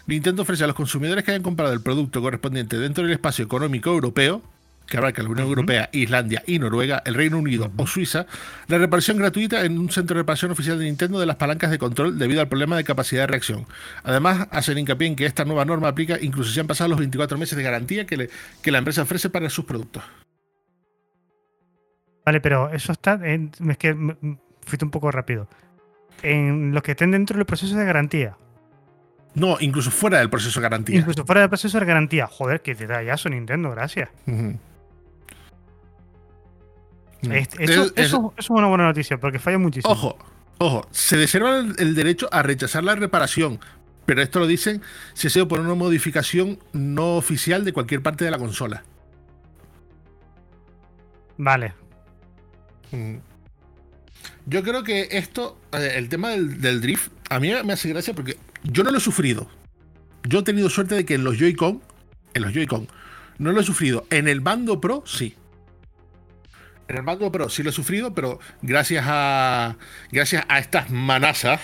Nintendo 0.07 0.43
ofrece 0.43 0.63
a 0.63 0.67
los 0.67 0.75
consumidores 0.77 1.25
que 1.25 1.31
hayan 1.31 1.43
comprado 1.43 1.73
el 1.73 1.81
producto 1.81 2.21
correspondiente 2.21 2.77
dentro 2.79 3.03
del 3.03 3.11
espacio 3.11 3.43
económico 3.43 3.89
europeo, 3.89 4.41
que 4.89 4.97
abarca 4.97 5.23
la 5.23 5.29
Unión 5.29 5.47
Europea, 5.47 5.89
Islandia 5.91 6.43
y 6.45 6.59
Noruega, 6.59 7.01
el 7.05 7.13
Reino 7.13 7.37
Unido 7.37 7.71
o 7.77 7.87
Suiza, 7.87 8.25
la 8.67 8.77
reparación 8.77 9.17
gratuita 9.17 9.63
en 9.63 9.77
un 9.77 9.89
centro 9.89 10.15
de 10.15 10.21
reparación 10.21 10.51
oficial 10.51 10.79
de 10.79 10.85
Nintendo 10.85 11.19
de 11.19 11.25
las 11.25 11.35
palancas 11.35 11.71
de 11.71 11.77
control 11.77 12.17
debido 12.17 12.41
al 12.41 12.47
problema 12.49 12.75
de 12.75 12.83
capacidad 12.83 13.23
de 13.23 13.27
reacción. 13.27 13.65
Además, 14.03 14.47
hacen 14.51 14.77
hincapié 14.77 15.07
en 15.07 15.15
que 15.15 15.25
esta 15.25 15.45
nueva 15.45 15.65
norma 15.65 15.87
aplica 15.87 16.17
incluso 16.19 16.51
si 16.51 16.59
han 16.59 16.67
pasado 16.67 16.89
los 16.89 16.99
24 16.99 17.37
meses 17.37 17.55
de 17.55 17.63
garantía 17.63 18.05
que, 18.05 18.29
que 18.61 18.71
la 18.71 18.79
empresa 18.79 19.03
ofrece 19.03 19.29
para 19.29 19.49
sus 19.49 19.65
productos. 19.65 20.03
Vale, 22.25 22.41
pero 22.41 22.69
eso 22.69 22.91
está. 22.91 23.19
es 23.25 23.77
que 23.77 23.95
fuiste 24.65 24.85
un 24.85 24.91
poco 24.91 25.11
rápido. 25.11 25.47
En 26.21 26.73
los 26.73 26.83
que 26.83 26.91
estén 26.91 27.11
dentro 27.11 27.37
del 27.37 27.45
proceso 27.45 27.75
de 27.75 27.85
garantía. 27.85 28.35
No, 29.35 29.57
incluso 29.59 29.89
fuera 29.91 30.19
del 30.19 30.29
proceso 30.29 30.59
de 30.59 30.63
garantía. 30.63 30.99
Incluso 30.99 31.25
fuera 31.25 31.41
del 31.41 31.49
proceso 31.49 31.79
de 31.79 31.85
garantía. 31.85 32.27
Joder, 32.27 32.61
qué 32.61 32.75
detallazo 32.75 33.29
Nintendo, 33.29 33.71
gracias. 33.71 34.09
Mm. 34.25 34.51
Este, 37.21 37.63
eso, 37.63 37.91
eso, 37.95 38.33
es 38.37 38.49
una 38.49 38.67
buena 38.67 38.85
noticia, 38.85 39.19
porque 39.19 39.39
falla 39.39 39.57
muchísimo. 39.57 39.91
Ojo, 39.91 40.17
ojo, 40.57 40.87
se 40.91 41.17
reserva 41.17 41.57
el, 41.57 41.95
derecho 41.95 42.29
a 42.31 42.41
rechazar 42.43 42.83
la 42.83 42.95
reparación, 42.95 43.59
pero 44.05 44.21
esto 44.21 44.39
lo 44.39 44.47
dicen 44.47 44.81
si 45.13 45.27
ha 45.27 45.29
sido 45.29 45.47
por 45.47 45.59
una 45.59 45.73
modificación 45.75 46.59
no 46.71 47.17
oficial 47.17 47.65
de 47.65 47.73
cualquier 47.73 48.01
parte 48.01 48.23
de 48.23 48.31
la 48.31 48.37
consola. 48.37 48.83
Vale. 51.37 51.73
Mm. 52.91 53.17
Yo 54.45 54.63
creo 54.63 54.83
que 54.83 55.09
esto, 55.11 55.59
eh, 55.73 55.93
el 55.95 56.09
tema 56.09 56.29
del, 56.29 56.81
drift, 56.81 57.11
a 57.29 57.39
mí 57.39 57.51
me 57.63 57.73
hace 57.73 57.89
gracia 57.89 58.13
porque 58.13 58.37
yo 58.63 58.83
no 58.83 58.91
lo 58.91 58.97
he 58.97 59.01
sufrido. 59.01 59.49
Yo 60.23 60.39
he 60.39 60.43
tenido 60.43 60.69
suerte 60.69 60.95
de 60.95 61.05
que 61.05 61.15
en 61.15 61.23
los 61.23 61.37
Joy-Con, 61.37 61.81
en 62.33 62.41
los 62.41 62.53
Joy-Con, 62.53 62.87
no 63.37 63.51
lo 63.51 63.61
he 63.61 63.63
sufrido. 63.63 64.05
En 64.09 64.27
el 64.27 64.41
mando 64.41 64.81
Pro, 64.81 65.03
sí. 65.05 65.35
En 66.89 66.97
el 66.97 67.03
mando 67.03 67.31
Pro 67.31 67.49
sí 67.49 67.61
lo 67.61 67.69
he 67.69 67.73
sufrido, 67.73 68.15
pero 68.15 68.39
gracias 68.63 69.05
a. 69.07 69.77
Gracias 70.11 70.43
a 70.49 70.57
estas 70.57 70.89
manazas. 70.89 71.61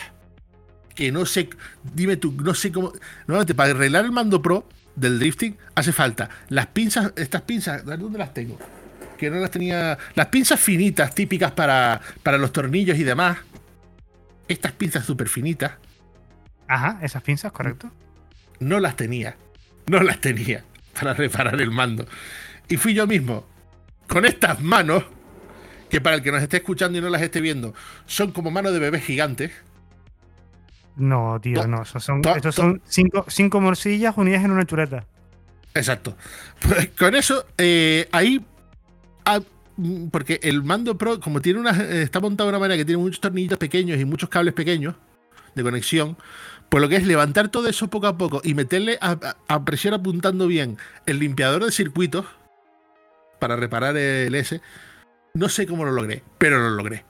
Que 0.94 1.12
no 1.12 1.26
sé. 1.26 1.50
Dime 1.84 2.16
tú, 2.16 2.32
no 2.32 2.54
sé 2.54 2.72
cómo. 2.72 2.94
Nuevamente, 3.26 3.56
para 3.56 3.72
arreglar 3.72 4.06
el 4.06 4.12
mando 4.12 4.42
Pro 4.42 4.70
del 4.96 5.18
drifting, 5.18 5.58
hace 5.74 5.92
falta 5.92 6.30
las 6.50 6.68
pinzas. 6.68 7.12
Estas 7.16 7.42
pinzas, 7.42 7.84
¿dónde 7.84 8.20
las 8.20 8.36
tengo? 8.36 8.60
Que 9.18 9.32
no 9.32 9.38
las 9.38 9.50
tenía. 9.50 9.98
Las 10.14 10.28
pinzas 10.28 10.60
finitas, 10.60 11.16
típicas 11.16 11.52
para, 11.54 12.00
para 12.22 12.38
los 12.38 12.54
tornillos 12.54 12.98
y 13.00 13.04
demás. 13.04 13.40
Estas 14.48 14.74
pinzas 14.74 15.06
súper 15.06 15.28
finitas. 15.28 15.72
Ajá, 16.68 17.00
esas 17.02 17.24
pinzas, 17.24 17.52
correcto. 17.52 17.92
No 18.60 18.80
las 18.80 18.96
tenía. 18.96 19.38
No 19.88 20.02
las 20.02 20.22
tenía 20.22 20.64
para 20.94 21.16
reparar 21.16 21.60
el 21.60 21.72
mando. 21.72 22.06
Y 22.68 22.78
fui 22.78 22.94
yo 22.94 23.08
mismo, 23.08 23.48
con 24.08 24.26
estas 24.26 24.62
manos, 24.62 25.04
que 25.90 26.02
para 26.02 26.18
el 26.18 26.24
que 26.24 26.32
nos 26.32 26.42
esté 26.42 26.58
escuchando 26.58 26.98
y 26.98 27.02
no 27.02 27.10
las 27.10 27.22
esté 27.22 27.42
viendo, 27.42 27.74
son 28.06 28.32
como 28.32 28.52
manos 28.52 28.74
de 28.74 28.80
bebés 28.80 29.04
gigantes. 29.04 29.52
No, 30.96 31.40
tío, 31.42 31.68
no. 31.68 31.84
son, 31.86 32.22
estos 32.36 32.56
son 32.56 32.82
cinco, 32.86 33.26
cinco, 33.28 33.60
morcillas 33.60 34.16
unidas 34.18 34.44
en 34.46 34.52
una 34.52 34.66
chuleta. 34.66 35.06
Exacto. 35.74 36.16
Pues 36.62 36.90
con 36.98 37.16
eso, 37.16 37.46
eh, 37.58 38.08
ahí. 38.12 38.44
Ah, 39.26 39.42
porque 40.10 40.40
el 40.42 40.64
mando 40.64 40.98
Pro, 40.98 41.20
como 41.20 41.42
tiene 41.42 41.60
una. 41.60 41.72
Está 41.72 42.22
montado 42.22 42.48
de 42.48 42.52
una 42.52 42.60
manera 42.60 42.78
que 42.78 42.86
tiene 42.86 43.02
muchos 43.02 43.20
tornillitos 43.20 43.58
pequeños 43.58 44.00
y 44.00 44.06
muchos 44.06 44.30
cables 44.30 44.54
pequeños 44.54 44.96
de 45.54 45.64
conexión. 45.64 46.18
Pues 46.70 46.82
lo 46.82 46.90
que 46.90 46.96
es 46.96 47.06
levantar 47.06 47.50
todo 47.50 47.68
eso 47.68 47.90
poco 47.90 48.08
a 48.08 48.18
poco 48.18 48.42
y 48.44 48.54
meterle 48.54 48.98
a, 49.02 49.66
presión 49.66 49.94
apuntando 49.94 50.48
bien 50.48 50.78
el 51.06 51.20
limpiador 51.20 51.64
de 51.64 51.72
circuitos 51.72 52.26
para 53.40 53.56
reparar 53.56 53.96
el 53.98 54.34
S, 54.34 54.62
no 55.36 55.50
sé 55.50 55.68
cómo 55.68 55.86
lo 55.86 55.92
logré, 55.92 56.24
pero 56.38 56.58
lo 56.58 56.70
logré. 56.72 57.06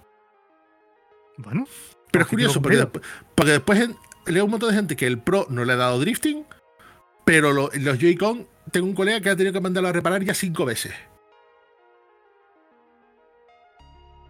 Bueno. 1.37 1.65
Pero 2.11 2.23
es 2.23 2.29
curioso, 2.29 2.61
porque, 2.61 3.51
después, 3.51 3.89
leo 4.25 4.45
un 4.45 4.51
montón 4.51 4.69
de 4.69 4.75
gente 4.75 4.95
que 4.95 5.05
el 5.05 5.19
Pro 5.19 5.45
no 5.49 5.63
le 5.63 5.73
ha 5.73 5.75
dado 5.75 5.99
drifting, 5.99 6.45
pero 7.23 7.53
los 7.53 7.71
Joy-Con, 7.71 8.47
tengo 8.71 8.87
un 8.87 8.95
colega 8.95 9.19
que 9.21 9.29
ha 9.29 9.35
tenido 9.35 9.53
que 9.53 9.61
mandarlo 9.61 9.89
a 9.89 9.91
reparar 9.91 10.23
ya 10.23 10.33
cinco 10.33 10.65
veces. 10.65 10.93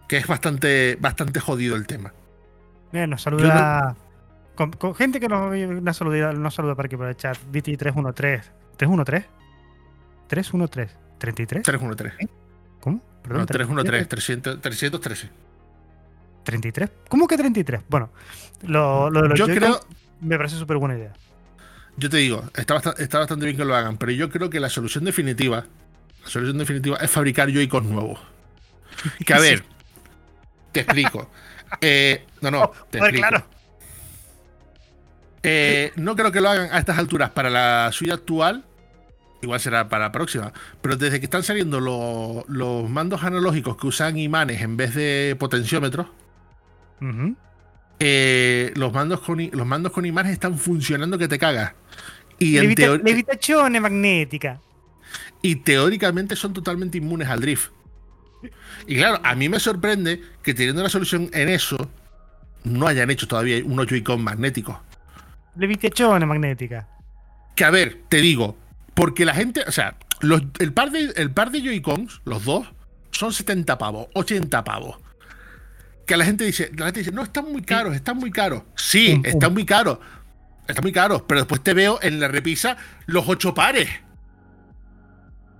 Que 0.08 0.18
es 0.18 0.26
bastante, 0.26 0.96
bastante 1.00 1.40
jodido 1.40 1.74
el 1.74 1.86
tema. 1.86 2.12
Bien, 2.92 3.08
nos 3.08 3.22
saluda. 3.22 3.96
Con, 4.56 4.94
gente 4.94 5.20
que 5.20 5.28
nos, 5.28 5.54
nos, 5.82 5.96
saluda, 5.96 6.32
nos 6.32 6.54
saluda 6.54 6.74
para 6.74 6.86
aquí 6.86 6.96
por 6.96 7.08
el 7.08 7.16
chat. 7.16 7.36
BT313. 7.50 8.42
¿313? 8.76 9.24
313. 10.28 10.94
¿33? 11.18 11.62
313. 11.62 12.28
¿Cómo? 12.28 12.45
Perdón. 13.26 13.40
No, 13.40 13.46
313. 13.46 14.58
313. 14.60 15.30
33. 16.44 16.90
¿Cómo 17.08 17.26
que 17.26 17.36
33? 17.36 17.82
Bueno, 17.88 18.10
lo, 18.62 19.10
lo 19.10 19.22
de 19.22 19.28
los 19.30 19.38
yo 19.38 19.46
creo, 19.46 19.80
me 20.20 20.36
parece 20.36 20.56
súper 20.56 20.76
buena 20.76 20.96
idea. 20.96 21.12
Yo 21.96 22.08
te 22.08 22.18
digo, 22.18 22.44
está 22.54 22.74
bastante, 22.74 23.02
está 23.02 23.18
bastante 23.18 23.46
bien 23.46 23.56
que 23.56 23.64
lo 23.64 23.74
hagan, 23.74 23.96
pero 23.96 24.12
yo 24.12 24.30
creo 24.30 24.48
que 24.48 24.60
la 24.60 24.68
solución 24.68 25.04
definitiva, 25.04 25.66
la 26.22 26.28
solución 26.28 26.58
definitiva 26.58 26.98
es 26.98 27.10
fabricar 27.10 27.50
Joy-Con 27.50 27.90
nuevos. 27.90 28.20
Que 29.24 29.34
a 29.34 29.38
ver, 29.40 29.64
te 30.72 30.80
explico. 30.80 31.30
Eh, 31.80 32.24
no, 32.42 32.50
no, 32.50 32.70
te 32.90 32.98
explico. 32.98 33.28
Claro. 33.28 33.46
Eh, 35.42 35.92
no 35.96 36.14
creo 36.16 36.30
que 36.30 36.40
lo 36.40 36.50
hagan 36.50 36.68
a 36.72 36.78
estas 36.78 36.98
alturas 36.98 37.30
para 37.30 37.50
la 37.50 37.90
suya 37.92 38.14
actual. 38.14 38.64
Igual 39.42 39.60
será 39.60 39.88
para 39.88 40.06
la 40.06 40.12
próxima. 40.12 40.52
Pero 40.80 40.96
desde 40.96 41.20
que 41.20 41.26
están 41.26 41.42
saliendo 41.42 41.80
los 41.80 42.90
mandos 42.90 43.22
analógicos 43.22 43.76
que 43.76 43.86
usan 43.86 44.18
imanes 44.18 44.62
en 44.62 44.76
vez 44.76 44.94
de 44.94 45.36
potenciómetros, 45.38 46.06
eh, 47.98 48.72
los, 48.74 48.92
mandos 48.92 49.20
con, 49.20 49.50
los 49.52 49.66
mandos 49.66 49.92
con 49.92 50.06
imanes 50.06 50.32
están 50.32 50.58
funcionando 50.58 51.18
que 51.18 51.28
te 51.28 51.38
cagas. 51.38 51.74
Y 52.38 52.58
en 52.58 52.74
Levitación 53.04 53.80
magnética. 53.80 54.60
Y 55.42 55.56
teóricamente 55.56 56.36
son 56.36 56.52
totalmente 56.52 56.98
inmunes 56.98 57.28
al 57.28 57.40
drift. 57.40 57.70
Y 58.86 58.96
claro, 58.96 59.20
a 59.22 59.34
mí 59.34 59.48
me 59.48 59.58
sorprende 59.58 60.20
que 60.42 60.54
teniendo 60.54 60.82
una 60.82 60.90
solución 60.90 61.30
en 61.32 61.48
eso, 61.48 61.90
no 62.64 62.86
hayan 62.86 63.10
hecho 63.10 63.26
todavía 63.26 63.62
unos 63.64 63.86
Joy-Con 63.86 64.22
magnéticos 64.22 64.76
levitación 65.56 66.26
magnética. 66.26 66.88
Que 67.54 67.64
a 67.64 67.70
ver, 67.70 68.02
te 68.08 68.18
digo, 68.18 68.56
porque 68.96 69.24
la 69.24 69.34
gente, 69.34 69.62
o 69.68 69.70
sea, 69.70 69.96
el 70.58 70.72
par 70.72 70.90
de, 70.90 71.12
el 71.16 71.30
par 71.30 71.50
de 71.50 71.60
Joy-Cons, 71.60 72.22
los 72.24 72.44
dos, 72.44 72.66
son 73.10 73.32
70 73.32 73.78
pavos, 73.78 74.08
80 74.14 74.64
pavos. 74.64 74.96
Que 76.06 76.16
la 76.16 76.24
gente 76.24 76.44
dice, 76.44 76.70
la 76.76 76.86
gente 76.86 77.00
dice, 77.00 77.12
no, 77.12 77.22
están 77.22 77.52
muy 77.52 77.62
caros, 77.62 77.94
están 77.94 78.16
muy 78.16 78.30
caros. 78.30 78.62
Sí, 78.74 79.20
están 79.24 79.52
muy 79.52 79.64
caros. 79.64 79.98
Están 80.66 80.82
muy 80.82 80.92
caros, 80.92 81.22
pero 81.28 81.40
después 81.40 81.62
te 81.62 81.74
veo 81.74 81.98
en 82.02 82.18
la 82.18 82.28
repisa 82.28 82.76
los 83.06 83.28
ocho 83.28 83.54
pares. 83.54 83.88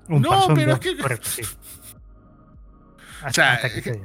no, 0.09 0.49
pero 0.55 0.73
es 0.73 0.81
que. 0.81 0.91
o, 0.91 0.95
sea, 3.33 3.55
es 3.57 3.99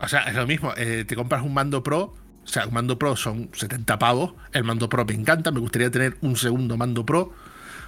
o 0.00 0.08
sea, 0.08 0.22
es 0.22 0.34
lo 0.34 0.46
mismo. 0.46 0.72
Eh, 0.76 1.04
te 1.06 1.14
compras 1.14 1.42
un 1.42 1.54
mando 1.54 1.82
pro 1.82 2.14
o 2.44 2.48
sea, 2.48 2.66
un 2.66 2.74
mando 2.74 2.98
Pro 2.98 3.16
son 3.16 3.50
70 3.52 3.98
pavos. 3.98 4.34
El 4.52 4.64
mando 4.64 4.88
Pro 4.88 5.04
me 5.04 5.14
encanta, 5.14 5.52
me 5.52 5.60
gustaría 5.60 5.90
tener 5.90 6.16
un 6.22 6.36
segundo 6.36 6.76
mando 6.76 7.06
Pro. 7.06 7.32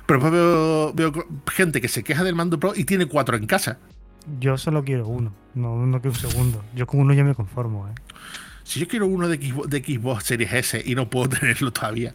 Pero 0.06 0.20
después 0.20 0.94
veo, 0.96 1.26
gente 1.50 1.80
que 1.80 1.88
se 1.88 2.04
queja 2.04 2.24
del 2.24 2.34
mando 2.34 2.60
Pro 2.60 2.72
y 2.74 2.84
tiene 2.84 3.06
cuatro 3.06 3.36
en 3.36 3.46
casa. 3.46 3.78
Yo 4.40 4.56
solo 4.56 4.84
quiero 4.84 5.06
uno, 5.06 5.32
no, 5.54 5.86
no 5.86 6.00
quiero 6.00 6.14
un 6.14 6.30
segundo. 6.30 6.64
Yo 6.74 6.86
con 6.86 7.00
uno 7.00 7.14
ya 7.14 7.24
me 7.24 7.34
conformo, 7.34 7.88
¿eh? 7.88 7.92
Si 8.64 8.80
yo 8.80 8.88
quiero 8.88 9.06
uno 9.06 9.28
de 9.28 9.36
Xbox, 9.36 9.68
de 9.68 9.82
Xbox 9.82 10.24
Series 10.24 10.52
S 10.52 10.82
y 10.84 10.94
no 10.94 11.10
puedo 11.10 11.28
tenerlo 11.40 11.72
todavía. 11.72 12.14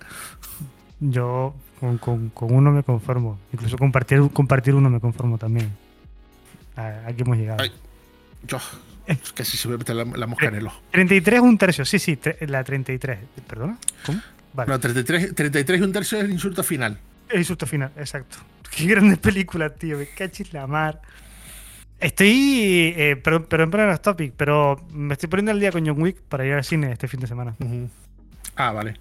Yo 1.00 1.56
con, 1.80 2.32
uno 2.42 2.72
me 2.72 2.84
conformo. 2.84 3.40
Incluso 3.54 3.78
compartir, 3.78 4.22
compartir 4.34 4.76
uno 4.76 4.90
me 4.90 5.00
conformo 5.00 5.38
también. 5.38 5.72
Aquí 6.76 7.24
hemos 7.24 7.38
llegado. 7.38 7.64
yo, 8.48 8.60
Casi 9.34 9.58
se 9.58 9.68
me 9.68 9.78
mete 9.78 9.94
la, 9.94 10.06
mosca 10.06 10.48
en 10.48 10.56
el 10.56 10.68
ojo. 10.68 10.82
33 10.92 11.40
un 11.40 11.58
tercio, 11.58 11.84
sí, 11.84 11.98
sí, 11.98 12.20
la 12.42 12.64
33. 12.64 13.20
¿Perdona? 13.48 13.78
¿Cómo? 14.06 14.22
Vale. 14.54 14.70
No, 14.70 14.80
33, 14.80 15.36
33 15.36 15.82
un 15.82 15.92
tercio 15.92 16.18
es 16.20 16.26
el 16.26 16.32
insulto 16.32 16.64
final. 16.64 17.00
El 17.30 17.40
insulto 17.40 17.66
final, 17.66 17.92
exacto. 17.98 18.38
Qué 18.76 18.86
grande 18.86 19.18
película, 19.18 19.70
tío. 19.70 19.98
Me 19.98 20.08
cachis 20.08 20.54
la 20.54 20.68
mar. 20.68 21.02
Estoy. 22.00 22.94
Eh, 22.96 23.16
perdón, 23.22 23.46
perdón 23.46 23.72
por 23.72 23.80
los 23.82 24.02
topic, 24.02 24.34
pero 24.36 24.86
me 24.92 25.14
estoy 25.14 25.28
poniendo 25.28 25.52
al 25.52 25.60
día 25.60 25.72
con 25.72 25.86
John 25.86 26.02
Wick 26.02 26.22
para 26.22 26.46
ir 26.46 26.54
al 26.54 26.64
cine 26.64 26.92
este 26.92 27.08
fin 27.08 27.20
de 27.20 27.28
semana. 27.28 27.56
Ah, 28.56 28.72
vale. 28.72 28.96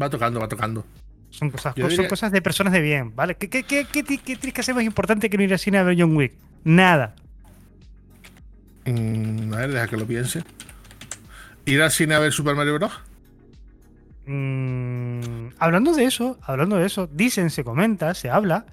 Va 0.00 0.10
tocando, 0.10 0.40
va 0.40 0.48
tocando. 0.48 0.84
Son 1.30 1.50
cosas, 1.50 1.74
son 1.74 2.06
cosas 2.06 2.30
de 2.30 2.40
personas 2.42 2.72
de 2.72 2.80
bien, 2.80 3.14
¿vale? 3.14 3.34
¿Qué, 3.34 3.48
qué, 3.48 3.64
qué, 3.64 3.86
qué, 3.90 4.04
qué, 4.04 4.18
qué, 4.18 4.36
qué 4.36 4.74
más 4.74 4.84
importante 4.84 5.28
que 5.28 5.36
no 5.36 5.42
ir 5.42 5.52
al 5.52 5.58
cine 5.58 5.78
a 5.78 5.82
ver 5.82 5.96
John 5.98 6.16
Wick? 6.16 6.32
Nada. 6.62 7.14
Mm, 8.84 9.52
a 9.52 9.56
ver, 9.58 9.72
deja 9.72 9.88
que 9.88 9.96
lo 9.96 10.06
piense. 10.06 10.44
¿Ir 11.64 11.82
al 11.82 11.90
cine 11.90 12.14
a 12.14 12.18
ver 12.20 12.32
Super 12.32 12.54
Mario 12.54 12.74
Bros? 12.74 12.92
Mm, 14.26 15.48
hablando 15.58 15.92
de 15.92 16.04
eso, 16.04 16.38
hablando 16.42 16.76
de 16.76 16.86
eso, 16.86 17.08
dicen, 17.12 17.50
se 17.50 17.62
comenta, 17.64 18.14
se 18.14 18.30
habla 18.30 18.66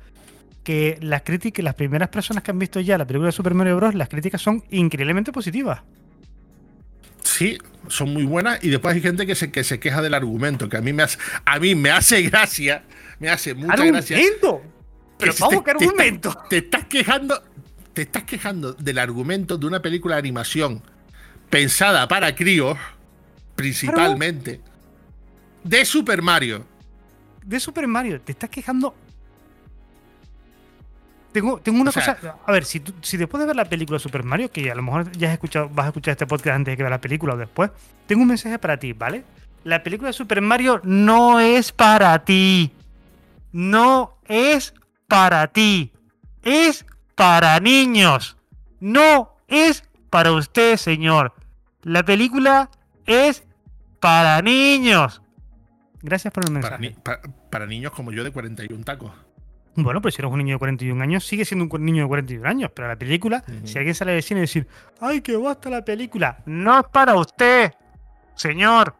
que 0.63 0.97
las 1.01 1.23
críticas, 1.23 1.63
las 1.63 1.75
primeras 1.75 2.09
personas 2.09 2.43
que 2.43 2.51
han 2.51 2.59
visto 2.59 2.79
ya 2.79 2.97
la 2.97 3.05
película 3.05 3.27
de 3.27 3.31
Super 3.33 3.53
Mario 3.53 3.75
Bros, 3.77 3.95
las 3.95 4.09
críticas 4.09 4.41
son 4.41 4.63
increíblemente 4.69 5.31
positivas. 5.31 5.81
Sí, 7.23 7.57
son 7.87 8.13
muy 8.13 8.23
buenas 8.23 8.63
y 8.63 8.69
después 8.69 8.95
hay 8.95 9.01
gente 9.01 9.25
que 9.25 9.35
se, 9.35 9.51
que 9.51 9.63
se 9.63 9.79
queja 9.79 10.01
del 10.01 10.13
argumento, 10.13 10.69
que 10.69 10.77
a 10.77 10.81
mí 10.81 10.93
me 10.93 11.03
hace, 11.03 11.17
a 11.45 11.59
mí 11.59 11.75
me 11.75 11.91
hace 11.91 12.21
gracia, 12.21 12.83
me 13.19 13.29
hace 13.29 13.53
mucha 13.53 13.73
¿Argumento? 13.73 14.07
gracia. 14.07 14.17
Pero 15.17 15.33
vamos, 15.39 15.63
¿qué 15.63 15.71
argumento? 15.71 16.37
te 16.49 16.57
estás 16.57 16.85
quejando, 16.85 17.43
te 17.93 18.03
estás 18.03 18.23
quejando 18.23 18.73
del 18.73 18.97
argumento 18.97 19.57
de 19.57 19.67
una 19.67 19.81
película 19.81 20.15
de 20.15 20.19
animación 20.19 20.81
pensada 21.49 22.07
para 22.07 22.35
críos, 22.35 22.77
principalmente, 23.55 24.61
de 25.63 25.85
Super 25.85 26.21
Mario. 26.21 26.65
De 27.45 27.59
Super 27.59 27.87
Mario, 27.87 28.21
te 28.21 28.31
estás 28.33 28.49
quejando. 28.49 28.95
Tengo, 31.31 31.59
tengo 31.59 31.79
una 31.81 31.89
O 31.89 31.93
sea- 31.93 32.15
cosa. 32.15 32.35
A 32.45 32.51
ver, 32.51 32.65
si, 32.65 32.81
tú- 32.81 32.93
si 33.01 33.15
después 33.17 33.39
de 33.39 33.47
ver 33.47 33.55
la 33.55 33.65
película 33.65 33.95
de 33.97 34.03
Super 34.03 34.23
Mario, 34.23 34.51
que 34.51 34.69
a 34.69 34.75
lo 34.75 34.81
mejor 34.81 35.11
ya 35.13 35.29
has 35.29 35.33
escuchado, 35.33 35.69
vas 35.69 35.85
a 35.85 35.89
escuchar 35.89 36.11
este 36.13 36.27
podcast 36.27 36.55
antes 36.57 36.73
de 36.73 36.77
que 36.77 36.83
veas 36.83 36.91
la 36.91 36.99
película 37.01 37.33
o 37.35 37.37
después, 37.37 37.71
tengo 38.05 38.21
un 38.21 38.27
mensaje 38.27 38.59
para 38.59 38.77
ti, 38.77 38.91
¿vale? 38.93 39.23
La 39.63 39.81
película 39.81 40.07
de 40.09 40.13
Super 40.13 40.41
Mario 40.41 40.81
no 40.83 41.39
es 41.39 41.71
para 41.71 42.19
ti. 42.25 42.73
No 43.53 44.17
es 44.27 44.73
para 45.07 45.47
ti. 45.47 45.91
Es 46.43 46.85
para 47.15 47.59
niños. 47.59 48.35
No 48.81 49.35
es 49.47 49.83
para 50.09 50.31
usted, 50.33 50.75
señor. 50.77 51.33
La 51.83 52.03
película 52.03 52.69
es 53.05 53.43
para 54.01 54.41
niños. 54.41 55.20
Gracias 56.01 56.33
por 56.33 56.45
el 56.45 56.51
mensaje. 56.51 56.75
Para, 56.75 56.81
ni- 56.81 56.89
pa- 56.95 57.21
para 57.49 57.65
niños 57.65 57.91
como 57.91 58.11
yo 58.11 58.23
de 58.23 58.31
41 58.31 58.83
tacos. 58.83 59.11
Bueno, 59.75 60.01
pues 60.01 60.15
si 60.15 60.21
eres 60.21 60.31
un 60.31 60.39
niño 60.39 60.55
de 60.55 60.59
41 60.59 61.01
años, 61.01 61.25
sigue 61.25 61.45
siendo 61.45 61.65
un 61.73 61.85
niño 61.85 62.03
de 62.03 62.07
41 62.09 62.47
años. 62.49 62.71
Pero 62.75 62.87
la 62.89 62.97
película, 62.97 63.43
Ujú. 63.47 63.67
si 63.67 63.77
alguien 63.77 63.95
sale 63.95 64.11
de 64.13 64.21
cine 64.21 64.39
y 64.39 64.41
decir, 64.41 64.67
¡ay, 64.99 65.21
qué 65.21 65.37
basta 65.37 65.69
la 65.69 65.85
película! 65.85 66.39
No 66.45 66.79
es 66.79 66.85
para 66.91 67.15
usted, 67.15 67.71
señor. 68.35 68.95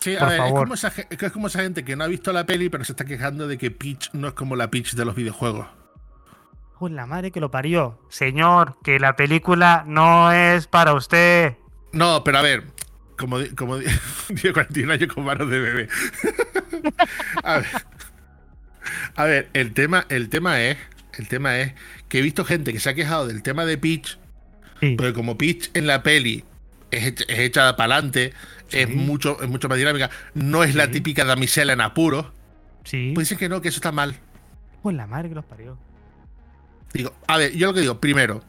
Sí, 0.00 0.16
a 0.16 0.18
Por 0.18 0.28
ver, 0.28 0.38
es 0.40 0.44
favor. 0.44 0.60
como, 0.64 0.74
esa, 0.74 0.90
ge- 0.90 1.06
es 1.08 1.32
como 1.32 1.46
esa 1.46 1.60
gente 1.62 1.84
que 1.84 1.94
no 1.96 2.04
ha 2.04 2.08
visto 2.08 2.32
la 2.32 2.44
peli, 2.44 2.68
pero 2.68 2.84
se 2.84 2.92
está 2.92 3.04
quejando 3.04 3.46
de 3.46 3.56
que 3.56 3.70
Peach 3.70 4.10
no 4.12 4.28
es 4.28 4.34
como 4.34 4.56
la 4.56 4.68
Peach 4.70 4.94
de 4.94 5.04
los 5.04 5.14
videojuegos. 5.14 5.66
Uy, 6.80 6.90
la 6.90 7.06
madre 7.06 7.30
que 7.30 7.38
lo 7.40 7.50
parió. 7.50 8.00
Señor, 8.10 8.76
que 8.82 8.98
la 8.98 9.14
película 9.14 9.84
no 9.86 10.32
es 10.32 10.66
para 10.66 10.92
usted. 10.94 11.56
No, 11.92 12.24
pero 12.24 12.38
a 12.38 12.42
ver, 12.42 12.64
como, 13.22 13.38
como 13.56 13.78
di- 13.78 13.86
digo 14.28 14.52
41 14.54 14.92
años 14.92 15.12
con 15.12 15.24
manos 15.24 15.48
de 15.48 15.58
bebé. 15.60 15.88
a 17.44 17.58
ver, 17.58 17.66
a 19.16 19.24
ver, 19.24 19.48
el 19.52 19.72
tema, 19.72 20.06
el 20.08 20.28
tema 20.28 20.60
es, 20.62 20.76
el 21.18 21.28
tema 21.28 21.58
es 21.58 21.72
que 22.08 22.18
he 22.18 22.22
visto 22.22 22.44
gente 22.44 22.72
que 22.72 22.80
se 22.80 22.90
ha 22.90 22.94
quejado 22.94 23.26
del 23.26 23.42
tema 23.42 23.64
de 23.64 23.78
Peach, 23.78 24.18
Sí. 24.80 24.96
pero 24.98 25.14
como 25.14 25.38
Peach 25.38 25.70
en 25.74 25.86
la 25.86 26.02
peli 26.02 26.44
es, 26.90 27.14
es 27.28 27.38
hecha 27.38 27.76
para 27.76 27.94
adelante, 27.94 28.32
es 28.72 28.88
mucho, 28.88 29.40
es 29.40 29.48
mucho 29.48 29.68
más 29.68 29.78
dinámica, 29.78 30.10
no 30.34 30.64
es 30.64 30.74
la 30.74 30.90
típica 30.90 31.24
damisela 31.24 31.72
en 31.72 31.80
apuros, 31.80 32.26
Sí. 32.84 33.12
pues 33.14 33.28
dicen 33.28 33.38
que 33.38 33.48
no, 33.48 33.60
que 33.60 33.68
eso 33.68 33.76
está 33.76 33.92
mal. 33.92 34.16
Uy, 34.82 34.94
la 34.94 35.06
madre 35.06 35.28
que 35.28 35.36
los 35.36 35.44
parió. 35.44 35.78
Digo, 36.92 37.14
a 37.28 37.36
ver, 37.38 37.52
yo 37.56 37.68
lo 37.68 37.74
que 37.74 37.80
digo, 37.80 38.00
primero, 38.00 38.42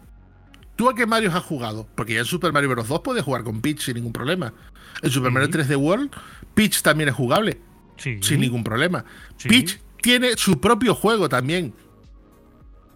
¿tú 0.75 0.89
a 0.89 0.95
qué 0.95 1.05
Mario 1.05 1.29
has 1.33 1.43
jugado? 1.43 1.87
Porque 1.95 2.13
ya 2.13 2.19
en 2.19 2.25
Super 2.25 2.51
Mario 2.53 2.69
Bros. 2.69 2.87
2 2.87 3.01
puedes 3.01 3.23
jugar 3.23 3.43
con 3.43 3.61
Peach 3.61 3.79
sin 3.81 3.95
ningún 3.95 4.13
problema. 4.13 4.53
En 5.01 5.09
Super 5.11 5.29
Sí. 5.29 5.33
Mario 5.33 5.49
3D 5.49 5.75
World, 5.75 6.11
Peach 6.53 6.81
también 6.81 7.09
es 7.09 7.15
jugable, 7.15 7.59
Sí. 7.97 8.19
sin 8.21 8.39
ningún 8.41 8.63
problema. 8.63 9.03
Sí. 9.37 9.49
Peach 9.49 9.79
tiene 10.01 10.35
su 10.37 10.59
propio 10.59 10.95
juego 10.95 11.29
también. 11.29 11.73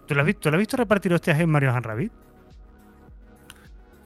¿Tú 0.07 0.15
lo 0.15 0.21
has 0.21 0.27
visto, 0.27 0.41
¿tú 0.41 0.49
lo 0.51 0.55
has 0.57 0.59
visto 0.59 0.77
repartir 0.77 1.13
hostias 1.13 1.39
en 1.39 1.49
Mario 1.49 1.73
and 1.73 1.85
Rabbit? 1.85 2.11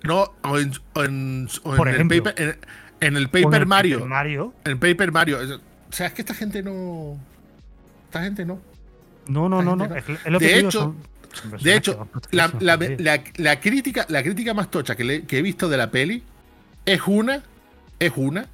No, 0.04 0.34
o 0.44 0.58
en, 0.58 0.72
o 0.96 1.04
en- 1.04 1.48
o 1.64 1.72
en 1.72 1.78
Por 1.78 1.88
el 1.88 1.96
ejemplo. 1.96 2.24
Paper, 2.24 2.42
en, 3.00 3.08
en 3.08 3.18
el 3.18 3.26
Paper 3.28 3.46
en 3.46 3.54
el 3.62 3.66
Mario. 3.68 3.98
Paper 3.98 4.10
Mario. 4.10 4.54
En 4.66 4.72
el 4.72 4.78
Paper 4.80 5.12
Mario. 5.12 5.38
O 5.90 5.94
sea, 5.94 6.08
es 6.08 6.14
que 6.14 6.22
esta 6.22 6.34
gente 6.34 6.64
no. 6.64 7.20
Esta 8.06 8.24
gente 8.24 8.46
no. 8.46 8.60
No, 9.28 9.48
no, 9.48 9.62
no, 9.62 9.76
no. 9.76 9.86
Es, 9.96 10.04
es 10.10 10.26
lo 10.32 10.40
De 10.40 10.48
que 10.48 10.56
digo, 10.56 10.70
hecho- 10.70 10.80
son- 10.80 10.96
son 10.96 11.21
De 11.62 11.76
hecho, 11.76 12.08
la, 12.32 12.50
por 12.50 12.62
la- 12.62 12.78
teléfono, 12.78 13.04
la- 13.04 13.24
la 13.38 13.60
crítica, 13.60 14.06
la 14.10 14.24
crítica 14.24 14.54
más 14.54 14.70
tocha 14.72 14.96
que, 14.96 15.04
le- 15.04 15.24
que 15.26 15.40
he 15.40 15.42
visto 15.42 15.70
de 15.70 15.78
la 15.78 15.92
peli 15.92 16.24
es 16.86 17.02
una, 17.08 17.42
es 18.00 18.14
una, 18.16 18.48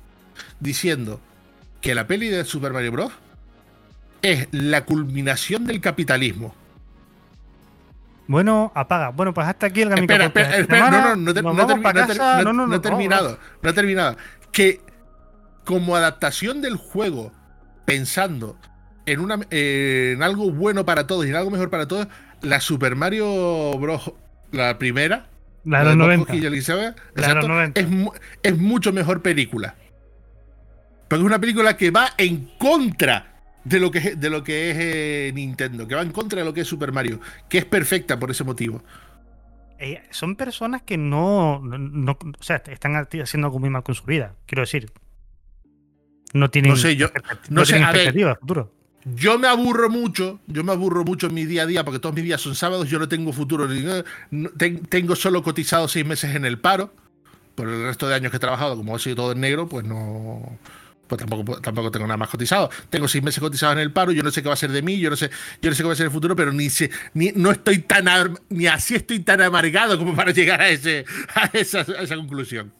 diciendo 0.60 1.20
que 1.82 1.96
la 1.96 2.08
peli 2.08 2.28
de 2.30 2.44
Super 2.46 2.74
Mario 2.74 2.92
Bros. 2.92 3.12
es 4.22 4.48
la 4.52 4.84
culminación 4.86 5.66
del 5.66 5.80
capitalismo. 5.82 6.54
Bueno, 8.28 8.72
apaga. 8.76 9.10
Bueno, 9.10 9.34
pues 9.34 9.48
hasta 9.48 9.68
aquí 9.68 9.84
el 9.84 9.94
Espera, 9.94 10.26
espera, 10.26 10.58
espera, 10.58 10.92
no, 10.92 11.02
no, 11.02 11.16
no, 11.16 11.34
te- 11.34 11.42
no 11.42 11.54
no 11.54 11.62
he 11.64 11.66
no- 12.68 12.82
terminado, 12.82 13.40
no 13.62 13.70
he 13.70 13.74
terminado. 13.74 14.18
Que 14.52 14.82
como 15.64 15.96
adaptación 15.96 16.62
del 16.62 16.76
juego, 16.76 17.32
pensando 17.86 18.58
en, 19.06 19.20
una, 19.22 19.40
eh, 19.50 20.12
en 20.16 20.24
algo 20.24 20.52
bueno 20.52 20.86
para 20.86 21.08
todos 21.08 21.26
y 21.26 21.30
en 21.30 21.36
algo 21.36 21.52
mejor 21.52 21.70
para 21.70 21.88
todos, 21.88 22.08
la 22.48 22.60
Super 22.62 22.96
Mario 22.96 23.78
Bros. 23.80 24.12
La 24.52 24.78
primera, 24.80 25.28
La 25.66 25.80
de 25.80 25.86
los 25.86 25.94
Bob 25.98 26.06
90. 26.06 26.24
Hoskins 26.24 26.44
y 26.44 26.46
el 26.48 26.56
Isabel, 26.56 26.86
La 26.86 26.92
de 26.94 26.96
los 27.16 27.26
exacto, 27.28 27.48
90. 27.50 27.82
Es, 27.82 27.90
mu- 27.90 28.12
es 28.44 28.58
mucho 28.58 28.94
mejor 28.94 29.22
película. 29.22 29.76
Porque 31.10 31.22
es 31.22 31.26
una 31.26 31.40
película 31.40 31.76
que 31.78 31.92
va 31.92 32.10
en 32.18 32.52
contra 32.58 33.34
de 33.64 33.80
lo 33.82 33.92
que 33.92 33.98
es, 34.00 34.20
de 34.20 34.30
lo 34.30 34.44
que 34.44 34.72
es 34.72 34.78
eh, 34.80 35.32
Nintendo, 35.34 35.88
que 35.88 35.96
va 35.96 36.02
en 36.02 36.12
contra 36.12 36.40
de 36.40 36.46
lo 36.46 36.54
que 36.54 36.62
es 36.62 36.68
Super 36.68 36.92
Mario, 36.94 37.20
que 37.50 37.58
es 37.58 37.66
perfecta 37.66 38.18
por 38.18 38.32
ese 38.32 38.44
motivo. 38.46 38.82
Eh, 39.80 40.02
son 40.10 40.36
personas 40.38 40.82
que 40.82 40.98
no, 40.98 41.60
no, 41.62 41.78
no- 41.78 42.18
O 42.40 42.44
sea, 42.44 42.64
están 42.68 42.96
haciendo 42.96 43.48
algo 43.48 43.60
muy 43.60 43.70
mal 43.70 43.84
con 43.84 43.96
su 43.96 44.06
vida. 44.06 44.34
Quiero 44.46 44.62
decir. 44.62 44.92
No 46.34 46.50
tienen. 46.50 46.72
No 46.72 46.78
sé, 46.78 46.96
yo- 46.96 47.08
expectat- 47.08 47.50
no 47.50 47.66
sé, 47.66 47.74
tienen 47.74 47.94
ver. 47.94 48.38
futuro. 48.40 48.74
Yo 49.16 49.38
me 49.40 49.48
aburro 49.48 49.90
mucho, 49.90 50.40
yo 50.48 50.64
me 50.64 50.72
aburro 50.72 51.04
mucho 51.06 51.28
en 51.28 51.34
mi 51.34 51.46
día 51.46 51.64
a 51.64 51.66
día 51.66 51.84
porque 51.86 52.00
todos 52.00 52.16
mis 52.16 52.24
días 52.26 52.42
son 52.42 52.56
sábados, 52.56 52.90
yo 52.90 53.00
no 53.00 53.08
tengo 53.08 53.32
futuro, 53.32 53.68
tengo 54.90 55.16
solo 55.16 55.44
cotizado 55.44 55.88
seis 55.88 56.06
meses 56.06 56.36
en 56.36 56.46
el 56.46 56.60
paro, 56.60 56.94
por 57.56 57.70
el 57.70 57.84
resto 57.84 58.08
de 58.08 58.16
años 58.16 58.32
que 58.32 58.38
he 58.38 58.40
trabajado, 58.40 58.76
como 58.76 58.96
ha 58.96 59.00
sido 59.00 59.16
todo 59.16 59.32
en 59.32 59.40
negro, 59.40 59.68
pues 59.68 59.86
no, 59.86 60.58
pues 61.08 61.20
tampoco, 61.20 61.62
tampoco 61.62 61.90
tengo 61.90 62.06
nada 62.06 62.18
más 62.18 62.30
cotizado. 62.30 62.70
Tengo 62.90 63.08
seis 63.08 63.24
meses 63.24 63.40
cotizados 63.40 63.76
en 63.76 63.82
el 63.82 63.92
paro, 63.94 64.12
yo 64.12 64.24
no 64.24 64.32
sé 64.32 64.42
qué 64.42 64.50
va 64.50 64.54
a 64.56 64.58
ser 64.58 64.72
de 64.72 64.82
mí, 64.82 65.00
yo 65.00 65.10
no 65.10 65.16
sé, 65.16 65.30
yo 65.62 65.70
no 65.70 65.76
sé 65.76 65.84
qué 65.84 65.88
va 65.88 65.94
a 65.94 65.96
ser 65.96 66.08
el 66.08 66.12
futuro, 66.12 66.36
pero 66.36 66.52
ni, 66.52 66.70
sé- 66.70 66.92
ni 67.14 67.32
no 67.36 67.52
estoy 67.52 67.80
tan 67.80 68.08
ar- 68.08 68.42
ni 68.50 68.68
así 68.68 68.96
estoy 68.96 69.20
tan 69.22 69.42
amargado 69.42 69.98
como 69.98 70.16
para 70.16 70.32
llegar 70.32 70.60
a 70.62 70.70
ese, 70.70 71.06
a 71.34 71.46
esa, 71.54 71.86
conclusión. 72.16 72.74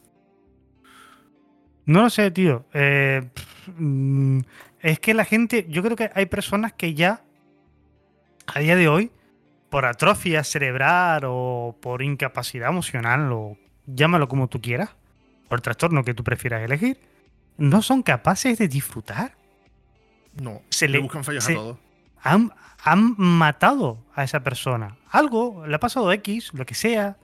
No 1.86 2.02
lo 2.02 2.10
sé, 2.10 2.30
tío. 2.30 2.66
Eh, 2.74 3.26
mm, 3.78 4.40
es 4.80 4.98
que 5.00 5.14
la 5.14 5.24
gente. 5.24 5.66
Yo 5.68 5.82
creo 5.82 5.96
que 5.96 6.10
hay 6.14 6.26
personas 6.26 6.72
que 6.72 6.94
ya. 6.94 7.22
A 8.46 8.60
día 8.60 8.76
de 8.76 8.88
hoy. 8.88 9.10
Por 9.70 9.84
atrofia 9.84 10.44
cerebral 10.44 11.24
o 11.26 11.76
por 11.82 12.00
incapacidad 12.02 12.70
emocional 12.70 13.30
o 13.32 13.58
llámalo 13.86 14.26
como 14.28 14.48
tú 14.48 14.60
quieras. 14.62 14.90
Por 15.48 15.60
trastorno 15.60 16.04
que 16.04 16.14
tú 16.14 16.24
prefieras 16.24 16.62
elegir. 16.62 16.98
No 17.58 17.82
son 17.82 18.02
capaces 18.02 18.56
de 18.58 18.68
disfrutar. 18.68 19.34
No, 20.40 20.62
Se 20.70 20.86
le 20.88 20.94
le- 20.98 21.02
buscan 21.02 21.24
fallos 21.24 21.44
se- 21.44 21.52
a 21.52 21.56
todo. 21.56 21.78
han, 22.22 22.52
han 22.82 23.14
matado 23.18 23.98
a 24.14 24.24
esa 24.24 24.40
persona. 24.40 24.96
Algo, 25.10 25.66
le 25.66 25.74
ha 25.74 25.80
pasado 25.80 26.10
X, 26.12 26.54
lo 26.54 26.64
que 26.64 26.74
sea. 26.74 27.16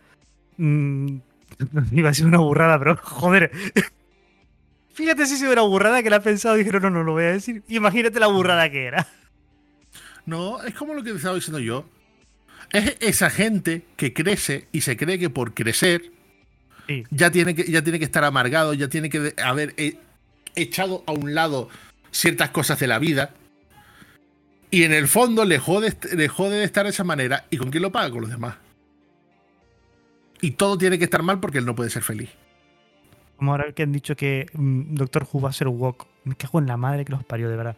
Mm, 0.57 1.18
iba 1.92 2.11
a 2.11 2.14
ser 2.14 2.26
una 2.26 2.38
burrada, 2.38 2.78
pero 2.78 2.96
joder. 2.96 3.52
Fíjate 4.95 5.26
si 5.26 5.34
es 5.34 5.42
una 5.42 5.62
burrada 5.62 6.03
que 6.03 6.11
la 6.11 6.16
ha 6.16 6.22
pensado 6.22 6.55
y 6.57 6.59
dijeron, 6.61 6.82
no, 6.84 6.90
no 6.90 7.03
lo 7.03 7.12
voy 7.12 7.24
a 7.24 7.32
decir. 7.32 7.62
Imagínate 7.68 8.18
la 8.20 8.28
burrada 8.28 8.70
que 8.70 8.84
era. 8.84 9.07
No, 10.26 10.62
es 10.62 10.74
como 10.74 10.95
lo 10.95 11.03
que 11.03 11.11
estaba 11.11 11.34
diciendo 11.34 11.59
yo. 11.59 11.84
Es 12.72 12.97
esa 13.01 13.28
gente 13.28 13.82
que 13.97 14.14
crece 14.14 14.68
y 14.72 14.80
se 14.80 14.97
cree 14.97 15.18
que 15.18 15.28
por 15.30 15.53
crecer 15.53 16.11
Sí. 16.86 17.05
ya 17.11 17.30
tiene 17.30 17.55
que, 17.55 17.64
ya 17.64 17.82
tiene 17.82 17.99
que 17.99 18.05
estar 18.05 18.24
amargado, 18.24 18.74
ya 18.74 18.88
tiene 18.88 19.09
que 19.11 19.34
haber 19.42 19.74
echado 20.55 21.03
a 21.07 21.12
un 21.12 21.34
lado 21.34 21.68
ciertas 22.11 22.51
cosas 22.51 22.78
de 22.78 22.86
la 22.86 22.99
vida. 22.99 23.34
Y 24.70 24.82
en 24.84 24.92
el 24.92 25.09
fondo 25.09 25.45
le 25.45 25.59
jode, 25.59 25.97
le 26.14 26.28
jode 26.28 26.57
de 26.59 26.64
estar 26.64 26.84
de 26.84 26.90
esa 26.90 27.05
manera. 27.05 27.47
¿Y 27.51 27.57
con 27.59 27.70
quién 27.70 27.82
lo 27.82 27.92
paga? 27.92 28.11
Con 28.11 28.22
los 28.22 28.30
demás. 28.30 28.57
Y 30.40 30.53
todo 30.53 30.76
tiene 30.76 30.99
que 30.99 31.05
estar 31.05 31.22
mal 31.22 31.40
porque 31.40 31.59
él 31.59 31.64
no 31.66 31.74
puede 31.74 31.90
ser 31.90 32.03
feliz. 32.03 32.30
Como 33.37 33.51
ahora 33.53 33.72
que 33.72 33.82
han 33.82 33.93
dicho 33.93 34.16
que 34.16 34.47
mm, 34.53 34.95
Doctor 34.95 35.26
Who 35.32 35.41
va 35.41 35.51
a 35.51 35.53
ser 35.53 35.68
woke. 35.68 36.07
Me 36.24 36.35
cago 36.37 36.59
en 36.59 36.66
la 36.66 36.76
madre 36.76 37.05
que 37.05 37.12
los 37.12 37.24
parió, 37.24 37.49
de 37.51 37.57
verdad. 37.57 37.76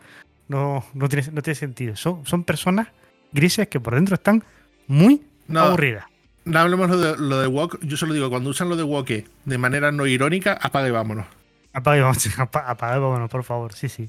No, 0.49 0.85
no, 0.95 1.09
tiene, 1.09 1.27
no 1.33 1.43
tiene 1.43 1.55
sentido. 1.57 1.97
Son, 1.97 2.25
son 2.27 2.45
personas 2.45 2.89
grises 3.33 3.67
que 3.69 3.81
por 3.81 3.95
dentro 3.95 4.15
están 4.15 4.45
muy 4.87 5.23
No, 5.49 5.61
aburridas. 5.61 6.05
no 6.45 6.59
hablemos 6.61 6.89
lo 6.91 6.97
de, 6.99 7.17
lo 7.19 7.41
de 7.41 7.47
woke. 7.49 7.79
Yo 7.83 7.97
solo 7.97 8.15
digo, 8.15 8.31
cuando 8.31 8.51
usan 8.51 8.69
lo 8.69 8.77
de 8.77 8.85
woke 8.85 9.25
de 9.45 9.59
manera 9.59 9.91
no 9.91 10.07
irónica, 10.07 10.53
apaga 10.61 10.87
y 10.89 10.93
vámonos. 10.93 11.27
Apaga 11.73 11.97
y 11.97 12.01
vámonos, 12.01 12.27
apa- 12.39 12.69
apaga 12.71 12.97
y 12.97 13.01
vámonos, 13.01 13.29
por 13.31 13.43
favor. 13.43 13.73
Sí, 13.73 13.89
sí. 13.89 14.09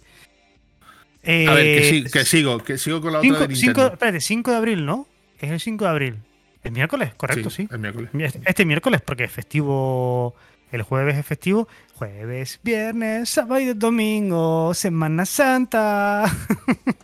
A 1.24 1.54
ver, 1.54 1.64
que, 1.64 1.78
Eh, 1.80 1.90
sí- 1.90 2.04
que 2.12 2.24
sigo, 2.26 2.60
que 2.60 2.78
sigo 2.78 3.02
con 3.02 3.12
la 3.14 3.20
otra 3.20 3.30
5, 3.30 3.40
de 3.40 3.48
Nintendo. 3.48 3.88
espérate, 3.94 4.22
5 4.22 4.52
de 4.52 4.58
abril, 4.58 4.86
¿no? 4.86 5.08
Es 5.40 5.52
el 5.52 5.60
5 5.60 5.84
de 5.86 5.90
abril. 5.90 6.16
El 6.64 6.72
miércoles, 6.72 7.14
correcto, 7.16 7.50
sí. 7.50 7.68
El 7.72 7.80
miércoles. 7.80 8.10
Este 8.46 8.66
miércoles, 8.66 9.02
porque 9.02 9.24
es 9.26 9.32
festivo. 9.32 10.36
El 10.72 10.82
jueves 10.82 11.18
es 11.18 11.26
festivo. 11.26 11.68
Jueves, 11.96 12.60
viernes, 12.64 13.30
sábado 13.30 13.60
y 13.60 13.74
domingo. 13.74 14.74
Semana 14.74 15.26
Santa. 15.26 16.26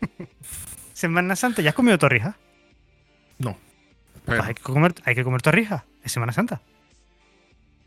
Semana 0.93 1.35
Santa. 1.35 1.61
¿Ya 1.61 1.69
has 1.69 1.75
comido 1.75 1.97
torrijas? 1.97 2.35
No. 3.39 3.57
Pues 4.25 4.39
hay, 4.41 4.53
que 4.53 4.61
comer, 4.61 4.93
hay 5.05 5.15
que 5.15 5.23
comer 5.23 5.41
torrijas. 5.41 5.83
Es 6.03 6.11
Semana 6.11 6.33
Santa. 6.33 6.61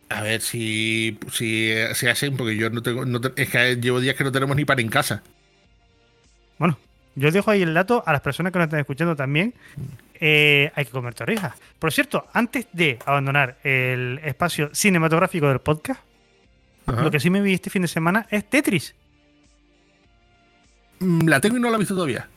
a 0.08 0.22
ver 0.22 0.40
si, 0.40 1.18
si 1.32 1.72
se 1.94 2.10
hacen, 2.10 2.36
porque 2.36 2.56
yo 2.56 2.70
no 2.70 2.82
tengo. 2.82 3.04
no 3.04 3.20
es 3.36 3.48
que 3.48 3.76
llevo 3.76 4.00
días 4.00 4.16
que 4.16 4.24
no 4.24 4.32
tenemos 4.32 4.56
ni 4.56 4.64
pan 4.64 4.80
en 4.80 4.88
casa. 4.88 5.22
Bueno, 6.58 6.78
yo 7.14 7.30
dejo 7.30 7.50
ahí 7.50 7.62
el 7.62 7.74
dato 7.74 8.02
a 8.06 8.12
las 8.12 8.22
personas 8.22 8.52
que 8.52 8.58
nos 8.58 8.66
están 8.66 8.80
escuchando 8.80 9.14
también. 9.14 9.54
Eh, 10.20 10.70
hay 10.74 10.84
que 10.84 10.90
comer 10.90 11.14
torrijas. 11.14 11.54
Por 11.78 11.92
cierto, 11.92 12.26
antes 12.32 12.66
de 12.72 12.98
abandonar 13.04 13.58
el 13.64 14.20
espacio 14.24 14.70
cinematográfico 14.74 15.48
del 15.48 15.60
podcast, 15.60 16.00
Ajá. 16.86 17.02
lo 17.02 17.10
que 17.10 17.20
sí 17.20 17.30
me 17.30 17.40
vi 17.40 17.54
este 17.54 17.70
fin 17.70 17.82
de 17.82 17.88
semana 17.88 18.26
es 18.30 18.48
Tetris. 18.48 18.94
Mm, 21.00 21.26
La 21.28 21.40
tengo 21.40 21.56
y 21.56 21.60
no 21.60 21.70
la 21.70 21.76
he 21.76 21.78
visto 21.80 21.94
todavía. 21.94 22.28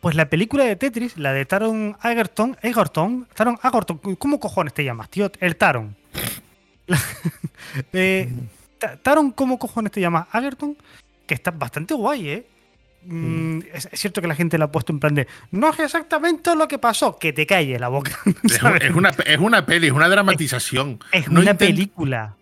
Pues 0.00 0.14
la 0.14 0.28
película 0.28 0.64
de 0.64 0.76
Tetris, 0.76 1.16
la 1.16 1.32
de 1.32 1.44
Taron 1.46 1.96
Egerton, 2.02 2.56
Egerton, 2.62 3.26
Taron 3.34 3.58
Egerton, 3.62 3.98
¿cómo 4.16 4.38
cojones 4.38 4.74
te 4.74 4.84
llamas, 4.84 5.08
tío? 5.10 5.30
El 5.40 5.56
Taron. 5.56 5.96
La- 6.86 7.00
eh, 7.92 8.32
Ta- 8.78 8.96
Taron, 8.98 9.32
¿cómo 9.32 9.58
cojones 9.58 9.90
te 9.90 10.00
llamas? 10.00 10.28
Egerton, 10.32 10.76
que 11.26 11.34
está 11.34 11.50
bastante 11.50 11.94
guay, 11.94 12.28
¿eh? 12.28 12.46
Mm, 13.08 13.60
es, 13.72 13.88
es 13.92 14.00
cierto 14.00 14.20
que 14.20 14.26
la 14.28 14.34
gente 14.34 14.58
la 14.58 14.64
ha 14.66 14.72
puesto 14.72 14.92
en 14.92 14.98
plan 15.00 15.14
de 15.14 15.26
no 15.52 15.70
es 15.70 15.78
exactamente 15.78 16.54
lo 16.56 16.66
que 16.66 16.78
pasó, 16.78 17.18
que 17.18 17.32
te 17.32 17.46
calle 17.46 17.78
la 17.78 17.88
boca. 17.88 18.18
Es, 18.44 18.54
¿sabes? 18.54 18.82
es 18.82 18.94
una, 18.94 19.10
es 19.24 19.38
una 19.38 19.64
peli, 19.64 19.86
es 19.88 19.92
una 19.92 20.08
dramatización. 20.08 20.98
Es 21.12 21.28
No 21.30 21.40
una 21.40 21.54
película. 21.54 22.34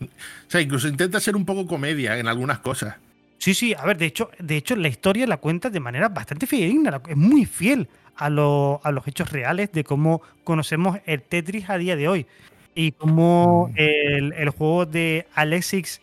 O 0.00 0.06
sea, 0.48 0.60
incluso 0.60 0.88
intenta 0.88 1.20
ser 1.20 1.36
un 1.36 1.44
poco 1.44 1.66
comedia 1.66 2.18
en 2.18 2.26
algunas 2.28 2.58
cosas. 2.58 2.96
Sí, 3.38 3.54
sí, 3.54 3.74
a 3.74 3.84
ver, 3.84 3.96
de 3.98 4.06
hecho, 4.06 4.30
de 4.38 4.56
hecho 4.56 4.74
la 4.76 4.88
historia 4.88 5.26
la 5.26 5.36
cuenta 5.36 5.70
de 5.70 5.78
manera 5.80 6.08
bastante 6.08 6.46
fidedigna, 6.46 7.00
es 7.08 7.16
muy 7.16 7.44
fiel 7.46 7.88
a, 8.16 8.30
lo- 8.30 8.80
a 8.84 8.90
los 8.90 9.06
hechos 9.06 9.30
reales 9.30 9.70
de 9.72 9.84
cómo 9.84 10.22
conocemos 10.44 10.98
el 11.06 11.22
Tetris 11.22 11.68
a 11.70 11.76
día 11.78 11.94
de 11.96 12.08
hoy. 12.08 12.26
Y 12.74 12.92
cómo 12.92 13.68
Mm. 13.70 13.74
el, 13.76 14.32
el 14.32 14.48
juego 14.50 14.86
de 14.86 15.26
Alexis 15.34 16.00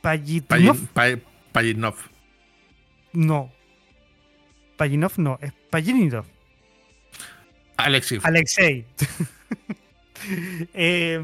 Pajitnov. 0.00 1.96
No, 3.12 3.50
Pajitnov 4.76 5.12
no, 5.18 5.38
es 5.42 5.52
Pajitnov, 5.70 6.24
Alexis. 7.76 8.24
Alexei. 8.24 8.84
Eh, 10.72 11.20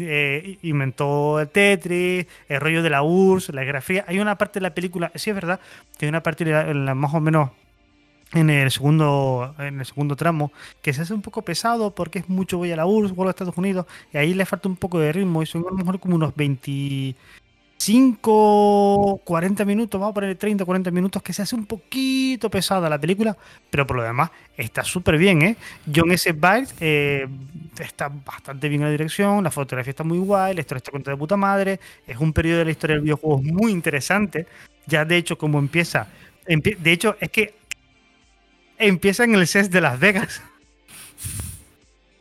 eh, 0.00 0.58
inventó 0.62 1.38
el 1.38 1.48
Tetris, 1.50 2.26
el 2.48 2.60
rollo 2.60 2.82
de 2.82 2.90
la 2.90 3.04
URSS, 3.04 3.50
la 3.54 3.62
grafía. 3.62 4.04
Hay 4.08 4.18
una 4.18 4.36
parte 4.36 4.58
de 4.58 4.62
la 4.64 4.74
película, 4.74 5.12
sí 5.14 5.30
es 5.30 5.36
verdad, 5.36 5.60
que 5.96 6.06
hay 6.06 6.08
una 6.08 6.20
parte 6.24 6.44
de 6.44 6.50
la- 6.50 6.68
en 6.68 6.84
la- 6.84 6.96
más 6.96 7.14
o 7.14 7.20
menos 7.20 7.50
en 8.32 8.50
el 8.50 8.72
segundo 8.72 9.54
en 9.60 9.78
el 9.78 9.86
segundo 9.86 10.16
tramo 10.16 10.50
que 10.82 10.92
se 10.92 11.02
hace 11.02 11.14
un 11.14 11.22
poco 11.22 11.42
pesado 11.42 11.94
porque 11.94 12.18
es 12.18 12.28
mucho 12.28 12.58
voy 12.58 12.72
a 12.72 12.76
la 12.76 12.86
URSS, 12.86 13.14
vuelvo 13.14 13.28
a 13.28 13.30
Estados 13.30 13.56
Unidos 13.56 13.86
y 14.12 14.16
ahí 14.16 14.34
le 14.34 14.44
falta 14.46 14.68
un 14.68 14.74
poco 14.74 14.98
de 14.98 15.12
ritmo 15.12 15.40
y 15.40 15.46
son 15.46 15.62
a 15.62 15.70
lo 15.70 15.76
mejor 15.76 16.00
como 16.00 16.16
unos 16.16 16.34
25 17.86 19.20
40 19.24 19.64
minutos, 19.64 20.00
vamos 20.00 20.12
a 20.12 20.14
poner 20.14 20.36
30 20.36 20.64
40 20.64 20.90
minutos 20.90 21.22
que 21.22 21.32
se 21.32 21.42
hace 21.42 21.54
un 21.54 21.66
poquito 21.66 22.50
pesada 22.50 22.88
la 22.88 22.98
película, 22.98 23.36
pero 23.70 23.86
por 23.86 23.96
lo 23.96 24.02
demás 24.02 24.30
está 24.56 24.82
súper 24.84 25.18
bien, 25.18 25.42
¿eh? 25.42 25.56
John 25.94 26.10
S. 26.12 26.32
Biles 26.32 26.74
eh, 26.80 27.26
está 27.78 28.08
bastante 28.08 28.68
bien 28.68 28.82
en 28.82 28.86
la 28.86 28.92
dirección, 28.92 29.44
la 29.44 29.50
fotografía 29.50 29.90
está 29.90 30.04
muy 30.04 30.18
guay, 30.18 30.54
la 30.54 30.60
historia 30.60 30.78
está 30.78 30.92
contada 30.92 31.14
de 31.14 31.18
puta 31.18 31.36
madre, 31.36 31.80
es 32.06 32.16
un 32.18 32.32
periodo 32.32 32.58
de 32.60 32.64
la 32.66 32.70
historia 32.70 32.96
del 32.96 33.02
videojuego 33.04 33.42
muy 33.42 33.72
interesante. 33.72 34.46
Ya 34.86 35.04
de 35.04 35.16
hecho, 35.16 35.36
como 35.38 35.58
empieza, 35.58 36.08
empie- 36.46 36.76
de 36.78 36.92
hecho, 36.92 37.16
es 37.20 37.30
que 37.30 37.54
empieza 38.78 39.24
en 39.24 39.34
el 39.34 39.46
CES 39.46 39.70
de 39.70 39.80
Las 39.80 39.98
Vegas. 39.98 40.42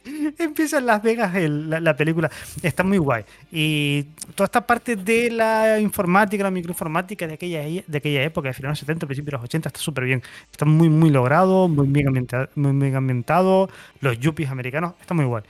empieza 0.40 0.78
en 0.80 0.86
Las 0.86 1.02
Vegas 1.02 1.34
la, 1.34 1.80
la 1.80 1.96
película. 1.96 2.30
Está 2.62 2.84
muy 2.84 2.98
guay. 2.98 3.24
Y 3.52 4.04
toda 4.36 4.46
esta 4.46 4.66
parte 4.66 4.96
de 4.96 5.32
la 5.32 5.80
informática, 5.80 6.44
la 6.44 6.52
microinformática 6.52 7.28
de 7.28 7.34
aquella, 7.36 7.62
de 7.86 7.98
aquella 7.98 8.24
época, 8.24 8.50
de 8.50 8.54
finales 8.54 8.72
de 8.72 8.72
los 8.74 8.80
70, 8.80 9.06
principios 9.08 9.32
de 9.32 9.38
los 9.38 9.44
80, 9.46 9.70
está 9.70 9.80
súper 9.80 10.06
bien. 10.06 10.22
Está 10.52 10.66
muy, 10.66 10.90
muy 10.90 11.10
logrado, 11.10 11.68
muy 11.68 11.88
bien, 11.88 12.08
ambienta- 12.08 12.50
muy 12.56 12.72
bien 12.74 12.96
ambientado. 12.96 13.70
Los 14.02 14.20
yuppies 14.20 14.50
americanos, 14.50 14.94
está 15.00 15.14
muy 15.14 15.26
guay. 15.26 15.44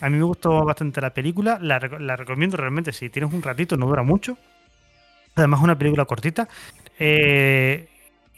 A 0.00 0.10
mí 0.10 0.16
me 0.18 0.24
gustó 0.24 0.64
bastante 0.64 1.00
la 1.00 1.10
película, 1.14 1.58
la, 1.62 1.78
la 1.78 2.16
recomiendo 2.16 2.56
realmente 2.56 2.92
si 2.92 3.08
tienes 3.10 3.32
un 3.32 3.42
ratito, 3.42 3.76
no 3.76 3.86
dura 3.86 4.02
mucho. 4.02 4.36
Además, 5.34 5.60
es 5.60 5.64
una 5.64 5.78
película 5.78 6.04
cortita. 6.04 6.48
Eh, 6.98 7.88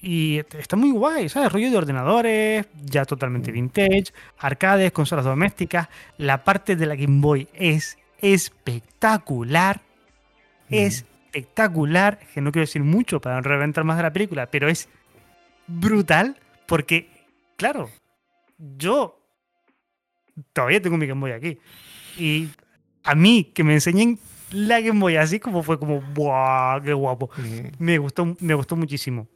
y 0.03 0.39
está 0.39 0.77
muy 0.77 0.91
guay, 0.93 1.29
¿sabes? 1.29 1.53
Rollo 1.53 1.71
de 1.71 1.77
ordenadores, 1.77 2.67
ya 2.83 3.05
totalmente 3.05 3.53
vintage, 3.53 4.07
arcades, 4.39 4.93
consolas 4.93 5.27
domésticas. 5.27 5.89
La 6.17 6.43
parte 6.43 6.75
de 6.75 6.87
la 6.87 6.97
Game 6.97 7.21
Boy 7.21 7.49
es 7.53 7.99
espectacular. 8.19 9.83
Espectacular. 10.71 12.19
Que 12.33 12.41
no 12.41 12.51
quiero 12.51 12.65
decir 12.65 12.83
mucho 12.83 13.21
para 13.21 13.37
no 13.37 13.43
reventar 13.43 13.85
más 13.85 13.99
de 13.99 14.05
la 14.05 14.13
película, 14.13 14.51
pero 14.51 14.69
es 14.69 14.89
brutal 15.67 16.37
porque, 16.67 17.09
claro, 17.57 17.91
yo 18.79 19.21
todavía 20.55 20.81
tengo 20.81 20.97
mi 20.97 21.07
Game 21.07 21.21
Boy 21.21 21.33
aquí. 21.33 21.59
Y 22.17 22.49
a 23.05 23.15
mí 23.15 23.45
que 23.55 23.65
me 23.65 23.75
enseñen 23.75 24.19
la 24.51 24.81
Game 24.81 24.99
Boy 24.99 25.17
así 25.17 25.41
como 25.41 25.63
fue 25.63 25.79
como, 25.79 26.01
¡buah! 26.01 26.81
¡Qué 26.83 26.95
guapo! 26.95 27.29
Mm. 27.37 27.85
Me 27.85 27.99
gustó, 27.99 28.35
me 28.41 28.55
gustó 28.55 28.77
muchísimo. 28.77 29.29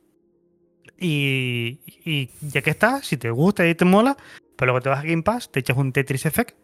Y, 0.99 1.80
y 2.05 2.30
ya 2.40 2.62
que 2.62 2.70
está, 2.70 3.03
si 3.03 3.16
te 3.16 3.30
gusta 3.30 3.66
y 3.66 3.74
te 3.74 3.84
mola, 3.84 4.16
pues 4.57 4.66
luego 4.66 4.80
te 4.80 4.88
vas 4.88 5.01
a 5.01 5.07
Game 5.07 5.22
Pass, 5.22 5.51
te 5.51 5.61
echas 5.61 5.76
un 5.76 5.92
Tetris 5.92 6.26
Effect, 6.26 6.57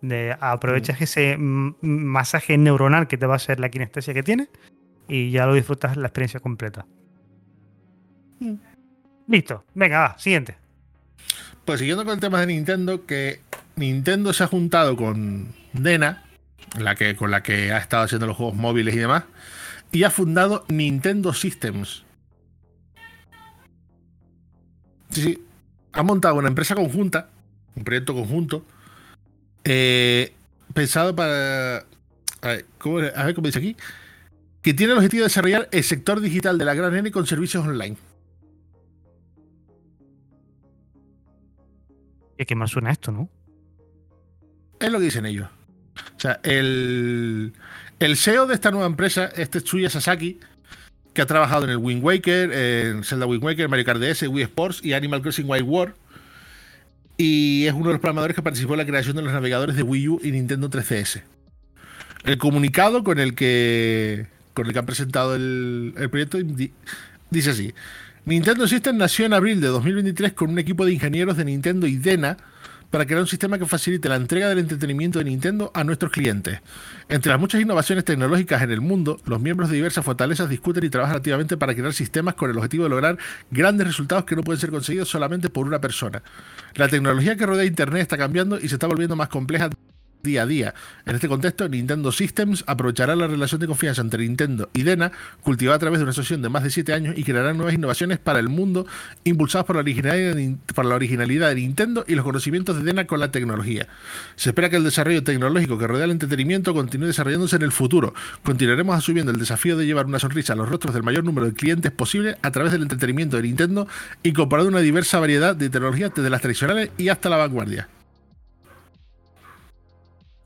de, 0.00 0.36
aprovechas 0.40 1.00
ese 1.00 1.36
mm, 1.36 1.76
masaje 1.80 2.56
neuronal 2.58 3.08
que 3.08 3.18
te 3.18 3.26
va 3.26 3.34
a 3.34 3.36
hacer 3.36 3.60
la 3.60 3.70
kinestesia 3.70 4.14
que 4.14 4.22
tiene 4.22 4.48
y 5.08 5.30
ya 5.30 5.46
lo 5.46 5.54
disfrutas 5.54 5.96
la 5.96 6.08
experiencia 6.08 6.40
completa. 6.40 6.86
Mm. 8.40 8.54
Listo, 9.28 9.64
venga, 9.74 10.00
va, 10.00 10.18
siguiente. 10.18 10.56
Pues 11.64 11.80
siguiendo 11.80 12.04
con 12.04 12.14
el 12.14 12.20
tema 12.20 12.40
de 12.40 12.46
Nintendo, 12.46 13.04
que 13.04 13.40
Nintendo 13.76 14.32
se 14.32 14.44
ha 14.44 14.46
juntado 14.46 14.96
con 14.96 15.54
Dena, 15.72 16.24
la 16.78 16.94
que, 16.94 17.14
con 17.14 17.30
la 17.30 17.42
que 17.42 17.72
ha 17.72 17.78
estado 17.78 18.04
haciendo 18.04 18.26
los 18.26 18.36
juegos 18.36 18.54
móviles 18.54 18.94
y 18.94 18.98
demás, 18.98 19.24
y 19.92 20.04
ha 20.04 20.10
fundado 20.10 20.64
Nintendo 20.68 21.34
Systems. 21.34 22.04
Sí, 25.10 25.22
sí. 25.22 25.44
Ha 25.92 26.02
montado 26.02 26.36
una 26.36 26.48
empresa 26.48 26.74
conjunta, 26.74 27.28
un 27.74 27.84
proyecto 27.84 28.14
conjunto, 28.14 28.64
eh, 29.64 30.32
pensado 30.74 31.14
para. 31.14 31.78
A 32.40 32.48
ver, 32.48 32.66
¿cómo, 32.78 32.98
a 32.98 33.24
ver 33.24 33.34
cómo 33.34 33.46
dice 33.46 33.58
aquí. 33.58 33.76
Que 34.62 34.74
tiene 34.74 34.92
el 34.92 34.98
objetivo 34.98 35.22
de 35.22 35.28
desarrollar 35.28 35.68
el 35.72 35.84
sector 35.84 36.20
digital 36.20 36.58
de 36.58 36.64
la 36.64 36.74
gran 36.74 36.94
N 36.94 37.10
con 37.10 37.26
servicios 37.26 37.66
online. 37.66 37.96
¿Y 42.36 42.44
qué 42.44 42.54
más 42.54 42.70
suena 42.70 42.90
esto, 42.90 43.10
no? 43.10 43.28
Es 44.78 44.92
lo 44.92 44.98
que 44.98 45.06
dicen 45.06 45.26
ellos. 45.26 45.48
O 46.16 46.20
sea, 46.20 46.40
el, 46.44 47.52
el 47.98 48.16
CEO 48.16 48.46
de 48.46 48.54
esta 48.54 48.70
nueva 48.70 48.86
empresa 48.86 49.26
es 49.26 49.50
Tetsuya 49.50 49.90
Sasaki, 49.90 50.38
que 51.18 51.22
ha 51.22 51.26
trabajado 51.26 51.64
en 51.64 51.70
el 51.70 51.78
Wind 51.78 52.00
Waker, 52.04 52.52
en 52.52 53.02
Zelda 53.02 53.26
Wind 53.26 53.42
Waker, 53.42 53.68
Mario 53.68 53.84
Kart 53.84 54.00
DS, 54.00 54.22
Wii 54.28 54.44
Sports 54.44 54.78
y 54.84 54.92
Animal 54.92 55.20
Crossing 55.20 55.50
Wild 55.50 55.66
World. 55.66 55.94
Y 57.16 57.66
es 57.66 57.72
uno 57.72 57.86
de 57.86 57.94
los 57.94 58.00
programadores 58.00 58.36
que 58.36 58.42
participó 58.42 58.74
en 58.74 58.78
la 58.78 58.86
creación 58.86 59.16
de 59.16 59.22
los 59.22 59.32
navegadores 59.32 59.74
de 59.74 59.82
Wii 59.82 60.08
U 60.10 60.20
y 60.22 60.30
Nintendo 60.30 60.70
3DS. 60.70 61.22
El 62.22 62.38
comunicado 62.38 63.02
con 63.02 63.18
el 63.18 63.34
que, 63.34 64.26
con 64.54 64.68
el 64.68 64.72
que 64.72 64.78
han 64.78 64.86
presentado 64.86 65.34
el, 65.34 65.92
proyecto 66.08 66.38
di- 66.38 66.70
dice 67.30 67.50
así. 67.50 67.74
Nintendo 68.24 68.68
System 68.68 68.96
nació 68.96 69.26
en 69.26 69.32
abril 69.32 69.60
de 69.60 69.66
2023 69.66 70.34
con 70.34 70.50
un 70.50 70.60
equipo 70.60 70.86
de 70.86 70.92
ingenieros 70.92 71.36
de 71.36 71.46
Nintendo 71.46 71.88
y 71.88 71.96
Dena 71.96 72.36
para 72.90 73.06
crear 73.06 73.20
un 73.20 73.26
sistema 73.26 73.58
que 73.58 73.66
facilite 73.66 74.08
la 74.08 74.16
entrega 74.16 74.48
del 74.48 74.58
entretenimiento 74.58 75.18
de 75.18 75.26
Nintendo 75.26 75.70
a 75.74 75.84
nuestros 75.84 76.10
clientes. 76.10 76.60
Entre 77.08 77.30
las 77.30 77.40
muchas 77.40 77.60
innovaciones 77.60 78.04
tecnológicas 78.04 78.62
en 78.62 78.70
el 78.70 78.80
mundo, 78.80 79.20
los 79.24 79.40
miembros 79.40 79.68
de 79.70 79.76
diversas 79.76 80.04
fortalezas 80.04 80.48
discuten 80.48 80.84
y 80.84 80.90
trabajan 80.90 81.16
activamente 81.16 81.56
para 81.56 81.74
crear 81.74 81.92
sistemas 81.92 82.34
con 82.34 82.50
el 82.50 82.56
objetivo 82.56 82.84
de 82.84 82.90
lograr 82.90 83.18
grandes 83.50 83.86
resultados 83.86 84.24
que 84.24 84.36
no 84.36 84.42
pueden 84.42 84.60
ser 84.60 84.70
conseguidos 84.70 85.08
solamente 85.08 85.50
por 85.50 85.66
una 85.66 85.80
persona. 85.80 86.22
La 86.74 86.88
tecnología 86.88 87.36
que 87.36 87.46
rodea 87.46 87.64
Internet 87.64 88.02
está 88.02 88.16
cambiando 88.16 88.58
y 88.58 88.68
se 88.68 88.76
está 88.76 88.86
volviendo 88.86 89.16
más 89.16 89.28
compleja 89.28 89.70
día 90.22 90.42
a 90.42 90.46
día. 90.46 90.74
En 91.06 91.14
este 91.14 91.28
contexto, 91.28 91.68
Nintendo 91.68 92.12
Systems 92.12 92.64
aprovechará 92.66 93.16
la 93.16 93.26
relación 93.26 93.60
de 93.60 93.66
confianza 93.66 94.02
entre 94.02 94.22
Nintendo 94.24 94.70
y 94.72 94.82
Dena, 94.82 95.12
cultivada 95.42 95.76
a 95.76 95.78
través 95.78 95.98
de 95.98 96.04
una 96.04 96.10
asociación 96.10 96.42
de 96.42 96.48
más 96.48 96.62
de 96.62 96.70
7 96.70 96.92
años, 96.92 97.14
y 97.16 97.24
crearán 97.24 97.56
nuevas 97.56 97.74
innovaciones 97.74 98.18
para 98.18 98.38
el 98.38 98.48
mundo, 98.48 98.86
impulsadas 99.24 99.66
por 99.66 99.76
la 99.76 99.80
originalidad 99.80 100.34
de, 100.34 100.56
por 100.74 100.84
la 100.84 100.94
originalidad 100.94 101.48
de 101.48 101.56
Nintendo 101.56 102.04
y 102.06 102.14
los 102.14 102.24
conocimientos 102.24 102.76
de 102.76 102.82
Dena 102.82 103.06
con 103.06 103.20
la 103.20 103.30
tecnología. 103.30 103.88
Se 104.36 104.50
espera 104.50 104.70
que 104.70 104.76
el 104.76 104.84
desarrollo 104.84 105.22
tecnológico 105.22 105.78
que 105.78 105.86
rodea 105.86 106.04
el 106.04 106.10
entretenimiento 106.10 106.74
continúe 106.74 107.06
desarrollándose 107.06 107.56
en 107.56 107.62
el 107.62 107.72
futuro. 107.72 108.14
Continuaremos 108.42 108.96
asumiendo 108.96 109.32
el 109.32 109.38
desafío 109.38 109.76
de 109.76 109.86
llevar 109.86 110.06
una 110.06 110.18
sonrisa 110.18 110.52
a 110.52 110.56
los 110.56 110.68
rostros 110.68 110.94
del 110.94 111.02
mayor 111.02 111.24
número 111.24 111.46
de 111.46 111.52
clientes 111.54 111.92
posible 111.92 112.36
a 112.42 112.50
través 112.50 112.72
del 112.72 112.82
entretenimiento 112.82 113.36
de 113.36 113.42
Nintendo, 113.42 113.88
incorporando 114.22 114.70
una 114.70 114.80
diversa 114.80 115.20
variedad 115.20 115.54
de 115.54 115.70
tecnologías 115.70 116.12
desde 116.14 116.30
las 116.30 116.40
tradicionales 116.40 116.90
y 116.98 117.08
hasta 117.08 117.28
la 117.28 117.36
vanguardia. 117.36 117.88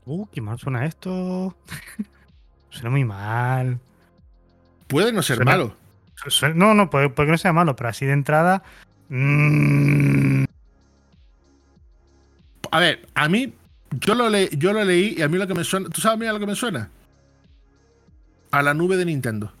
Uh, 0.05 0.25
qué 0.31 0.41
mal 0.41 0.59
suena 0.59 0.85
esto. 0.85 1.55
suena 2.69 2.89
muy 2.89 3.05
mal. 3.05 3.79
Puede 4.87 5.13
no 5.13 5.21
ser 5.21 5.37
Suena- 5.37 5.51
malo. 5.51 5.75
No, 6.55 6.73
no, 6.73 6.89
puede, 6.89 7.09
puede 7.09 7.27
que 7.27 7.31
no 7.33 7.37
sea 7.37 7.53
malo, 7.53 7.75
pero 7.75 7.89
así 7.89 8.05
de 8.05 8.13
entrada. 8.13 8.63
mm, 9.09 10.43
a 12.71 12.79
ver, 12.79 13.07
a 13.13 13.29
mí, 13.29 13.53
yo 13.99 14.15
lo, 14.15 14.29
le, 14.29 14.49
yo 14.57 14.73
lo 14.73 14.83
leí 14.83 15.15
y 15.17 15.21
a 15.21 15.27
mí 15.27 15.37
lo 15.37 15.47
que 15.47 15.53
me 15.53 15.63
suena. 15.63 15.89
¿Tú 15.89 16.01
sabes 16.01 16.15
a 16.15 16.19
mí 16.19 16.25
a 16.25 16.33
lo 16.33 16.39
que 16.39 16.47
me 16.47 16.55
suena? 16.55 16.89
A 18.51 18.61
la 18.61 18.73
nube 18.73 18.97
de 18.97 19.05
Nintendo. 19.05 19.51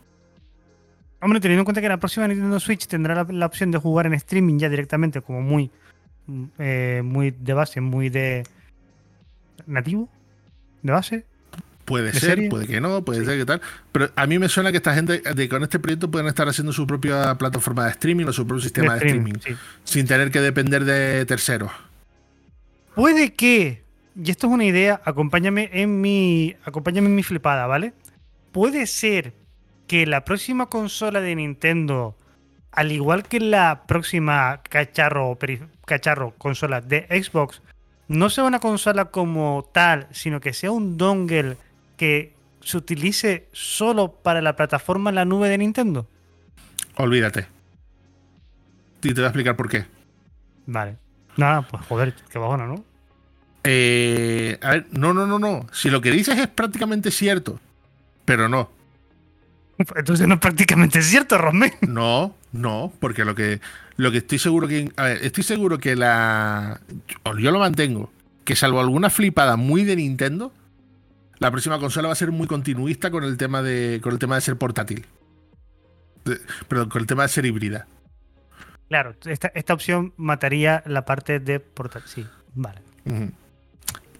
Hombre, 1.21 1.39
teniendo 1.39 1.61
en 1.61 1.65
cuenta 1.65 1.81
que 1.81 1.89
la 1.89 1.97
próxima 1.97 2.27
Nintendo 2.27 2.59
Switch 2.59 2.87
tendrá 2.87 3.15
la, 3.15 3.23
la 3.29 3.45
opción 3.45 3.71
de 3.71 3.77
jugar 3.77 4.05
en 4.07 4.13
streaming 4.15 4.57
ya 4.59 4.69
directamente, 4.69 5.21
como 5.21 5.41
muy, 5.41 5.69
mm, 6.27 6.43
eh, 6.59 7.01
muy 7.03 7.31
de 7.31 7.53
base, 7.53 7.81
muy 7.81 8.09
de 8.09 8.45
nativo, 9.67 10.09
de 10.83 10.91
base. 10.91 11.25
Puede 11.85 12.11
¿De 12.11 12.13
ser, 12.13 12.35
serie? 12.35 12.49
puede 12.49 12.67
que 12.67 12.79
no, 12.79 13.03
puede 13.03 13.25
ser 13.25 13.37
que 13.37 13.45
tal. 13.45 13.61
Pero 13.91 14.09
a 14.15 14.25
mí 14.25 14.39
me 14.39 14.47
suena 14.47 14.71
que 14.71 14.77
esta 14.77 14.93
gente 14.93 15.19
de, 15.19 15.49
con 15.49 15.63
este 15.63 15.79
proyecto 15.79 16.09
pueden 16.09 16.27
estar 16.27 16.47
haciendo 16.47 16.71
su 16.71 16.87
propia 16.87 17.35
plataforma 17.35 17.85
de 17.85 17.91
streaming 17.91 18.25
o 18.25 18.33
su 18.33 18.47
propio 18.47 18.63
sistema 18.63 18.93
de, 18.93 18.99
streaming, 18.99 19.33
sí. 19.43 19.55
sin 19.83 20.07
tener 20.07 20.31
que 20.31 20.39
depender 20.39 20.85
de 20.85 21.25
terceros. 21.25 21.71
Puede 22.95 23.33
que, 23.33 23.83
y 24.15 24.31
esto 24.31 24.47
es 24.47 24.53
una 24.53 24.65
idea, 24.65 25.01
acompáñame 25.03 25.69
en 25.73 25.99
mi, 25.99 26.55
acompáñame 26.63 27.07
en 27.07 27.15
mi 27.15 27.23
flipada, 27.23 27.65
¿vale? 27.67 27.93
Puede 28.51 28.85
ser 28.87 29.33
que 29.87 30.05
la 30.05 30.23
próxima 30.23 30.67
consola 30.67 31.19
de 31.19 31.35
Nintendo, 31.35 32.15
al 32.71 32.91
igual 32.91 33.23
que 33.23 33.39
la 33.39 33.83
próxima 33.87 34.61
cacharro, 34.69 35.37
cacharro 35.85 36.33
consola 36.37 36.79
de 36.79 37.07
Xbox, 37.09 37.61
no 38.13 38.29
sea 38.29 38.43
una 38.43 38.59
consola 38.59 39.05
como 39.05 39.69
tal, 39.73 40.07
sino 40.11 40.39
que 40.39 40.53
sea 40.53 40.71
un 40.71 40.97
dongle 40.97 41.57
que 41.97 42.33
se 42.61 42.77
utilice 42.77 43.49
solo 43.51 44.11
para 44.11 44.41
la 44.41 44.55
plataforma 44.55 45.09
en 45.09 45.15
la 45.15 45.25
nube 45.25 45.49
de 45.49 45.57
Nintendo. 45.57 46.07
Olvídate. 46.95 47.47
Y 49.01 49.09
te 49.09 49.13
voy 49.15 49.23
a 49.23 49.27
explicar 49.27 49.55
por 49.55 49.67
qué. 49.67 49.85
Vale. 50.65 50.97
Nada, 51.35 51.63
pues 51.63 51.85
joder, 51.87 52.13
qué 52.31 52.39
bajona, 52.39 52.67
¿no? 52.67 52.83
Eh, 53.63 54.59
a 54.61 54.71
ver, 54.71 54.87
no, 54.91 55.13
no, 55.13 55.25
no, 55.25 55.39
no. 55.39 55.67
Si 55.71 55.89
lo 55.89 56.01
que 56.01 56.11
dices 56.11 56.37
es 56.37 56.47
prácticamente 56.47 57.11
cierto, 57.11 57.59
pero 58.25 58.47
no. 58.47 58.69
Entonces 59.95 60.27
no 60.27 60.35
es 60.35 60.39
prácticamente 60.39 61.01
cierto, 61.01 61.37
Rosme. 61.37 61.73
No, 61.81 62.35
no, 62.51 62.93
porque 62.99 63.25
lo 63.25 63.35
que, 63.35 63.59
lo 63.97 64.11
que 64.11 64.17
estoy 64.19 64.39
seguro 64.39 64.67
que. 64.67 64.91
A 64.97 65.03
ver, 65.03 65.19
estoy 65.23 65.43
seguro 65.43 65.77
que 65.77 65.95
la. 65.95 66.81
Yo, 67.39 67.51
lo 67.51 67.59
mantengo. 67.59 68.11
Que 68.43 68.55
salvo 68.55 68.81
alguna 68.81 69.09
flipada 69.09 69.55
muy 69.55 69.83
de 69.85 69.95
Nintendo, 69.95 70.51
la 71.39 71.51
próxima 71.51 71.79
consola 71.79 72.07
va 72.09 72.13
a 72.13 72.17
ser 72.17 72.31
muy 72.31 72.47
continuista 72.47 73.11
con 73.11 73.23
el 73.23 73.37
tema 73.37 73.61
de. 73.61 73.99
con 74.01 74.13
el 74.13 74.19
tema 74.19 74.35
de 74.35 74.41
ser 74.41 74.57
portátil. 74.57 75.05
De- 76.25 76.39
perdón, 76.67 76.89
con 76.89 77.01
el 77.01 77.07
tema 77.07 77.23
de 77.23 77.29
ser 77.29 77.45
híbrida. 77.45 77.87
Claro, 78.89 79.15
esta, 79.25 79.51
esta 79.55 79.73
opción 79.73 80.13
mataría 80.17 80.83
la 80.85 81.05
parte 81.05 81.39
de 81.39 81.59
portátil. 81.59 82.09
Sí, 82.09 82.25
vale. 82.53 82.81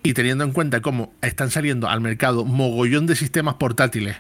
Y 0.01 0.13
teniendo 0.13 0.43
en 0.43 0.51
cuenta 0.51 0.81
cómo 0.81 1.13
están 1.21 1.49
saliendo 1.51 1.89
al 1.89 2.01
mercado 2.01 2.43
mogollón 2.45 3.05
de 3.05 3.15
sistemas 3.15 3.55
portátiles, 3.55 4.17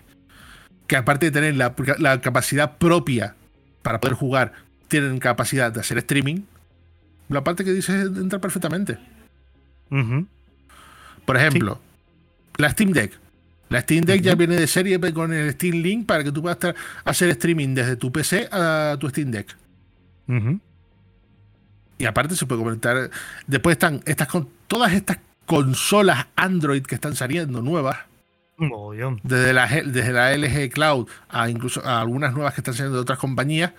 que 0.87 0.95
aparte 0.95 1.27
de 1.27 1.31
tener 1.31 1.55
la, 1.55 1.73
la 1.97 2.21
capacidad 2.21 2.77
propia 2.77 3.35
para 3.81 3.99
poder 3.99 4.15
jugar, 4.15 4.53
tienen 4.93 5.17
capacidad 5.17 5.71
de 5.71 5.79
hacer 5.79 5.97
streaming, 5.97 6.41
la 7.27 7.43
parte 7.43 7.63
que 7.63 7.71
dices 7.71 8.05
entra 8.05 8.37
perfectamente. 8.37 8.99
Ujú. 9.89 10.27
Por 11.25 11.35
ejemplo, 11.35 11.81
la 12.57 12.69
Steam 12.69 12.91
Deck. 12.91 13.19
La 13.69 13.81
Steam 13.81 14.05
Deck 14.05 14.21
ya 14.21 14.35
viene 14.35 14.55
de 14.55 14.67
serie 14.67 14.99
con 15.11 15.33
el 15.33 15.51
Steam 15.53 15.81
Link 15.81 16.05
para 16.05 16.23
que 16.23 16.31
tú 16.31 16.43
puedas 16.43 16.59
hacer 17.05 17.29
streaming 17.29 17.73
desde 17.73 17.95
tu 17.95 18.11
PC 18.11 18.47
a 18.51 18.95
tu 18.99 19.09
Steam 19.09 19.31
Deck. 19.31 19.57
Y 21.97 22.05
aparte 22.05 22.35
se 22.35 22.45
puede 22.45 22.61
conectar. 22.61 23.09
Después 23.47 23.73
están 23.73 24.03
estas 24.05 24.27
con 24.27 24.47
todas 24.67 24.93
estas 24.93 25.17
consolas 25.47 26.27
Android 26.35 26.83
que 26.83 26.93
están 26.93 27.15
saliendo 27.15 27.63
nuevas. 27.63 27.97
Desde 29.23 29.53
la, 29.53 29.65
desde 29.67 30.13
la 30.13 30.37
LG 30.37 30.69
Cloud 30.69 31.09
a 31.29 31.49
incluso 31.49 31.83
a 31.83 31.99
algunas 31.99 32.31
nuevas 32.35 32.53
que 32.53 32.61
están 32.61 32.75
saliendo 32.75 32.97
de 32.97 33.01
otras 33.01 33.17
compañías, 33.17 33.73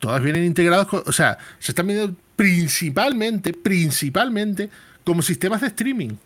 todas 0.00 0.20
vienen 0.22 0.44
integradas, 0.44 0.86
con- 0.88 1.04
o 1.06 1.12
sea, 1.12 1.38
se 1.60 1.70
están 1.70 1.86
viendo 1.86 2.14
principalmente, 2.34 3.52
principalmente 3.52 4.68
como 5.04 5.22
sistemas 5.22 5.60
de 5.60 5.68
streaming, 5.68 6.16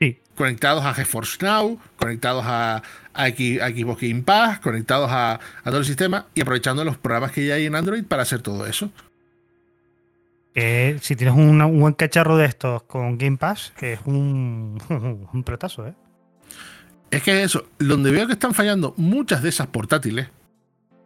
Sí. 0.00 0.18
conectados 0.36 0.84
a 0.84 0.94
GeForce 0.94 1.38
Now, 1.44 1.78
conectados 1.96 2.44
a, 2.46 2.82
a, 3.12 3.28
X- 3.28 3.60
a 3.60 3.68
Xbox 3.68 4.00
Game 4.00 4.22
Pass, 4.22 4.58
conectados 4.60 5.10
a, 5.10 5.34
a 5.34 5.64
todo 5.64 5.78
el 5.78 5.84
sistema 5.84 6.26
y 6.34 6.40
aprovechando 6.40 6.84
los 6.84 6.96
programas 6.96 7.32
que 7.32 7.46
ya 7.46 7.54
hay 7.54 7.66
en 7.66 7.74
Android 7.74 8.04
para 8.04 8.22
hacer 8.22 8.40
todo 8.42 8.66
eso. 8.66 8.90
Si 11.00 11.16
tienes 11.16 11.34
una- 11.34 11.66
un 11.66 11.80
buen 11.80 11.94
cacharro 11.94 12.36
de 12.36 12.46
estos 12.46 12.84
con 12.84 13.18
Game 13.18 13.36
Pass, 13.38 13.72
que 13.76 13.94
es 13.94 14.00
un, 14.04 14.80
un 15.32 15.42
protazo, 15.42 15.86
¿eh? 15.88 15.94
Es 17.10 17.22
que 17.22 17.42
eso, 17.42 17.66
donde 17.78 18.10
veo 18.10 18.26
que 18.26 18.32
están 18.34 18.54
fallando 18.54 18.94
muchas 18.96 19.42
de 19.42 19.48
esas 19.48 19.66
portátiles, 19.68 20.28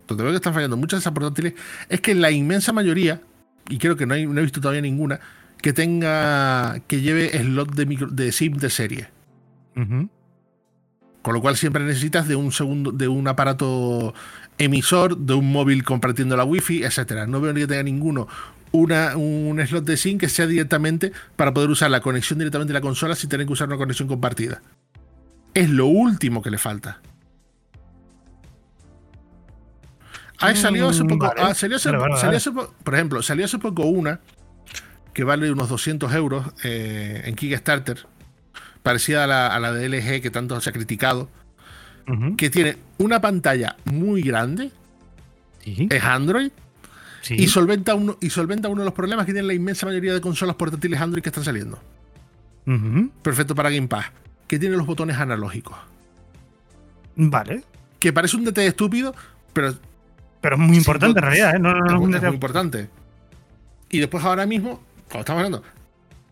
donde 0.08 0.24
veo 0.24 0.32
que 0.32 0.36
están 0.36 0.54
fallando 0.54 0.76
muchas 0.76 0.98
de 0.98 1.02
esas 1.02 1.12
portátiles, 1.12 1.54
es 1.88 2.00
que 2.00 2.14
la 2.14 2.30
inmensa 2.30 2.72
mayoría, 2.72 3.20
y 3.68 3.78
creo 3.78 3.96
que 3.96 4.06
no, 4.06 4.14
hay, 4.14 4.26
no 4.26 4.38
he 4.40 4.42
visto 4.42 4.60
todavía 4.60 4.82
ninguna, 4.82 5.20
que 5.60 5.72
tenga, 5.72 6.80
que 6.86 7.00
lleve 7.00 7.30
slot 7.38 7.74
de, 7.74 7.86
micro, 7.86 8.08
de 8.08 8.32
SIM 8.32 8.56
de 8.56 8.70
serie. 8.70 9.08
Con 11.22 11.34
lo 11.34 11.40
cual 11.40 11.56
siempre 11.56 11.84
necesitas 11.84 12.26
de 12.26 12.34
un 12.34 12.50
segundo, 12.50 12.90
de 12.90 13.06
un 13.06 13.28
aparato 13.28 14.12
emisor, 14.56 15.16
de 15.16 15.34
un 15.34 15.52
móvil 15.52 15.84
compartiendo 15.84 16.36
la 16.36 16.44
wifi, 16.44 16.82
etcétera. 16.82 17.28
No 17.28 17.40
veo 17.40 17.52
ni 17.52 17.60
que 17.60 17.66
tenga 17.68 17.84
ninguno 17.84 18.26
una, 18.72 19.16
un 19.16 19.64
slot 19.64 19.84
de 19.84 19.96
SIM 19.96 20.18
que 20.18 20.28
sea 20.28 20.46
directamente 20.46 21.12
para 21.36 21.54
poder 21.54 21.70
usar 21.70 21.90
la 21.90 22.00
conexión 22.00 22.38
directamente 22.38 22.72
de 22.72 22.78
la 22.78 22.82
consola 22.82 23.14
sin 23.14 23.30
tener 23.30 23.46
que 23.46 23.52
usar 23.52 23.68
una 23.68 23.76
conexión 23.76 24.08
compartida. 24.08 24.62
Es 25.54 25.70
lo 25.70 25.86
último 25.86 26.42
que 26.42 26.50
le 26.50 26.58
falta. 26.58 27.00
Ah, 30.40 30.54
salió 30.54 30.88
hace 30.88 31.04
poco. 31.04 31.26
vale. 31.26 31.40
ah, 31.42 31.54
salió 31.54 31.76
hace- 31.76 31.90
Vale, 31.90 32.00
vale, 32.02 32.14
salió 32.16 32.26
vale. 32.28 32.36
hace 32.36 32.52
po- 32.52 32.74
por 32.84 32.94
ejemplo, 32.94 33.22
salió 33.22 33.44
hace 33.44 33.58
poco 33.58 33.84
una 33.86 34.20
que 35.12 35.24
vale 35.24 35.50
unos 35.50 35.68
200 35.68 36.12
euros 36.14 36.46
eh, 36.62 37.22
en 37.24 37.34
Kickstarter, 37.34 38.06
parecida 38.82 39.24
a 39.24 39.26
la, 39.26 39.46
a 39.48 39.58
la 39.58 39.72
de 39.72 39.88
LG 39.88 40.22
que 40.22 40.30
tanto 40.30 40.60
se 40.60 40.70
ha 40.70 40.72
criticado, 40.72 41.28
que 42.36 42.48
tiene 42.50 42.78
una 42.98 43.20
pantalla 43.20 43.76
muy 43.84 44.22
grande, 44.22 44.70
Sí. 45.64 45.86
es 45.90 46.02
Android, 46.04 46.50
sí. 47.20 47.34
y, 47.36 47.48
solventa 47.48 47.94
uno, 47.94 48.16
y 48.20 48.30
solventa 48.30 48.68
uno 48.68 48.80
de 48.82 48.84
los 48.86 48.94
problemas 48.94 49.26
que 49.26 49.32
tiene 49.32 49.46
la 49.48 49.52
inmensa 49.54 49.84
mayoría 49.86 50.14
de 50.14 50.20
consolas 50.22 50.54
portátiles 50.56 50.98
Android 51.00 51.22
que 51.22 51.28
están 51.28 51.44
saliendo. 51.44 51.78
Perfecto 53.22 53.54
para 53.54 53.70
Game 53.70 53.88
Pass, 53.88 54.06
que 54.46 54.58
tiene 54.58 54.76
los 54.76 54.86
botones 54.86 55.16
analógicos. 55.18 55.76
Vale. 57.16 57.64
Que 57.98 58.12
parece 58.12 58.36
un 58.36 58.44
DT 58.44 58.58
estúpido, 58.66 59.14
pero 59.52 59.74
Pero 60.40 60.56
es 60.56 60.60
muy 60.60 60.74
Sí, 60.74 60.78
importante 60.78 61.18
en 61.18 61.24
no- 61.24 61.30
realidad, 61.30 61.56
¿eh? 61.56 61.58
No, 61.58 61.72
no, 61.74 61.80
no, 61.80 61.86
es, 61.94 62.00
muy- 62.00 62.14
es 62.14 62.22
muy 62.22 62.34
importante. 62.34 62.88
Y 63.90 63.98
después 63.98 64.24
ahora 64.24 64.46
mismo, 64.46 64.80
cuando 65.08 65.20
estamos 65.20 65.44
hablando, 65.44 65.62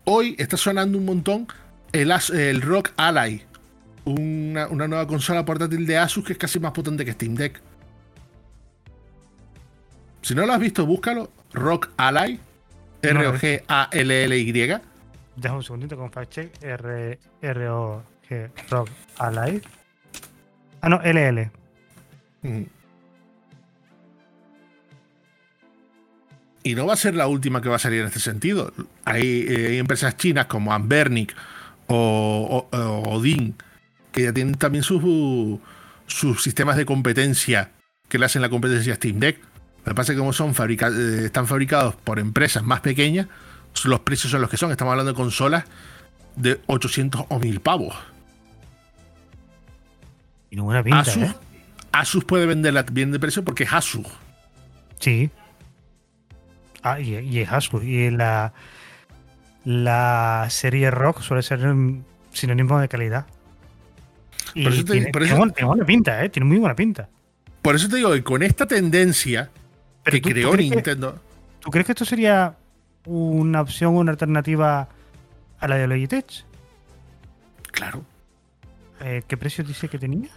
hoy 0.04 0.36
está 0.38 0.56
sonando 0.56 0.98
un 0.98 1.04
montón 1.04 1.48
el, 1.92 2.12
As- 2.12 2.30
el 2.30 2.62
Rock 2.62 2.92
Ally, 2.96 3.42
una, 4.04 4.68
una 4.68 4.86
nueva 4.86 5.06
consola 5.06 5.44
portátil 5.44 5.86
de 5.86 5.98
Asus 5.98 6.24
que 6.24 6.32
es 6.34 6.38
casi 6.38 6.60
más 6.60 6.72
potente 6.72 7.04
que 7.04 7.12
Steam 7.12 7.34
Deck. 7.34 7.60
Si 10.22 10.34
no 10.34 10.44
lo 10.46 10.52
has 10.52 10.60
visto, 10.60 10.84
búscalo. 10.86 11.30
Rock 11.52 11.90
Ally, 11.96 12.38
R-O-G-A-L-L-Y. 13.02 14.52
Deja 15.36 15.54
un 15.54 15.62
segundito 15.62 15.96
con 15.96 16.10
fact 16.10 16.30
check. 16.32 16.62
R, 16.62 17.18
R 17.42 17.68
O 17.68 18.02
G 18.28 18.50
Rock 18.70 18.90
Alive. 19.18 19.62
Ah, 20.80 20.88
no, 20.88 21.00
LL. 21.02 21.50
Ujú. 22.42 22.66
Y 26.66 26.74
no 26.74 26.86
va 26.86 26.94
a 26.94 26.96
ser 26.96 27.14
la 27.14 27.28
última 27.28 27.62
que 27.62 27.68
va 27.68 27.76
a 27.76 27.78
salir 27.78 28.00
en 28.00 28.06
este 28.06 28.18
sentido. 28.20 28.72
Hay, 29.04 29.46
eh, 29.48 29.66
hay 29.70 29.78
empresas 29.78 30.16
chinas 30.16 30.46
como 30.46 30.72
Ambernic 30.72 31.34
o, 31.86 32.68
o- 32.72 32.76
o 32.76 33.02
Odin 33.14 33.54
que 34.12 34.24
ya 34.24 34.32
tienen 34.32 34.54
también 34.56 34.82
sus, 34.82 35.00
sus 36.06 36.42
sistemas 36.42 36.76
de 36.76 36.84
competencia 36.86 37.70
que 38.08 38.18
le 38.18 38.24
hacen 38.26 38.42
la 38.42 38.48
competencia 38.48 38.94
a 38.94 38.96
Steam 38.96 39.20
Deck. 39.20 39.38
Lo 39.84 39.90
que 39.92 39.94
pasa 39.94 40.12
es 40.12 40.16
que 40.16 40.20
como 40.20 40.32
son 40.32 40.54
fabrica- 40.54 40.88
eh, 40.90 41.26
están 41.26 41.46
fabricados 41.46 41.94
por 41.96 42.18
empresas 42.18 42.64
más 42.64 42.80
pequeñas, 42.80 43.26
los 43.84 44.00
precios 44.00 44.30
son 44.32 44.40
los 44.40 44.50
que 44.50 44.56
son. 44.56 44.70
Estamos 44.72 44.90
hablando 44.92 45.12
de 45.12 45.16
consolas 45.16 45.64
de 46.34 46.60
800 46.66 47.26
o 47.28 47.38
1000 47.38 47.60
pavos. 47.60 47.94
Y 50.50 50.58
buena 50.58 50.82
pinta, 50.82 51.00
Asus, 51.00 51.16
¿eh? 51.22 51.34
Asus 51.92 52.24
puede 52.24 52.46
venderla 52.46 52.82
bien 52.90 53.12
de 53.12 53.18
precio 53.20 53.44
porque 53.44 53.64
es 53.64 53.72
Asus. 53.72 54.06
Sí. 54.98 55.30
Ah, 56.88 57.00
y, 57.00 57.14
y 57.16 57.40
es 57.40 57.50
Asus. 57.50 57.82
Y 57.84 58.10
la, 58.10 58.52
la 59.64 60.46
serie 60.50 60.90
Rock 60.90 61.20
suele 61.22 61.42
ser 61.42 61.66
un 61.66 62.04
sinónimo 62.32 62.78
de 62.78 62.88
calidad. 62.88 63.26
Y 64.54 64.62
Por 64.64 64.72
eso 64.72 64.84
te- 64.84 64.92
tiene, 64.92 65.06
por 65.10 65.22
tiene 65.22 65.26
eso- 65.26 65.36
buena, 65.38 65.52
tiene 65.52 65.66
buena 65.68 65.84
pinta, 65.84 66.24
¿eh? 66.24 66.28
Tiene 66.28 66.46
muy 66.46 66.58
buena 66.58 66.76
pinta. 66.76 67.08
Por 67.62 67.74
eso 67.74 67.88
te 67.88 67.96
digo 67.96 68.12
que 68.12 68.22
con 68.22 68.42
esta 68.42 68.66
tendencia 68.66 69.50
Pero 70.04 70.14
que 70.14 70.20
tú- 70.20 70.28
tú 70.28 70.34
creó 70.34 70.50
crees 70.52 70.68
que- 70.70 70.74
Nintendo. 70.76 71.20
¿Tú 71.60 71.70
crees 71.70 71.86
que 71.86 71.92
esto 71.92 72.04
sería 72.04 72.54
una 73.06 73.60
opción, 73.60 73.96
una 73.96 74.12
alternativa 74.12 74.88
a 75.58 75.68
la 75.68 75.76
de 75.76 75.86
Logitech. 75.88 76.44
Claro. 77.72 78.04
Eh, 79.00 79.22
¿Qué 79.26 79.36
precio 79.36 79.64
dice 79.64 79.88
que 79.88 79.98
tenía? 79.98 80.30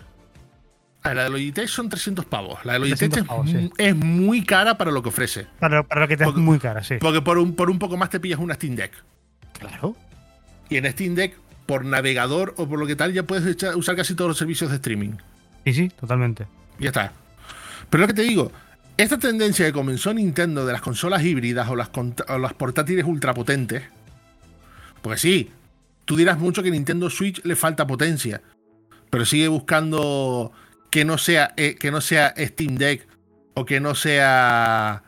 A 1.02 1.14
la 1.14 1.24
de 1.24 1.30
Logitech 1.30 1.68
son 1.68 1.88
300 1.88 2.26
pavos. 2.26 2.60
La 2.66 2.74
de 2.74 2.80
Logitech 2.80 3.18
es, 3.18 3.24
pavos, 3.24 3.50
sí. 3.50 3.72
es, 3.78 3.96
muy 3.96 4.44
cara 4.44 4.78
para 4.78 4.92
lo 4.92 5.02
que 5.02 5.10
ofrece. 5.10 5.48
Para, 5.60 5.84
para 5.84 6.02
lo 6.02 6.08
que 6.08 6.18
te 6.18 6.26
es 6.26 6.34
muy 6.36 6.60
cara, 6.60 6.84
sí. 6.84 6.96
Porque 7.00 7.22
por 7.22 7.38
un, 7.38 7.56
por 7.56 7.70
un 7.70 7.80
poco 7.80 7.96
más 7.96 8.10
te 8.10 8.20
pillas 8.20 8.40
una 8.40 8.56
Steam 8.56 8.76
Deck. 8.76 8.92
Claro. 9.58 9.96
Y 10.70 10.78
en 10.78 10.92
Steam 10.92 11.16
Deck, 11.16 11.38
por 11.66 11.86
navegador 11.86 12.54
o 12.58 12.68
por 12.68 12.80
lo 12.80 12.86
que 12.86 12.96
tal, 12.96 13.14
ya 13.14 13.24
puedes 13.24 13.46
echar, 13.46 13.76
usar 13.76 13.96
casi 13.96 14.14
todos 14.14 14.30
los 14.30 14.38
servicios 14.38 14.70
de 14.70 14.76
streaming. 14.76 15.12
Sí, 15.66 15.74
sí, 15.74 15.90
totalmente. 15.90 16.48
Ya 16.80 16.90
está. 16.90 17.14
Pero 17.90 18.02
lo 18.02 18.08
que 18.08 18.14
te 18.14 18.24
digo, 18.24 18.52
esta 18.98 19.18
tendencia 19.18 19.66
que 19.66 19.72
comenzó 19.74 20.14
Nintendo 20.14 20.66
de 20.66 20.74
las 20.74 20.82
consolas 20.82 21.24
híbridas 21.24 21.70
o 21.70 21.76
las, 21.76 21.90
o 22.28 22.38
las 22.38 22.54
portátiles 22.54 23.06
ultrapotentes, 23.06 23.84
pues 25.02 25.22
sí, 25.22 25.52
tú 26.06 26.16
dirás 26.16 26.38
mucho 26.40 26.62
que 26.62 26.72
Nintendo 26.72 27.10
Switch 27.10 27.44
le 27.46 27.56
falta 27.56 27.88
potencia, 27.88 28.42
pero 29.10 29.26
sigue 29.26 29.48
buscando 29.48 30.52
que 30.90 31.06
no 31.06 31.18
sea, 31.18 31.54
eh, 31.58 31.76
que 31.76 31.92
no 31.92 32.02
sea 32.02 32.34
Steam 32.38 32.76
Deck 32.76 33.08
o 33.54 33.66
que 33.66 33.80
no 33.80 33.96
sea 33.96 35.04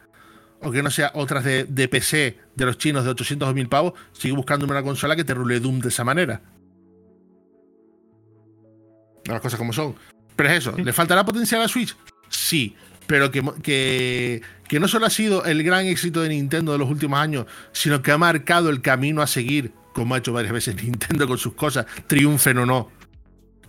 o 0.61 0.71
que 0.71 0.83
no 0.83 0.91
sea 0.91 1.11
otras 1.15 1.43
de, 1.43 1.63
de 1.63 1.87
PC 1.87 2.37
de 2.55 2.65
los 2.65 2.77
chinos 2.77 3.03
de 3.03 3.11
800 3.11 3.49
o 3.49 3.53
1000 3.53 3.67
pavos, 3.67 3.93
sigue 4.13 4.35
buscando 4.35 4.65
una 4.65 4.83
consola 4.83 5.15
que 5.15 5.23
te 5.23 5.33
rule 5.33 5.59
Doom 5.59 5.79
de 5.79 5.89
esa 5.89 6.03
manera. 6.03 6.41
Las 9.25 9.41
cosas 9.41 9.57
como 9.57 9.73
son. 9.73 9.95
Pero 10.35 10.49
es 10.49 10.59
eso, 10.59 10.77
¿le 10.77 10.93
faltará 10.93 11.25
potencia 11.25 11.57
a 11.57 11.61
la 11.61 11.67
Switch? 11.67 11.95
Sí, 12.29 12.75
pero 13.07 13.31
que, 13.31 13.43
que, 13.61 14.41
que, 14.67 14.79
no 14.79 14.87
solo 14.87 15.05
ha 15.05 15.09
sido 15.09 15.45
el 15.45 15.63
gran 15.63 15.85
éxito 15.85 16.21
de 16.21 16.29
Nintendo 16.29 16.71
de 16.71 16.77
los 16.77 16.89
últimos 16.89 17.19
años, 17.19 17.45
sino 17.71 18.01
que 18.01 18.11
ha 18.11 18.17
marcado 18.17 18.69
el 18.69 18.81
camino 18.81 19.21
a 19.21 19.27
seguir, 19.27 19.73
como 19.93 20.15
ha 20.15 20.19
hecho 20.19 20.33
varias 20.33 20.53
veces 20.53 20.75
Nintendo 20.83 21.27
con 21.27 21.37
sus 21.37 21.53
cosas, 21.53 21.85
triunfen 22.07 22.57
o 22.59 22.65
no. 22.65 22.91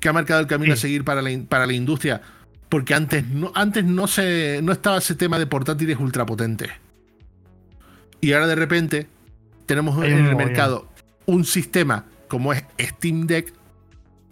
Que 0.03 0.09
ha 0.09 0.13
marcado 0.13 0.41
el 0.41 0.47
camino 0.47 0.75
a 0.75 0.77
seguir 0.77 1.05
para 1.05 1.23
la, 1.23 1.31
para 1.49 1.67
la 1.67 1.73
industria. 1.73 2.21
Porque 2.69 2.93
antes 2.93 3.27
no, 3.27 3.53
antes 3.55 3.85
no, 3.85 4.07
se, 4.07 4.61
no 4.63 4.73
estaba 4.73 4.99
ese 4.99 5.15
tema 5.15 5.39
de 5.39 5.47
portátiles 5.47 5.99
ultrapotentes. 5.99 6.71
Y 8.21 8.33
ahora 8.33 8.49
de 8.49 8.55
repente 8.57 9.07
tenemos 9.67 10.05
en 10.05 10.27
el 10.27 10.37
mercado 10.37 10.89
un 11.27 11.45
sistema 11.45 12.05
como 12.29 12.53
es 12.53 12.65
Steam 12.81 13.27
Deck 13.27 13.53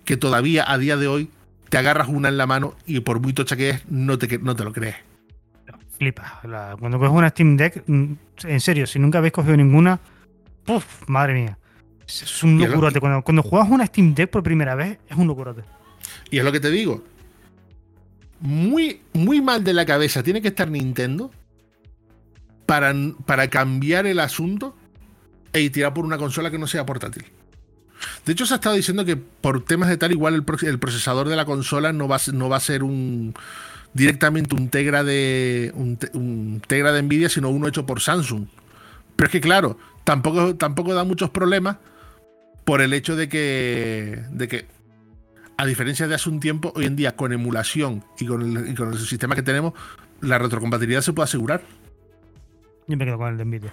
que 0.04 0.16
todavía 0.16 0.70
a 0.70 0.76
día 0.76 0.96
de 0.96 1.06
hoy 1.06 1.30
te 1.68 1.78
agarras 1.78 2.08
una 2.08 2.28
en 2.28 2.36
la 2.36 2.46
mano 2.46 2.74
y 2.84 3.00
por 3.00 3.20
muy 3.20 3.32
tocha 3.32 3.56
que 3.56 3.70
es, 3.70 3.88
no 3.88 4.18
te, 4.18 4.38
no 4.38 4.56
te 4.56 4.64
lo 4.64 4.72
crees. 4.72 4.96
Flipa. 5.98 6.40
cuando 6.78 6.98
coges 6.98 7.12
una 7.12 7.28
Steam 7.28 7.56
Deck, 7.56 7.84
mm, 7.86 8.12
en 8.44 8.60
serio, 8.60 8.86
si 8.86 8.98
nunca 8.98 9.18
habéis 9.18 9.32
cogido 9.32 9.56
ninguna, 9.56 10.00
¡puf! 10.64 11.08
Madre 11.08 11.34
mía. 11.34 11.58
Es 12.22 12.42
un 12.42 12.58
locurote. 12.58 13.00
Cuando, 13.00 13.22
cuando 13.22 13.42
juegas 13.42 13.70
una 13.70 13.86
Steam 13.86 14.14
Deck 14.14 14.30
por 14.30 14.42
primera 14.42 14.74
vez, 14.74 14.98
es 15.08 15.16
un 15.16 15.26
locurote. 15.26 15.62
Y 16.30 16.38
es 16.38 16.44
lo 16.44 16.52
que 16.52 16.61
te 16.61 16.70
digo. 16.70 17.04
Muy, 18.40 19.02
muy 19.12 19.40
mal 19.40 19.62
de 19.64 19.74
la 19.74 19.84
cabeza 19.84 20.22
tiene 20.22 20.40
que 20.40 20.48
estar 20.48 20.70
Nintendo 20.70 21.30
para, 22.66 22.94
para 23.26 23.48
cambiar 23.48 24.06
el 24.06 24.18
asunto 24.18 24.74
e 25.52 25.68
tirar 25.70 25.92
por 25.92 26.04
una 26.04 26.18
consola 26.18 26.50
que 26.50 26.58
no 26.58 26.66
sea 26.66 26.86
portátil. 26.86 27.24
De 28.24 28.32
hecho, 28.32 28.46
se 28.46 28.54
ha 28.54 28.56
estado 28.56 28.76
diciendo 28.76 29.04
que 29.04 29.16
por 29.16 29.64
temas 29.64 29.88
de 29.88 29.96
tal, 29.96 30.12
igual 30.12 30.34
el, 30.34 30.78
procesador 30.78 31.28
de 31.28 31.36
la 31.36 31.44
consola 31.44 31.92
no 31.92 32.08
va, 32.08 32.18
no 32.32 32.48
va 32.48 32.56
a 32.56 32.61
ser 32.61 32.82
un 32.82 33.34
directamente 33.92 34.54
un 34.54 34.68
Tegra 34.68 35.02
de 35.02 35.72
un, 35.74 36.62
Tegra 36.66 36.92
de 36.92 37.02
Nvidia, 37.02 37.28
sino 37.28 37.50
uno 37.50 37.68
hecho 37.68 37.86
por 37.86 38.00
Samsung. 38.00 38.46
Pero 39.16 39.26
es 39.26 39.32
que 39.32 39.40
claro, 39.40 39.76
tampoco, 40.04 40.56
tampoco 40.56 40.94
da 40.94 41.04
muchos 41.04 41.30
problemas 41.30 41.76
por 42.70 42.82
el 42.82 42.92
hecho 42.92 43.16
de 43.16 43.28
que, 43.28 44.22
de 44.30 44.46
que, 44.46 44.64
a 45.56 45.66
diferencia 45.66 46.06
de 46.06 46.14
hace 46.14 46.30
un 46.30 46.38
tiempo, 46.38 46.72
hoy 46.76 46.84
en 46.84 46.94
día 46.94 47.16
con 47.16 47.32
emulación 47.32 48.04
y 48.16 48.26
con 48.26 48.42
el, 48.42 48.68
y 48.70 48.74
con 48.76 48.92
el 48.92 48.98
sistema 49.00 49.34
que 49.34 49.42
tenemos, 49.42 49.74
la 50.20 50.38
retrocompatibilidad 50.38 51.00
se 51.00 51.12
puede 51.12 51.24
asegurar. 51.24 51.62
Yo 52.86 52.96
me 52.96 53.04
quedo 53.04 53.18
con 53.18 53.26
el 53.26 53.38
de 53.38 53.44
Nvidia. 53.44 53.72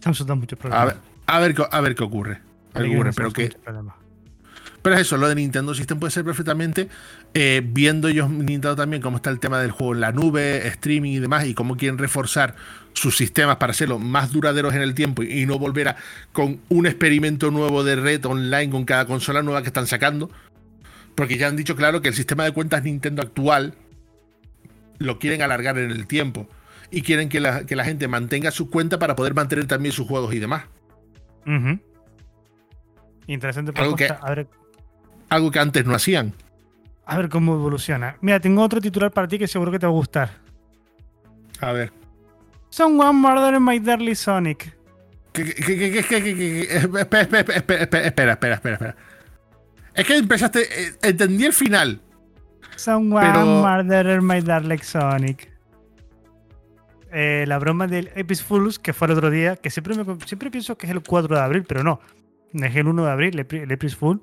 Samsung 0.00 0.28
da 0.28 0.34
muchos 0.34 0.58
problemas. 0.58 0.82
A 0.82 0.86
ver, 0.86 0.96
a 1.26 1.40
ver, 1.40 1.54
a 1.70 1.80
ver 1.82 1.94
qué 1.94 2.04
ocurre 2.04 2.40
pero 2.72 3.32
que. 3.34 3.54
Pero 4.80 4.96
es 4.96 5.02
eso, 5.02 5.18
lo 5.18 5.28
de 5.28 5.34
Nintendo 5.34 5.74
System 5.74 5.98
puede 5.98 6.12
ser 6.12 6.24
perfectamente 6.24 6.88
eh, 7.34 7.60
viendo 7.62 8.08
ellos 8.08 8.30
Nintendo 8.30 8.76
también 8.76 9.02
cómo 9.02 9.16
está 9.16 9.30
el 9.30 9.40
tema 9.40 9.60
del 9.60 9.72
juego 9.72 9.94
en 9.94 10.00
la 10.00 10.12
nube, 10.12 10.66
streaming 10.68 11.12
y 11.12 11.18
demás, 11.18 11.44
y 11.44 11.52
cómo 11.52 11.76
quieren 11.76 11.98
reforzar 11.98 12.54
sus 12.96 13.16
sistemas 13.16 13.56
para 13.56 13.72
hacerlo 13.72 13.98
más 13.98 14.32
duraderos 14.32 14.74
en 14.74 14.80
el 14.80 14.94
tiempo 14.94 15.22
y, 15.22 15.44
no 15.44 15.58
volver 15.58 15.88
a 15.88 15.96
con 16.32 16.60
un 16.70 16.86
experimento 16.86 17.50
nuevo 17.50 17.84
de 17.84 17.94
red 17.96 18.24
online 18.24 18.70
con 18.70 18.84
cada 18.84 19.04
consola 19.04 19.42
nueva 19.42 19.60
que 19.62 19.68
están 19.68 19.86
sacando. 19.86 20.30
Porque 21.14 21.36
ya 21.36 21.48
han 21.48 21.56
dicho 21.56 21.76
claro 21.76 22.00
que 22.00 22.08
el 22.08 22.14
sistema 22.14 22.44
de 22.44 22.52
cuentas 22.52 22.82
Nintendo 22.82 23.22
actual 23.22 23.74
lo 24.98 25.18
quieren 25.18 25.42
alargar 25.42 25.78
en 25.78 25.90
el 25.90 26.06
tiempo 26.06 26.48
y 26.90 27.02
quieren 27.02 27.28
que 27.28 27.38
la, 27.40 27.66
que 27.66 27.76
la 27.76 27.84
gente 27.84 28.08
mantenga 28.08 28.50
su 28.50 28.70
cuenta 28.70 28.98
para 28.98 29.14
poder 29.14 29.34
mantener 29.34 29.66
también 29.66 29.92
sus 29.92 30.06
juegos 30.06 30.34
y 30.34 30.38
demás. 30.38 30.64
Interesante 33.26 33.72
algo 33.80 33.94
que, 33.94 34.08
algo 35.28 35.50
que 35.50 35.58
antes 35.58 35.84
no 35.84 35.94
hacían. 35.94 36.32
A 37.04 37.18
ver 37.18 37.28
cómo 37.28 37.54
evoluciona. 37.54 38.16
Mira, 38.22 38.40
tengo 38.40 38.62
otro 38.62 38.80
titular 38.80 39.10
para 39.10 39.28
ti 39.28 39.38
que 39.38 39.46
seguro 39.46 39.70
que 39.70 39.78
te 39.78 39.86
va 39.86 39.92
a 39.92 39.94
gustar. 39.94 40.30
A 41.60 41.72
ver. 41.72 42.05
Someone 42.70 43.16
murdered 43.16 43.60
my 43.60 43.78
dearly 43.78 44.14
Sonic. 44.14 44.76
Espera, 45.34 47.22
espera, 47.22 48.02
espera, 48.32 48.54
espera, 48.54 48.96
Es 49.94 50.06
que 50.06 50.16
empezaste. 50.16 50.66
Entendí 51.02 51.44
el 51.44 51.52
final. 51.52 52.00
Someone 52.76 53.26
pero... 53.26 53.46
murdered 53.46 54.22
my 54.22 54.40
darling 54.40 54.82
Sonic. 54.82 55.50
Eh, 57.12 57.44
la 57.46 57.58
broma 57.58 57.86
del 57.86 58.10
Epic 58.14 58.42
Fools, 58.42 58.78
que 58.78 58.92
fue 58.92 59.06
el 59.06 59.12
otro 59.12 59.30
día, 59.30 59.56
que 59.56 59.70
siempre, 59.70 59.94
siempre 60.26 60.50
pienso 60.50 60.76
que 60.76 60.86
es 60.86 60.92
el 60.92 61.02
4 61.02 61.34
de 61.34 61.40
abril, 61.40 61.64
pero 61.66 61.82
no 61.82 62.00
es 62.64 62.76
el 62.76 62.86
1 62.86 63.04
de 63.04 63.10
abril, 63.10 63.38
el 63.38 63.90
Fool, 63.90 64.20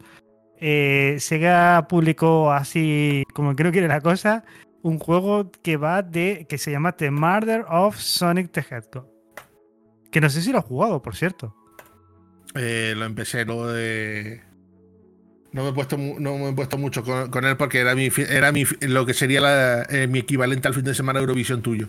eh, 0.60 1.18
Sega 1.20 1.88
publicó 1.88 2.52
así, 2.52 3.24
como 3.34 3.56
creo 3.56 3.72
que 3.72 3.80
era 3.80 3.88
la 3.88 4.02
cosa, 4.02 4.44
un 4.84 5.00
juego 5.00 5.50
que 5.64 5.78
va 5.78 6.04
de. 6.04 6.46
que 6.48 6.60
se 6.60 6.70
llama 6.70 6.92
The 6.92 7.10
Murder 7.10 7.66
of 7.68 7.98
Sonic 7.98 8.52
the 8.52 8.62
Hedgehog. 8.62 9.08
Que 10.12 10.22
no 10.22 10.30
sé 10.30 10.42
si 10.42 10.52
lo 10.52 10.60
has 10.60 10.66
jugado, 10.66 11.02
por 11.02 11.16
cierto. 11.16 11.56
Eh, 12.54 12.94
lo 12.96 13.06
empecé, 13.06 13.46
lo 13.46 13.68
de. 13.68 14.44
No 15.52 15.64
me 15.64 15.70
he 15.70 15.74
puesto, 15.74 15.98
no 15.98 16.38
me 16.38 16.50
he 16.50 16.54
puesto 16.54 16.78
mucho 16.78 17.04
con, 17.04 17.46
él 17.46 17.58
porque 17.58 17.80
era, 17.80 17.94
mi, 17.96 18.10
era 18.28 18.52
mi, 18.52 18.66
lo 18.82 19.06
que 19.06 19.14
sería 19.14 19.84
eh, 19.84 20.08
mi 20.08 20.20
equivalente 20.20 20.68
al 20.68 20.74
fin 20.74 20.84
de 20.84 20.96
semana 20.96 21.20
Eurovisión 21.20 21.62
tuyo. 21.62 21.88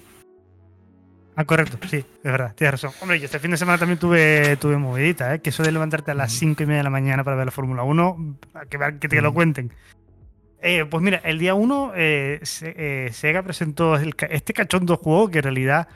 Ah, 1.35 1.47
correcto, 1.47 1.79
sí, 1.89 1.97
es 1.97 2.23
verdad, 2.23 2.55
tienes 2.55 2.73
razón. 2.73 2.93
Hombre, 3.01 3.19
yo 3.19 3.25
este 3.25 3.39
fin 3.39 3.51
de 3.51 3.57
semana 3.57 3.79
también 3.79 3.99
tuve, 3.99 4.57
tuve 4.59 4.77
movidita, 4.77 5.35
¿eh? 5.35 5.41
que 5.41 5.51
eso 5.51 5.63
de 5.63 5.73
levantarte 5.73 6.11
a 6.11 6.15
las 6.15 6.33
5 6.33 6.63
y 6.63 6.67
media 6.67 6.79
de 6.79 6.85
la 6.85 6.91
mañana 6.91 7.25
para 7.25 7.37
ver 7.37 7.47
la 7.47 7.51
Fórmula 7.51 7.83
1, 7.83 8.39
que, 8.69 8.79
que 9.01 9.09
te 9.09 9.21
lo 9.21 9.35
cuenten. 9.35 9.73
Eh, 10.67 10.87
pues 10.87 11.03
mira, 11.03 11.19
el 11.25 11.39
día 11.39 11.55
1 11.55 11.93
eh, 11.95 12.41
eh, 12.63 13.11
Sega 13.13 13.43
presentó 13.43 13.97
este 13.97 14.55
cachondo 14.55 14.97
juego 14.97 15.29
que 15.29 15.41
en 15.41 15.45
realidad 15.45 15.89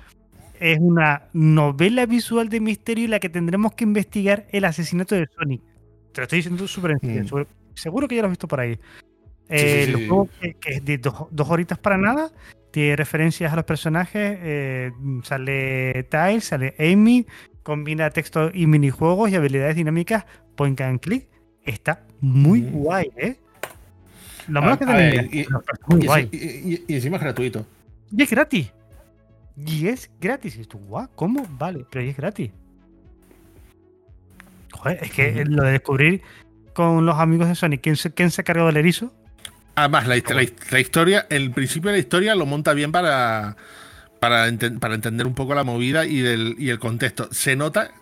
es 0.61 0.79
una 0.79 1.23
novela 1.33 2.05
visual 2.05 2.51
de 2.51 2.61
misterio 2.61 3.07
en 3.07 3.13
la 3.13 3.19
que 3.19 3.31
tendremos 3.31 3.73
que 3.73 3.85
investigar 3.85 4.47
el 4.51 4.67
asesinato 4.67 5.15
de 5.15 5.27
Sonic. 5.35 5.63
Te 6.13 6.21
lo 6.21 6.25
estoy 6.25 6.41
diciendo 6.41 6.69
súper 6.69 6.97
mm. 7.01 7.47
Seguro 7.73 8.07
que 8.07 8.17
ya 8.17 8.21
lo 8.21 8.27
has 8.27 8.33
visto 8.33 8.47
por 8.47 8.61
ahí. 8.61 8.79
el 9.49 10.07
juego 10.07 10.29
que, 10.39 10.55
es 10.67 10.85
de 10.85 10.99
dos, 10.99 11.15
dos 11.31 11.49
horitas 11.49 11.79
para 11.79 11.97
nada 11.97 12.31
tiene 12.71 12.95
referencias 12.95 13.51
a 13.51 13.57
los 13.57 13.65
personajes. 13.65 14.39
Eh, 14.43 14.93
sale 15.23 16.07
Ty, 16.11 16.43
sale 16.43 16.75
Amy, 16.79 17.25
combina 17.63 18.11
texto 18.11 18.51
y 18.53 18.67
minijuegos 18.67 19.31
y 19.31 19.37
habilidades 19.37 19.77
dinámicas 19.77 20.27
point 20.57 20.79
and 20.83 21.01
click. 21.01 21.27
Está 21.65 22.05
muy 22.21 22.61
mm. 22.61 22.73
guay, 22.73 23.11
¿eh? 23.17 23.37
Lo 24.49 24.63
malo 24.63 24.79
que 24.79 24.87
también 24.87 25.29
y, 25.33 25.47
guay. 26.07 26.29
Y, 26.33 26.95
encima 26.95 27.17
es 27.17 27.23
gratuito. 27.23 27.67
Y 28.11 28.23
es 28.23 28.31
gratis. 28.31 28.73
Y 29.57 29.89
es 29.89 30.11
gratis. 30.21 30.57
Y 30.57 30.65
tú, 30.65 30.79
guau, 30.79 31.09
¿cómo? 31.15 31.47
Vale, 31.51 31.85
pero 31.91 32.05
y 32.05 32.09
es 32.09 32.17
gratis. 32.17 32.51
Joder, 34.73 34.99
es 35.03 35.11
que 35.11 35.45
lo 35.45 35.65
de 35.65 35.73
descubrir 35.73 36.23
con 36.73 37.05
los 37.05 37.17
amigos 37.19 37.49
de 37.49 37.55
Sony 37.55 37.79
quién 37.83 37.97
se, 37.97 38.13
quién 38.13 38.31
se 38.31 38.41
ha 38.41 38.45
cargado 38.45 38.69
del 38.69 38.77
erizo 38.77 39.13
Además, 39.79 40.09
la, 40.09 40.17
historia, 40.81 41.27
el 41.31 41.53
principio 41.53 41.91
de 41.91 41.99
la 41.99 42.01
historia 42.01 42.35
lo 42.35 42.47
monta 42.47 42.75
bien 42.75 42.91
para, 42.91 43.57
para, 44.19 44.49
entender 44.49 45.25
un 45.25 45.35
poco 45.35 45.55
la 45.55 45.63
movida 45.63 46.05
y, 46.05 46.19
el 46.19 46.79
contexto. 46.81 47.29
Se 47.31 47.55
nota, 47.55 47.93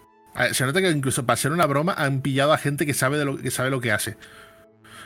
se 0.52 0.64
nota 0.64 0.80
que 0.80 0.88
incluso 0.88 1.26
para 1.26 1.36
ser 1.36 1.52
una 1.52 1.66
broma 1.66 1.92
han 1.92 2.22
pillado 2.22 2.54
a 2.54 2.58
gente 2.58 2.86
que 2.86 2.94
sabe, 2.94 3.18
de 3.18 3.26
lo, 3.26 3.36
que, 3.36 3.50
sabe 3.50 3.68
lo 3.68 3.82
que 3.82 3.92
hace. 3.92 4.16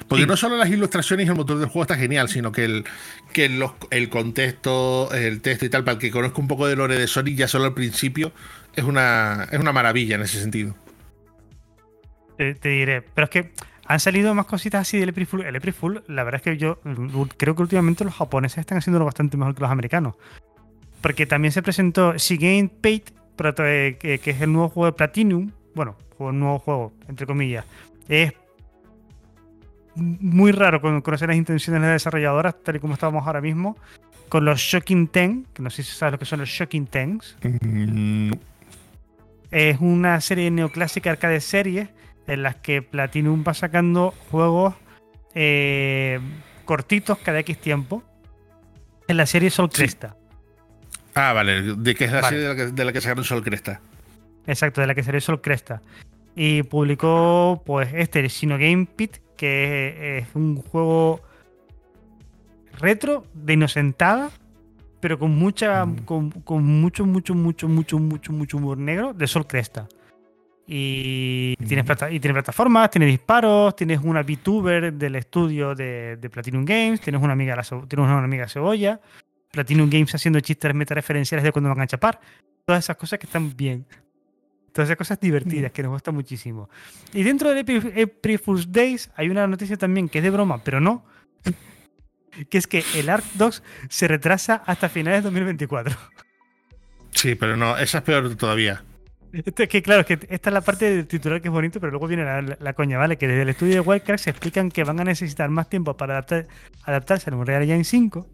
Porque 0.09 0.27
no 0.27 0.37
solo 0.37 0.57
las 0.57 0.69
ilustraciones 0.69 1.27
y 1.27 1.31
el 1.31 1.37
motor 1.37 1.59
del 1.59 1.69
juego 1.69 1.83
está 1.83 1.97
genial, 1.97 2.29
sino 2.29 2.53
que 2.53 2.65
el, 2.65 2.85
que 3.33 3.45
el 3.91 4.09
contexto, 4.09 5.13
el 5.13 5.41
texto 5.41 5.67
y 5.67 5.69
tal, 5.69 5.85
para 5.85 5.95
el 5.95 5.99
que 5.99 6.11
conozca 6.11 6.41
un 6.41 6.49
poco 6.49 6.67
de 6.67 6.77
lore 6.77 6.99
de 6.99 7.07
Sonic, 7.07 7.37
ya 7.37 7.49
solo 7.49 7.67
al 7.67 7.75
principio, 7.75 8.33
es 8.75 8.85
una, 8.85 9.47
es 9.51 9.59
una 9.59 9.73
maravilla 9.73 10.17
en 10.17 10.23
ese 10.23 10.41
sentido. 10.41 10.75
Te, 12.37 12.55
diré. 12.69 13.03
Pero 13.03 13.25
es 13.25 13.31
que 13.31 13.53
han 13.87 14.01
salido 14.01 14.35
más 14.35 14.47
cositas 14.47 14.83
así 14.83 14.99
del 14.99 15.11
April. 15.11 15.29
El 15.47 15.57
April 15.57 15.75
Fool, 15.75 16.05
la 16.09 16.25
verdad 16.25 16.41
es 16.41 16.43
que 16.43 16.57
yo 16.57 16.81
creo 17.37 17.55
que 17.55 17.63
últimamente 17.63 18.05
los 18.05 18.15
japoneses 18.15 18.59
están 18.59 18.79
haciéndolo 18.79 19.05
bastante 19.05 19.37
mejor 19.37 19.55
que 19.55 19.61
los 19.61 19.71
americanos. 19.71 20.15
Porque 21.03 21.27
también 21.27 21.53
se 21.53 21.63
presentó 21.63 22.15
Game 22.31 22.71
Paid, 22.81 23.03
eh, 23.59 23.99
que 24.01 24.31
es 24.31 24.41
el 24.41 24.53
nuevo 24.53 24.69
juego 24.71 24.87
de 24.87 24.93
Platinum. 24.93 25.51
Bueno, 25.75 25.97
un 26.19 26.41
nuevo 26.41 26.59
juego, 26.59 26.93
entre 27.09 27.27
comillas. 27.27 27.65
Es 28.09 28.33
muy 29.95 30.53
raro 30.53 30.81
conocer 30.81 31.29
las 31.29 31.37
intenciones 31.37 31.81
de 31.81 31.87
las 31.87 31.97
desarrolladoras, 31.97 32.55
tal 32.63 32.77
y 32.77 32.81
como 32.81 32.95
estamos 32.95 33.27
ahora 33.27 33.41
mismo, 33.41 33.77
con 34.29 34.45
los 34.45 34.61
Shocking 34.61 35.09
Ten, 35.09 35.47
que 35.53 35.63
no 35.63 35.71
sé 35.71 35.83
si 35.83 35.93
sabes 35.93 36.13
lo 36.13 36.19
que 36.19 36.25
son 36.25 36.41
los 36.41 36.49
Shocking 36.49 36.87
Tens. 36.87 37.37
Mm, 37.43 38.33
es 39.51 39.81
una 39.81 40.21
serie 40.21 40.51
neoclásica 40.51 41.11
arcade 41.11 41.41
series 41.41 41.89
en 42.27 42.43
las 42.43 42.57
que 42.57 42.83
Platinum 42.83 43.45
va 43.47 43.55
sacando 43.55 44.15
juegos 44.31 44.75
eh, 45.35 46.21
cortitos 46.65 47.19
cada 47.19 47.41
X 47.41 47.61
tiempo. 47.61 48.05
En 49.09 49.17
la 49.17 49.27
serie 49.27 49.51
Sol 49.51 49.69
Cresta. 49.71 50.15
Ah, 51.15 51.33
vale, 51.33 51.75
de 51.75 51.95
que 51.97 52.05
es 52.05 52.13
la 52.13 52.23
serie 52.23 52.55
de 52.55 52.85
la 52.85 52.93
que, 52.93 53.01
sacaron 53.01 53.25
Sol 53.25 53.43
Cresta. 53.43 53.81
Exacto, 54.47 54.81
de 54.81 54.87
la 54.87 54.95
que 54.95 55.03
salió 55.03 55.21
Sol 55.21 55.41
Cresta. 55.41 55.83
Y 56.35 56.63
publicó, 56.63 57.63
pues, 57.67 57.93
este, 57.95 58.21
el 58.21 58.31
Sino 58.31 58.57
Game 58.57 58.87
Pit, 58.87 59.19
que 59.37 60.19
es 60.19 60.29
un 60.35 60.57
juego 60.57 61.21
retro 62.79 63.25
de 63.35 63.55
inocentada, 63.55 64.31
pero 65.01 65.19
con 65.19 65.33
mucha, 65.33 65.85
mm. 65.85 66.05
con, 66.05 66.33
mucho, 66.65 67.07
mucho, 67.07 67.35
mucho, 67.35 67.69
mucho, 67.69 67.99
mucho, 67.99 68.33
mucho 68.33 68.57
humor 68.57 68.79
negro 68.79 69.15
de 69.15 69.27
Sol 69.27 69.47
Cresta. 69.47 69.89
Y, 70.67 71.57
mm. 71.59 71.65
tienes, 71.67 71.85
y 72.11 72.21
tienes 72.21 72.35
plataformas, 72.35 72.91
tienes 72.91 73.09
disparos, 73.09 73.75
tienes 73.75 74.01
una 74.03 74.23
VTuber 74.23 74.93
del 74.93 75.17
estudio 75.17 75.75
de, 75.75 76.17
Platinum 76.31 76.65
Games, 76.65 77.01
tienes 77.01 77.23
una 77.23 77.33
amiga, 77.33 77.61
tienes 77.89 78.07
una 78.07 78.23
amiga 78.23 78.47
cebolla, 78.49 79.01
Platinum 79.51 79.91
Games 79.91 80.15
haciendo 80.15 80.41
chistes 80.41 80.75
meta-referenciales 80.75 81.43
de 81.43 81.53
cuando 81.53 81.71
van 81.71 81.81
a 81.81 81.87
chapar. 81.87 82.21
Todas 82.65 82.85
esas 82.85 82.97
cosas 82.97 83.19
que 83.19 83.27
están 83.27 83.57
bien. 83.57 83.85
Todas 84.73 84.89
esas 84.89 84.97
cosas 84.97 85.21
divertidas 85.21 85.73
que 85.73 85.83
nos 85.83 85.93
gustan 85.93 86.15
muchísimo. 86.15 86.69
Y 87.13 87.23
dentro 87.23 87.53
de 87.53 87.61
April 87.61 88.41
Days 88.69 89.11
hay 89.17 89.29
una 89.29 89.47
noticia 89.47 89.77
también 89.77 90.09
que 90.09 90.19
es 90.19 90.25
de 90.25 90.31
broma, 90.31 90.63
pero 90.63 90.81
no. 90.81 91.05
que 92.51 92.59
es 92.59 92.67
que 92.67 92.85
el 92.95 93.09
Ark 93.09 93.25
2 93.35 93.63
se 93.89 94.09
retrasa 94.09 94.63
hasta 94.67 94.89
finales 94.89 95.21
de 95.21 95.31
2024. 95.31 95.97
Sí, 97.13 97.35
pero 97.35 97.57
no, 97.57 97.77
esa 97.77 97.99
es 97.99 98.05
peor 98.05 98.35
todavía. 98.37 98.85
Esto 99.33 99.63
es 99.63 99.69
que, 99.69 99.83
claro, 99.83 100.05
que 100.05 100.19
esta 100.29 100.51
es 100.51 100.55
la 100.55 100.61
parte 100.61 100.91
del 100.91 101.07
titular 101.07 101.41
que 101.41 101.49
es 101.49 101.53
bonito, 101.53 101.79
pero 101.79 101.93
luego 101.93 102.09
viene 102.09 102.25
la, 102.59 102.73
coña, 102.73 102.99
¿vale? 102.99 103.17
Que 103.17 103.29
desde 103.29 103.43
el 103.43 103.49
estudio 103.49 103.75
de 103.75 103.81
Wildcard 103.81 104.19
se 104.19 104.31
explican 104.31 104.71
que 104.71 104.83
van 104.83 104.99
a 104.99 105.05
necesitar 105.05 105.49
más 105.51 105.69
tiempo 105.69 105.97
para 105.97 106.25
adaptarse 106.85 107.31
al 107.31 107.35
Unreal 107.35 107.63
Engine 107.63 107.85
5. 107.85 108.27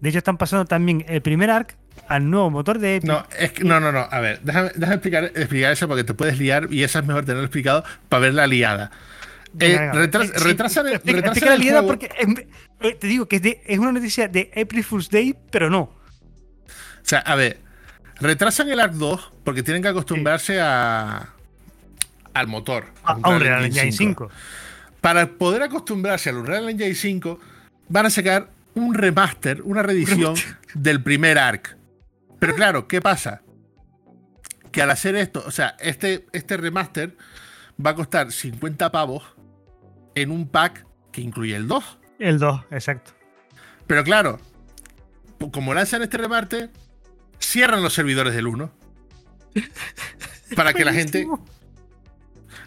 De 0.00 0.08
hecho, 0.08 0.18
están 0.18 0.38
pasando 0.38 0.64
también 0.64 1.04
el 1.08 1.20
primer 1.20 1.50
ARC 1.50 1.76
al 2.08 2.30
nuevo 2.30 2.50
motor 2.50 2.78
de 2.78 2.96
Epic. 2.96 3.08
No, 3.08 3.26
es 3.38 3.52
que, 3.52 3.64
no, 3.64 3.80
no, 3.80 3.92
no. 3.92 4.06
A 4.10 4.20
ver, 4.20 4.40
déjame, 4.42 4.68
explicar, 4.68 5.24
explicar, 5.24 5.72
eso 5.72 5.88
porque 5.88 6.04
te 6.04 6.14
puedes 6.14 6.38
liar 6.38 6.68
y 6.70 6.82
eso 6.82 6.98
es 6.98 7.06
mejor 7.06 7.24
tenerlo 7.24 7.44
explicado 7.44 7.84
para 8.08 8.20
ver 8.20 8.34
la 8.34 8.46
liada. 8.46 8.90
Eh, 9.58 9.90
retrasa, 9.92 10.82
la 10.82 11.56
liada 11.56 11.82
porque 11.82 12.10
eh, 12.80 12.94
te 12.94 13.06
digo 13.06 13.26
que 13.26 13.62
es, 13.64 13.78
una 13.78 13.92
noticia 13.92 14.28
de 14.28 14.50
April 14.54 14.84
Fool's 14.84 15.08
Day, 15.08 15.34
pero 15.50 15.70
no. 15.70 15.80
O 15.80 17.08
sea, 17.08 17.20
a 17.20 17.36
ver, 17.36 17.60
retrasan 18.20 18.68
el 18.68 18.80
ARC 18.80 18.92
2 18.94 19.32
porque 19.44 19.62
tienen 19.62 19.82
que 19.82 19.88
acostumbrarse 19.88 20.60
a 20.60 21.30
al 22.34 22.48
motor. 22.48 22.84
A, 23.02 23.12
a 23.22 23.30
Unreal 23.30 23.64
Engine 23.64 23.92
5. 23.92 24.30
Para 25.00 25.26
poder 25.26 25.62
acostumbrarse 25.62 26.28
al 26.28 26.36
Unreal 26.36 26.68
Engine 26.68 26.94
5, 26.94 27.40
van 27.88 28.06
a 28.06 28.10
sacar 28.10 28.50
un 28.74 28.94
remaster, 28.94 29.62
una 29.62 29.82
reedición 29.82 30.34
del 30.74 31.02
primer 31.02 31.38
ARC. 31.38 31.75
Pero 32.38 32.54
claro, 32.54 32.88
¿qué 32.88 33.00
pasa? 33.00 33.42
Que 34.72 34.82
al 34.82 34.90
hacer 34.90 35.16
esto, 35.16 35.42
o 35.46 35.50
sea, 35.50 35.76
este, 35.80 36.26
este 36.32 36.56
remaster 36.56 37.16
va 37.84 37.90
a 37.90 37.94
costar 37.94 38.32
50 38.32 38.92
pavos 38.92 39.24
en 40.14 40.30
un 40.30 40.48
pack 40.48 40.86
que 41.12 41.20
incluye 41.20 41.56
el 41.56 41.68
2. 41.68 41.98
El 42.18 42.38
2, 42.38 42.60
exacto. 42.70 43.12
Pero 43.86 44.04
claro, 44.04 44.38
como 45.52 45.74
lanzan 45.74 46.02
este 46.02 46.18
remaster, 46.18 46.70
cierran 47.38 47.82
los 47.82 47.94
servidores 47.94 48.34
del 48.34 48.46
1. 48.46 48.72
para 50.56 50.72
que 50.72 50.84
la 50.84 50.92
gente. 50.92 51.26
O 51.26 51.40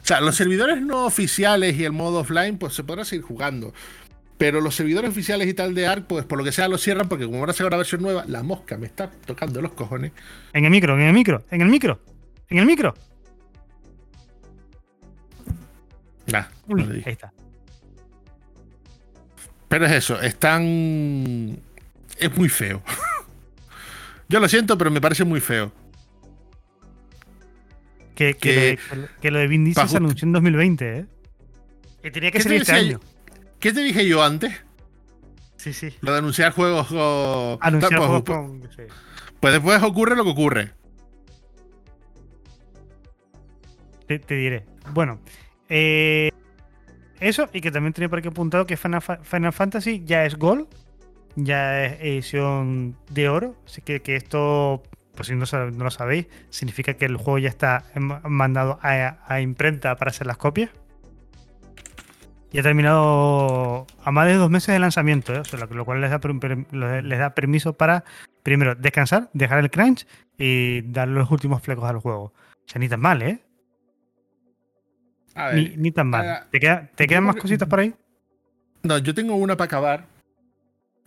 sea, 0.02 0.22
los 0.22 0.36
servidores 0.36 0.82
no 0.82 1.06
oficiales 1.06 1.76
y 1.76 1.86
el 1.86 1.92
modo 1.92 2.20
offline, 2.20 2.58
pues 2.58 2.74
se 2.74 2.84
podrá 2.84 3.06
seguir 3.06 3.24
jugando. 3.24 3.74
Pero 4.40 4.62
los 4.62 4.74
servidores 4.74 5.10
oficiales 5.10 5.50
y 5.50 5.54
tal 5.54 5.76
de 5.76 5.86
ARC, 5.86 6.06
pues 6.08 6.24
por 6.24 6.38
lo 6.38 6.46
que 6.46 6.54
sea, 6.54 6.70
los 6.70 6.82
cierran 6.82 7.10
porque 7.10 7.26
como 7.26 7.42
van 7.42 7.50
a 7.50 7.54
sacar 7.54 7.68
una 7.68 7.78
versión 7.78 8.02
nueva, 8.02 8.24
la 8.26 8.42
mosca 8.42 8.78
me 8.78 8.86
está 8.86 9.12
tocando 9.12 9.62
los 9.62 9.74
cojones. 9.74 10.14
En 10.54 10.64
el 10.64 10.72
micro, 10.72 10.96
en 10.96 11.02
el 11.02 11.14
micro, 11.14 11.44
en 11.52 11.60
el 11.60 11.68
micro, 11.68 12.00
en 12.48 12.58
el 12.58 12.66
micro. 12.66 12.96
Nah, 16.28 16.46
ahí 16.70 17.04
está. 17.06 17.34
Pero 19.68 19.86
es 19.88 19.92
eso, 19.92 20.22
es 20.22 20.38
tan. 20.38 21.60
Es 22.18 22.38
muy 22.38 22.48
feo. 22.48 22.82
Yo 24.30 24.40
lo 24.40 24.48
siento, 24.48 24.78
pero 24.78 24.90
me 24.90 25.02
parece 25.02 25.26
muy 25.26 25.42
feo. 25.42 25.74
Que, 28.16 28.36
que, 28.36 28.78
lo, 29.30 29.40
de, 29.40 29.48
Vin 29.48 29.66
Diesel 29.66 29.90
se 29.90 29.98
anunció 29.98 30.26
en 30.26 30.32
2020, 30.32 30.98
¿eh? 30.98 31.06
Que 32.02 32.12
tenía 32.12 32.32
que 32.32 32.42
ser 32.42 32.54
este 32.54 32.72
año. 32.72 33.02
¿Qué 33.60 33.74
te 33.74 33.82
dije 33.82 34.08
yo 34.08 34.24
antes? 34.24 34.54
Sí, 35.58 35.74
sí. 35.74 35.94
Lo 36.02 36.14
de 36.14 36.20
anunciar 36.20 36.54
juegos 36.54 36.88
con. 36.88 37.58
Anunciar 37.62 37.98
pues, 37.98 38.08
juegos 38.08 38.24
con. 38.24 38.70
Pues 39.40 39.54
después 39.54 39.84
ocurre 39.84 40.16
lo 40.16 40.24
que 40.24 40.30
ocurre. 40.30 40.72
Te, 44.08 44.18
diré. 44.18 44.66
Bueno, 44.92 45.20
eh, 45.68 46.32
eso, 47.20 47.48
y 47.54 47.62
que 47.62 47.70
también 47.70 47.94
tenía 47.94 48.10
por 48.10 48.20
aquí 48.20 48.30
apuntado 48.30 48.66
que 48.66 48.76
Final, 48.76 49.54
Fantasy 49.54 50.02
ya 50.04 50.26
es 50.26 50.36
Gold, 50.36 50.68
ya 51.36 51.86
es 51.86 52.02
edición 52.02 52.98
de 53.12 53.30
oro. 53.30 53.56
Así 53.66 53.82
que, 53.82 54.02
que 54.02 54.16
esto, 54.16 54.82
pues 55.14 55.28
si 55.28 55.36
no, 55.36 55.46
no, 55.72 55.84
lo 55.84 55.92
sabéis, 55.92 56.28
significa 56.50 56.96
que 56.96 57.06
el 57.06 57.18
juego 57.18 57.38
ya 57.38 57.50
está 57.50 57.84
mandado 58.24 58.80
a 58.82 59.42
imprenta 59.42 59.96
para 59.98 60.10
hacer 60.10 60.26
las 60.26 60.38
copias. 60.38 60.72
Y 62.52 62.60
ha 62.60 62.64
terminado 62.64 63.86
a 64.04 64.12
más 64.12 64.28
de 64.28 64.34
dos 64.34 64.50
meses 64.50 64.74
de 64.74 64.80
lanzamiento, 64.80 65.34
¿eh? 65.36 65.44
lo 65.72 65.86
cual 65.86 66.02
les 66.02 66.10
da, 66.10 66.20
les 67.02 67.20
da 67.20 67.36
permiso 67.36 67.74
para, 67.74 68.04
primero, 68.42 68.74
descansar, 68.74 69.30
dejar 69.34 69.60
el 69.60 69.70
crunch 69.70 70.08
y 70.38 70.82
dar 70.82 71.08
los 71.08 71.30
últimos 71.30 71.62
flecos 71.62 71.88
al 71.88 72.00
juego. 72.00 72.24
O 72.24 72.34
sea, 72.66 72.80
ni 72.80 72.90
tan 72.90 73.02
mal, 73.02 73.22
¿eh? 73.22 73.40
ni, 75.78 75.92
tan 75.92 76.10
mal. 76.10 76.48
¿Te, 76.52 76.60
quedan 77.08 77.24
más 77.24 77.36
cositas 77.36 77.68
por 77.68 77.80
ahí? 77.80 77.94
No, 78.84 78.98
yo 78.98 79.14
tengo 79.14 79.36
una 79.36 79.56
para 79.56 79.66
acabar. 79.66 80.06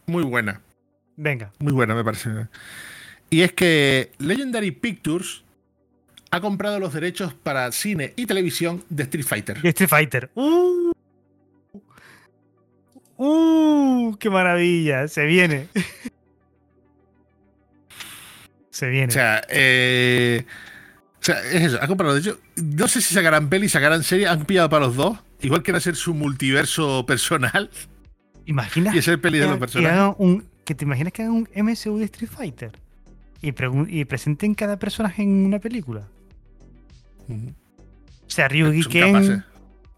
Muy 0.06 0.22
buena. 0.22 0.60
Venga. 1.16 1.52
Muy 1.58 1.72
buena, 1.72 1.94
me 1.94 2.04
parece. 2.04 2.30
Y 3.30 3.42
es 3.42 3.52
que 3.52 4.12
Legendary 4.18 4.70
Pictures 4.70 5.42
ha 6.30 6.40
comprado 6.40 6.78
los 6.78 6.92
derechos 6.92 7.34
para 7.34 7.70
cine 7.72 8.12
y 8.16 8.26
televisión 8.26 8.84
de 8.88 9.02
Street 9.04 9.26
Fighter. 9.26 9.60
De 9.60 9.68
Street 9.70 9.88
Fighter. 9.88 10.30
¡Uh! 10.34 10.81
¡Uh! 13.24 14.16
¡Qué 14.18 14.30
maravilla! 14.30 15.06
Se 15.06 15.24
viene. 15.26 15.68
Se 18.70 18.88
viene. 18.88 19.06
O 19.06 19.10
sea, 19.12 19.42
eh, 19.48 20.44
o 21.20 21.24
sea, 21.24 21.38
es 21.40 21.62
eso, 21.62 21.78
ha 21.80 21.86
comprado. 21.86 22.14
De 22.14 22.20
hecho, 22.20 22.40
no 22.56 22.88
sé 22.88 23.00
si 23.00 23.14
sacarán 23.14 23.48
peli, 23.48 23.68
sacarán 23.68 24.02
serie, 24.02 24.26
han 24.26 24.44
pillado 24.44 24.68
para 24.68 24.86
los 24.86 24.96
dos. 24.96 25.18
Igual 25.40 25.62
quieren 25.62 25.76
hacer 25.76 25.94
su 25.94 26.14
multiverso 26.14 27.06
personal. 27.06 27.70
Imagina. 28.46 28.92
Y 28.92 28.98
hacer 28.98 29.20
peli 29.20 29.38
de 29.38 29.46
los 29.46 29.58
personajes. 29.58 30.16
Que, 30.64 30.74
te 30.74 30.84
imaginas 30.84 31.12
que 31.12 31.22
hagan 31.22 31.34
un 31.34 31.48
MSU 31.54 31.98
de 31.98 32.06
Street 32.06 32.30
Fighter 32.30 32.72
y, 33.40 33.52
y 33.88 34.04
presenten 34.04 34.54
cada 34.54 34.80
personaje 34.80 35.22
en 35.22 35.46
una 35.46 35.60
película. 35.60 36.08
O 37.28 38.30
sea, 38.30 38.48
Ryugi 38.48 38.82
Ken, 38.84 39.44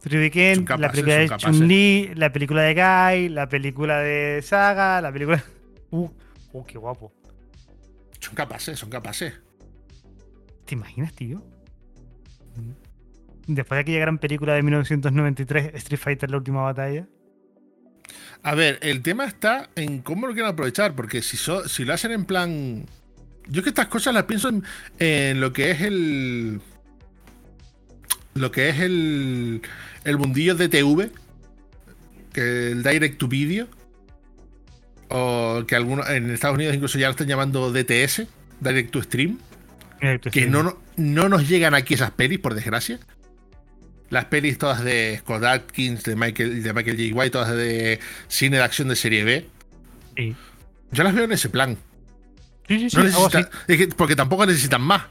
la 0.05 0.90
película 0.90 1.16
de 1.16 1.30
Chun-Li, 1.36 2.14
la 2.14 2.32
película 2.32 2.62
de 2.62 2.74
Guy, 2.74 3.28
la 3.30 3.48
película 3.48 3.98
de 3.98 4.42
Saga, 4.42 5.00
la 5.00 5.12
película. 5.12 5.42
Uh, 5.90 6.11
uh, 6.52 6.64
qué 6.64 6.76
guapo. 6.76 7.12
Son 8.18 8.34
capaces, 8.34 8.76
son 8.76 8.90
capaces. 8.90 9.32
¿Te 10.64 10.74
imaginas, 10.74 11.12
tío? 11.12 11.40
Después 13.46 13.76
de 13.76 13.80
aquella 13.82 14.00
gran 14.00 14.18
película 14.18 14.55
de 14.55 14.62
1993, 14.62 15.74
Street 15.74 16.00
Fighter, 16.00 16.30
la 16.32 16.38
última 16.38 16.62
batalla. 16.62 17.07
A 18.42 18.57
ver, 18.57 18.80
el 18.82 19.02
tema 19.02 19.24
está 19.24 19.70
en 19.76 20.00
cómo 20.00 20.26
lo 20.26 20.32
quieren 20.32 20.50
aprovechar, 20.50 20.96
porque 20.96 21.22
si, 21.22 21.36
si 21.36 21.84
lo 21.84 21.94
hacen 21.94 22.11
en 22.11 22.24
plan. 22.24 22.86
Yo 23.46 23.62
que 23.62 23.68
estas 23.68 23.86
cosas 23.86 24.12
las 24.12 24.24
pienso 24.24 24.48
en, 24.48 24.64
en 24.98 25.40
lo 25.40 25.52
que 25.52 25.70
es 25.70 25.80
el 25.82 26.61
lo 28.35 28.51
que 28.51 28.68
es 28.68 28.80
el, 28.80 29.62
el 30.05 30.18
mundillo 30.18 30.55
de 30.55 30.68
TV, 30.68 31.11
que 32.32 32.72
el 32.72 32.82
Direct 32.82 33.18
to 33.18 33.28
Video, 33.28 33.68
o 35.09 35.64
que 35.66 35.76
algunos 35.76 36.09
en 36.09 36.30
Estados 36.30 36.57
Unidos 36.57 36.74
incluso 36.74 36.99
ya 36.99 37.07
lo 37.07 37.12
están 37.12 37.28
llamando 37.28 37.72
DTS, 37.72 38.24
Direct 38.61 38.91
to 38.91 39.03
Stream, 39.03 39.39
que 40.32 40.47
no, 40.47 40.76
no 40.97 41.28
nos 41.28 41.49
llegan 41.49 41.74
aquí 41.74 41.95
esas 41.95 42.11
pelis, 42.11 42.39
por 42.39 42.55
desgracia. 42.55 42.99
Las 44.11 44.26
pelis 44.26 44.59
todas 44.59 44.85
de 44.85 45.16
Scott 45.20 45.43
Atkins, 45.45 46.03
de 46.05 46.14
Michael, 46.14 46.62
de 46.62 46.72
Michael 46.72 46.97
J. 46.97 47.14
White, 47.18 47.30
todas 47.30 47.51
de 47.57 47.99
cine 48.28 48.59
de 48.59 48.62
acción 48.62 48.89
de 48.89 48.97
serie 48.97 49.24
B. 49.24 49.49
Sí. 50.16 50.37
Yo 50.93 51.03
las 51.05 51.14
veo 51.14 51.24
en 51.24 51.32
ese 51.32 51.49
plan. 51.49 51.76
Sí, 52.68 52.78
sí, 52.80 52.91
sí. 52.91 52.97
No 52.97 53.03
algo 53.03 53.28
necesita- 53.28 53.39
así. 53.62 53.72
es 53.72 53.78
que- 53.78 53.89
porque 53.89 54.14
tampoco 54.14 54.45
necesitan 54.47 54.82
más. 54.82 55.05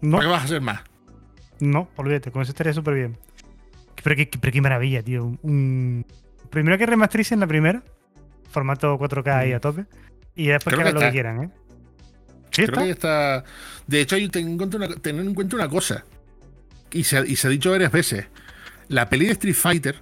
No, 0.00 0.16
¿Para 0.16 0.22
qué 0.28 0.32
vas 0.32 0.42
a 0.42 0.44
hacer 0.46 0.60
más? 0.60 0.80
No, 1.62 1.88
olvídate, 1.96 2.32
con 2.32 2.42
eso 2.42 2.50
estaría 2.50 2.72
súper 2.72 2.94
bien. 2.94 3.16
Pero 4.02 4.16
qué, 4.16 4.28
pero 4.40 4.52
qué 4.52 4.60
maravilla, 4.60 5.00
tío. 5.00 5.38
Un... 5.42 6.04
Primero 6.50 6.76
que 6.76 6.86
remastericen 6.86 7.38
la 7.38 7.46
primera, 7.46 7.84
formato 8.50 8.98
4K 8.98 9.36
ahí 9.36 9.52
a 9.52 9.60
tope, 9.60 9.86
y 10.34 10.48
después 10.48 10.74
Creo 10.74 10.78
que 10.84 10.90
hagan 10.90 10.94
lo 10.94 11.00
que 11.00 11.12
quieran, 11.12 11.44
¿eh? 11.44 11.50
Sí, 12.50 12.64
Creo 12.64 12.66
está. 12.66 12.80
que 12.80 12.86
ya 12.86 12.92
está. 12.92 13.44
De 13.86 14.00
hecho, 14.00 14.16
hay 14.16 14.28
tener 14.28 15.24
en 15.24 15.34
cuenta 15.34 15.54
una 15.54 15.68
cosa. 15.68 16.04
Y 16.90 17.04
se, 17.04 17.26
y 17.28 17.36
se 17.36 17.46
ha 17.46 17.50
dicho 17.50 17.70
varias 17.70 17.92
veces. 17.92 18.26
La 18.88 19.08
peli 19.08 19.26
de 19.26 19.32
Street 19.32 19.54
Fighter 19.54 19.96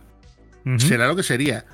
será 0.78 1.06
lo 1.08 1.14
que 1.14 1.22
sería. 1.22 1.66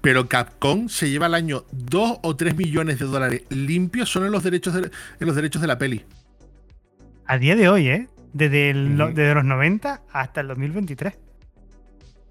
Pero 0.00 0.28
Capcom 0.28 0.88
se 0.88 1.10
lleva 1.10 1.26
al 1.26 1.34
año 1.34 1.64
2 1.70 2.18
o 2.22 2.36
3 2.36 2.56
millones 2.56 2.98
de 2.98 3.06
dólares 3.06 3.42
limpios 3.50 4.10
solo 4.10 4.26
en 4.26 4.32
los 4.32 4.42
derechos 4.42 4.74
de, 4.74 4.90
en 5.20 5.26
los 5.26 5.36
derechos 5.36 5.62
de 5.62 5.68
la 5.68 5.78
peli. 5.78 6.04
A 7.24 7.38
día 7.38 7.54
de 7.54 7.68
hoy, 7.68 7.88
¿eh? 7.88 8.08
Desde, 8.32 8.70
el- 8.70 9.00
Ujú. 9.00 9.12
desde 9.14 9.34
los 9.34 9.44
90 9.44 10.02
hasta 10.12 10.40
el 10.40 10.48
2023. 10.48 11.18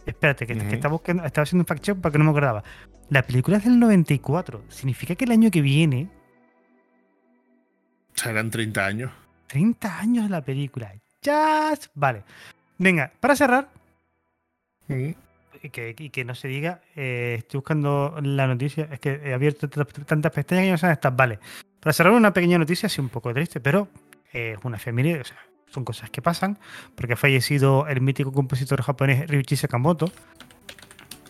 Espérate, 0.06 0.48
que, 0.48 0.56
que 0.56 0.66
Ujú. 0.66 0.74
estaba, 0.74 0.92
buscando- 0.94 1.24
estaba 1.26 1.44
haciendo 1.44 1.62
un 1.62 1.68
fact 1.68 1.84
check 1.84 1.98
porque 2.02 2.18
no 2.18 2.24
me 2.24 2.32
acordaba. 2.32 2.64
La 3.10 3.22
película 3.24 3.58
es 3.58 3.66
del 3.66 3.80
94. 3.80 4.64
Significa 4.70 5.16
que 5.16 5.26
el 5.26 5.32
año 5.32 5.52
que 5.52 5.62
viene, 5.62 6.10
Serán 8.16 8.50
30 8.52 8.86
años. 8.86 9.12
30 9.48 10.00
años 10.00 10.26
de 10.26 10.30
la 10.30 10.42
película. 10.42 10.94
Ya. 11.22 11.74
Vale. 11.96 12.24
Venga, 12.78 13.12
para 13.20 13.36
cerrar, 13.36 13.70
y 14.88 15.70
que, 15.70 15.96
y 15.98 16.10
que 16.10 16.26
no 16.26 16.34
se 16.36 16.48
diga, 16.48 16.82
eh, 16.96 17.36
estoy 17.40 17.60
buscando 17.60 18.16
la 18.24 18.48
noticia, 18.48 18.90
es 18.92 19.00
que 19.00 19.22
he 19.24 19.34
abierto 19.34 19.70
tantas 19.70 20.32
pestañas 20.32 20.66
que 20.66 20.72
no 20.72 20.78
saben 20.78 20.94
estas, 20.94 21.16
vale. 21.16 21.40
Para 21.80 21.94
cerrar 21.94 22.14
una 22.14 22.34
pequeña 22.34 22.58
noticia, 22.58 22.90
sí 22.90 23.00
un 23.02 23.10
poco 23.10 23.32
triste, 23.34 23.60
pero 23.60 23.88
eh, 24.34 24.56
es 24.58 24.66
una 24.66 24.80
familia, 24.80 25.22
o 25.22 25.24
sea, 25.24 25.38
son 25.72 25.84
cosas 25.86 26.10
que 26.10 26.22
pasan, 26.22 26.60
porque 26.96 27.14
ha 27.14 27.18
fallecido 27.18 27.88
el 27.88 28.02
mítico 28.02 28.32
compositor 28.32 28.82
japonés 28.84 29.28
Ryuichi 29.28 29.56
Sakamoto, 29.56 30.12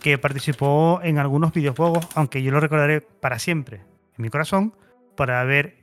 que 0.02 0.18
participó 0.18 1.00
en 1.02 1.18
algunos 1.18 1.52
videojuegos, 1.52 2.06
aunque 2.14 2.42
yo 2.42 2.50
lo 2.50 2.60
recordaré 2.60 3.00
para 3.00 3.38
siempre 3.38 3.78
en 4.18 4.22
mi 4.22 4.28
corazón, 4.28 4.74
por 5.16 5.30
haber 5.30 5.76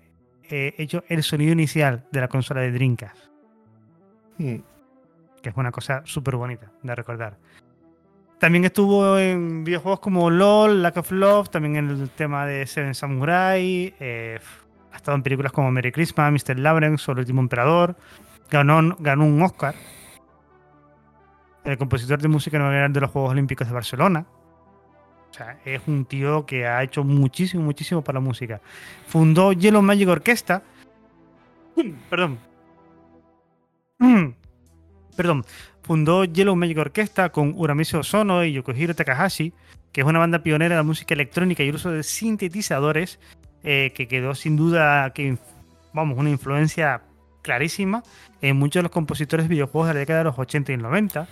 eh, 0.43 0.76
hecho 0.78 1.03
el 1.07 1.24
sonido 1.24 1.53
inicial 1.53 2.05
de 2.12 2.22
la 2.22 2.28
consola 2.28 2.62
de 2.62 2.72
Dreamcast 2.72 3.30
Mm. 4.39 4.55
que 5.41 5.49
es 5.49 5.55
una 5.57 5.72
cosa 5.72 6.01
súper 6.05 6.36
bonita 6.38 6.72
de 6.82 6.95
recordar. 6.95 7.38
También 8.39 8.64
estuvo 8.66 9.18
en 9.18 9.66
videojuegos 9.66 9.99
como 9.99 10.30
LOL, 10.30 10.82
Lack 10.82 10.97
of 10.97 11.12
Love, 11.12 11.49
también 11.49 11.76
en 11.76 11.89
el 11.89 12.10
tema 12.10 12.45
de 12.45 12.66
Seven 12.66 12.95
Samurai, 12.95 13.93
eh, 13.99 14.39
ha 14.91 14.95
estado 14.95 15.16
en 15.16 15.24
películas 15.24 15.51
como 15.51 15.72
Merry 15.72 15.91
Christmas, 15.91 16.32
Mr. 16.32 16.57
Lawrence 16.57 17.10
o 17.10 17.14
El 17.14 17.20
último 17.20 17.41
emperador, 17.41 17.97
ganó, 18.49 18.95
ganó 18.99 19.25
un 19.25 19.41
Oscar, 19.41 19.75
el 21.63 21.77
compositor 21.77 22.21
de 22.21 22.27
música 22.27 22.57
novedad 22.57 22.89
de 22.89 23.01
los 23.01 23.11
Juegos 23.11 23.31
Olímpicos 23.31 23.67
de 23.67 23.73
Barcelona. 23.73 24.25
O 25.29 25.33
sea, 25.33 25.59
es 25.63 25.81
un 25.87 26.05
tío 26.05 26.45
que 26.45 26.65
ha 26.65 26.81
hecho 26.81 27.03
muchísimo, 27.03 27.63
muchísimo 27.63 28.03
para 28.03 28.19
la 28.19 28.25
música. 28.25 28.61
Fundó 29.07 29.53
Yellow 29.53 29.81
Magic 29.81 30.09
Orchestra. 30.09 30.63
Perdón. 32.09 32.39
Perdón. 35.15 35.45
Fundó 35.83 36.23
Yellow 36.25 36.55
Magic 36.55 36.77
Orchestra 36.79 37.29
con 37.29 37.53
Uramise 37.55 37.97
Osono 37.97 38.43
y 38.43 38.53
Yokohiro 38.53 38.95
Takahashi, 38.95 39.53
que 39.91 40.01
es 40.01 40.07
una 40.07 40.19
banda 40.19 40.39
pionera 40.39 40.75
de 40.75 40.79
la 40.79 40.83
música 40.83 41.13
electrónica 41.13 41.63
y 41.63 41.69
el 41.69 41.75
uso 41.75 41.91
de 41.91 42.03
sintetizadores, 42.03 43.19
eh, 43.63 43.91
que 43.93 44.07
quedó 44.07 44.33
sin 44.33 44.55
duda 44.55 45.11
que, 45.13 45.37
vamos, 45.93 46.17
una 46.17 46.29
influencia 46.29 47.03
clarísima 47.41 48.03
en 48.41 48.57
muchos 48.57 48.79
de 48.79 48.83
los 48.83 48.91
compositores 48.91 49.45
de 49.45 49.49
videojuegos 49.49 49.87
de 49.87 49.93
la 49.93 49.99
década 49.99 50.19
de 50.19 50.25
los 50.25 50.39
80 50.39 50.73
y 50.73 50.77
90. 50.77 51.27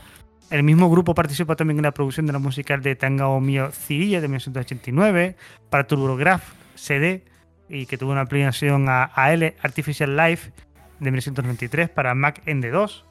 El 0.50 0.64
mismo 0.64 0.90
grupo 0.90 1.14
participó 1.14 1.56
también 1.56 1.78
en 1.78 1.84
la 1.84 1.92
producción 1.92 2.26
de 2.26 2.34
la 2.34 2.40
musical 2.40 2.82
de 2.82 2.96
Tangao 2.96 3.40
Mio 3.42 3.72
Cirilla 3.72 4.22
de 4.22 4.28
1989, 4.28 5.36
para 5.70 5.86
TurboGrafx 5.86 6.46
CD, 6.76 7.26
y 7.70 7.86
que 7.86 7.98
tuvo 7.98 8.12
una 8.12 8.22
aplicación 8.22 8.88
a 8.88 9.04
AL 9.04 9.56
Artificial 9.62 10.16
Life 10.16 10.52
de 11.00 11.12
1993 11.12 11.90
para 11.90 12.16
Mac 12.16 12.42
ND2. 12.46 13.04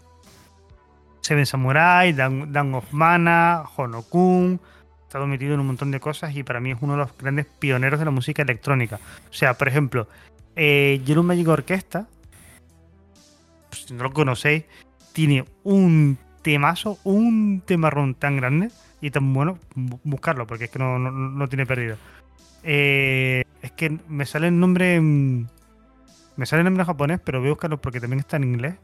Seven 1.20 1.44
Samurai, 1.44 2.12
Dan, 2.12 2.53
Dan 2.53 2.74
of 2.74 2.92
Mana, 2.92 3.64
Honokun. 3.76 4.61
Estado 5.03 5.26
metido 5.26 5.55
en 5.55 5.61
un 5.61 5.66
montón 5.66 5.90
de 5.90 6.01
cosas 6.01 6.34
y 6.34 6.42
para 6.42 6.61
mí 6.61 6.72
es 6.72 6.78
uno 6.80 6.94
de 6.94 7.01
los 7.01 7.16
grandes 7.18 7.47
pioneros 7.47 7.99
de 7.99 8.05
la 8.05 8.11
música 8.11 8.42
electrónica. 8.42 8.99
O 9.30 9.32
sea, 9.32 9.55
por 9.55 9.68
ejemplo, 9.68 10.09
eh, 10.57 11.01
Yellow 11.05 11.22
Magic 11.22 11.47
pues, 11.47 12.07
si 13.87 13.95
no 13.95 14.03
lo 14.05 14.12
conocéis, 14.12 14.64
tiene 15.12 15.45
un 15.64 16.18
temazo, 16.43 16.99
un 17.05 17.62
temarrón 17.64 18.14
tan 18.14 18.37
grande 18.37 18.70
y 19.01 19.11
tan 19.11 19.32
bueno, 19.32 19.59
bu- 19.74 20.01
buscarlo 20.05 20.47
porque 20.47 20.64
es 20.64 20.70
que 20.70 20.78
no, 20.78 20.99
no, 20.99 21.11
no 21.11 21.49
tiene 21.49 21.64
perdido. 21.66 21.97
Eh, 22.62 23.45
es 23.62 23.72
que 23.72 23.99
me 24.09 24.26
sale 24.26 24.49
el 24.49 24.59
nombre 24.59 25.01
me 25.01 26.45
sale 26.47 26.61
el 26.61 26.64
nombre 26.64 26.82
en 26.82 26.87
japonés, 26.87 27.20
pero 27.24 27.39
voy 27.41 27.49
a 27.49 27.53
buscarlo 27.53 27.80
porque 27.80 28.01
también 28.01 28.20
está 28.20 28.37
en 28.37 28.45
inglés. 28.45 28.74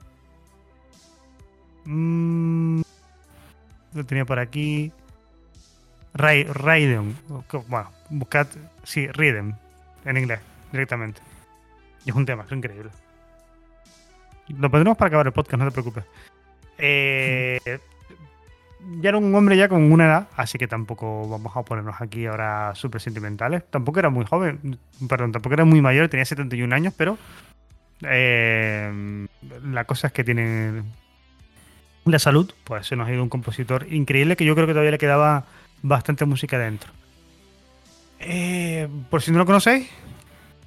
Mm, 1.84 2.80
lo 3.94 4.06
tenía 4.06 4.24
por 4.24 4.38
aquí. 4.38 4.92
Rai- 6.14 6.46
Raiden. 6.46 7.16
Bueno, 7.68 7.90
buscad. 8.10 8.46
Sí, 8.84 9.06
Raiden. 9.08 9.56
En 10.04 10.16
inglés, 10.16 10.40
directamente. 10.72 11.20
Y 12.04 12.10
es 12.10 12.16
un 12.16 12.26
tema, 12.26 12.44
es 12.44 12.52
increíble. 12.52 12.90
Lo 14.58 14.70
pondremos 14.70 14.96
para 14.96 15.08
acabar 15.08 15.26
el 15.26 15.32
podcast, 15.32 15.62
no 15.62 15.68
te 15.68 15.72
preocupes. 15.72 16.04
Eh, 16.78 17.78
ya 19.00 19.08
era 19.10 19.18
un 19.18 19.34
hombre 19.34 19.56
ya 19.56 19.68
con 19.68 19.90
una 19.92 20.06
edad, 20.06 20.28
así 20.36 20.58
que 20.58 20.66
tampoco 20.66 21.28
vamos 21.28 21.56
a 21.56 21.62
ponernos 21.62 22.00
aquí 22.00 22.26
ahora 22.26 22.74
súper 22.74 23.00
sentimentales. 23.00 23.62
Tampoco 23.70 24.00
era 24.00 24.10
muy 24.10 24.24
joven, 24.26 24.78
perdón, 25.08 25.32
tampoco 25.32 25.54
era 25.54 25.64
muy 25.64 25.80
mayor, 25.80 26.08
tenía 26.08 26.24
71 26.24 26.74
años, 26.74 26.94
pero 26.96 27.16
eh, 28.02 29.26
la 29.64 29.84
cosa 29.84 30.08
es 30.08 30.12
que 30.12 30.24
tiene 30.24 30.82
la 32.04 32.18
salud, 32.18 32.52
pues 32.64 32.86
se 32.86 32.96
nos 32.96 33.08
ha 33.08 33.12
ido 33.12 33.22
un 33.22 33.28
compositor 33.28 33.86
increíble 33.92 34.36
que 34.36 34.44
yo 34.44 34.54
creo 34.54 34.66
que 34.66 34.72
todavía 34.72 34.90
le 34.90 34.98
quedaba 34.98 35.44
bastante 35.82 36.24
música 36.24 36.58
dentro. 36.58 36.92
Eh, 38.18 38.88
por 39.10 39.22
si 39.22 39.30
no 39.30 39.38
lo 39.38 39.46
conocéis, 39.46 39.88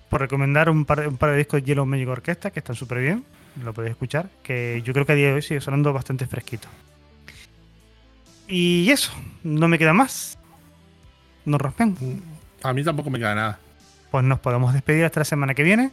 por 0.10 0.22
recomendar 0.22 0.70
un 0.70 0.86
par, 0.86 1.08
un 1.08 1.18
par 1.18 1.32
de 1.32 1.38
discos 1.38 1.62
de 1.62 1.68
Yellow 1.68 1.86
Magic 1.86 2.08
Orchestra 2.08 2.52
que 2.52 2.60
están 2.60 2.76
súper 2.76 3.00
bien, 3.00 3.26
lo 3.64 3.74
podéis 3.74 3.92
escuchar, 3.92 4.30
que 4.44 4.82
yo 4.84 4.94
creo 4.94 5.06
que 5.06 5.14
a 5.14 5.16
día 5.16 5.28
de 5.28 5.34
hoy 5.34 5.42
sigue 5.42 5.62
sonando 5.62 5.94
bastante 5.94 6.28
fresquito. 6.28 6.68
Y 8.48 8.90
eso, 8.92 9.12
no 9.44 9.68
me 9.68 9.80
queda 9.80 9.94
más. 9.94 10.38
No 11.46 11.58
rompen. 11.58 11.96
A 12.64 12.74
mí 12.74 12.84
tampoco 12.84 13.10
me 13.10 13.20
queda 13.20 13.36
nada. 13.36 13.60
Pues 14.12 14.24
nos 14.24 14.40
podemos 14.40 14.74
despedir 14.74 15.06
hasta 15.06 15.22
la 15.22 15.26
semana 15.26 15.54
que 15.54 15.64
viene 15.64 15.92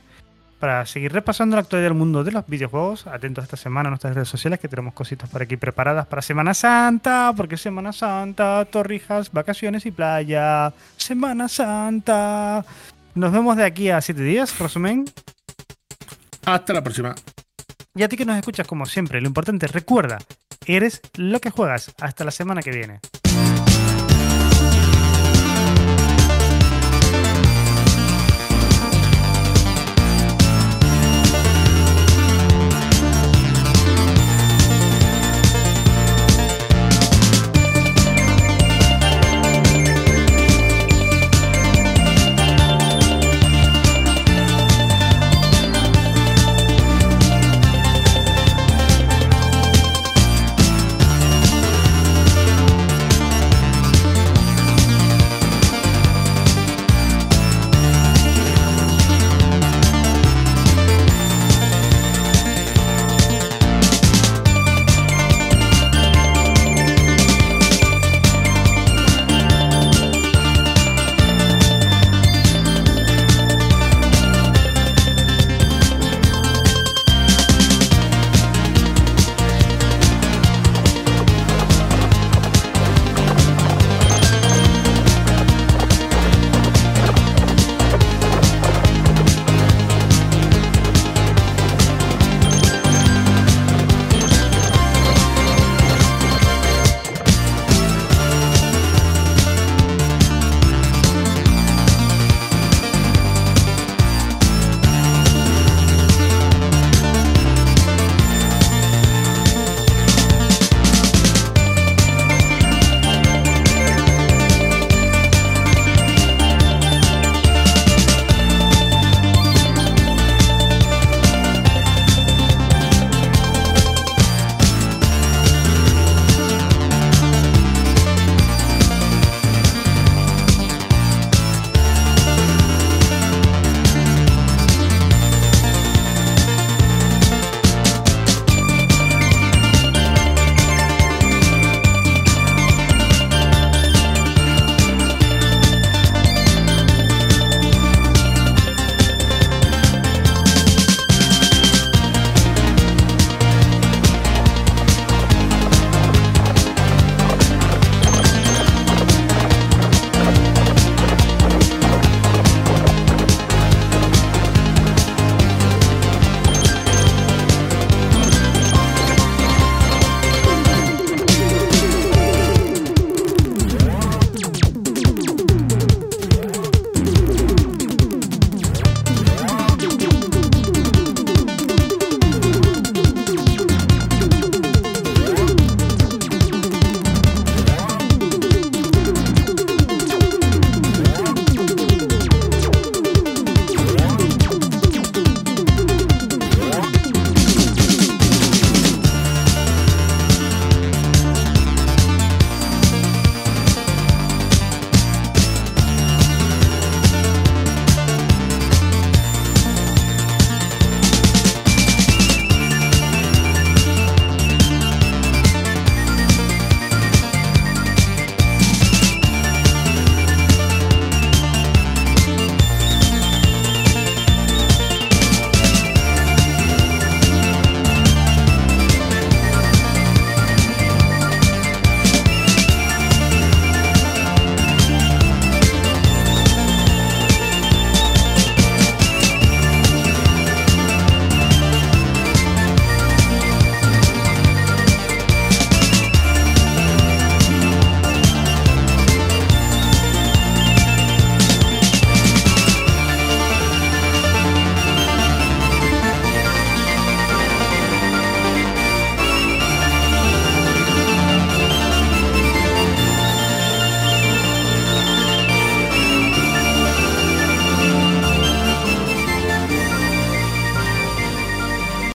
para 0.62 0.86
seguir 0.86 1.12
repasando 1.12 1.56
la 1.56 1.62
actualidad 1.62 1.88
del 1.90 1.98
mundo 1.98 2.22
de 2.22 2.30
los 2.30 2.46
videojuegos. 2.46 3.08
Atentos 3.08 3.42
esta 3.42 3.56
semana 3.56 3.88
a 3.88 3.90
nuestras 3.90 4.14
redes 4.14 4.28
sociales 4.28 4.60
que 4.60 4.68
tenemos 4.68 4.94
cositas 4.94 5.28
por 5.28 5.42
aquí 5.42 5.56
preparadas 5.56 6.06
para 6.06 6.22
Semana 6.22 6.54
Santa, 6.54 7.32
porque 7.36 7.56
Semana 7.56 7.92
Santa, 7.92 8.64
torrijas, 8.66 9.32
vacaciones 9.32 9.86
y 9.86 9.90
playa. 9.90 10.72
Semana 10.96 11.48
Santa. 11.48 12.64
Nos 13.14 13.32
vemos 13.32 13.56
de 13.56 13.64
aquí 13.64 13.90
a 13.90 14.00
siete 14.00 14.22
días, 14.22 14.56
resumen. 14.58 15.04
Hasta 16.46 16.72
la 16.72 16.82
próxima. 16.82 17.14
Y 17.94 18.02
a 18.02 18.08
ti 18.08 18.16
que 18.16 18.24
nos 18.24 18.38
escuchas 18.38 18.66
como 18.66 18.86
siempre, 18.86 19.20
lo 19.20 19.26
importante, 19.26 19.66
recuerda, 19.66 20.18
eres 20.66 21.02
lo 21.14 21.40
que 21.40 21.50
juegas. 21.50 21.92
Hasta 22.00 22.24
la 22.24 22.30
semana 22.30 22.62
que 22.62 22.70
viene. 22.70 23.00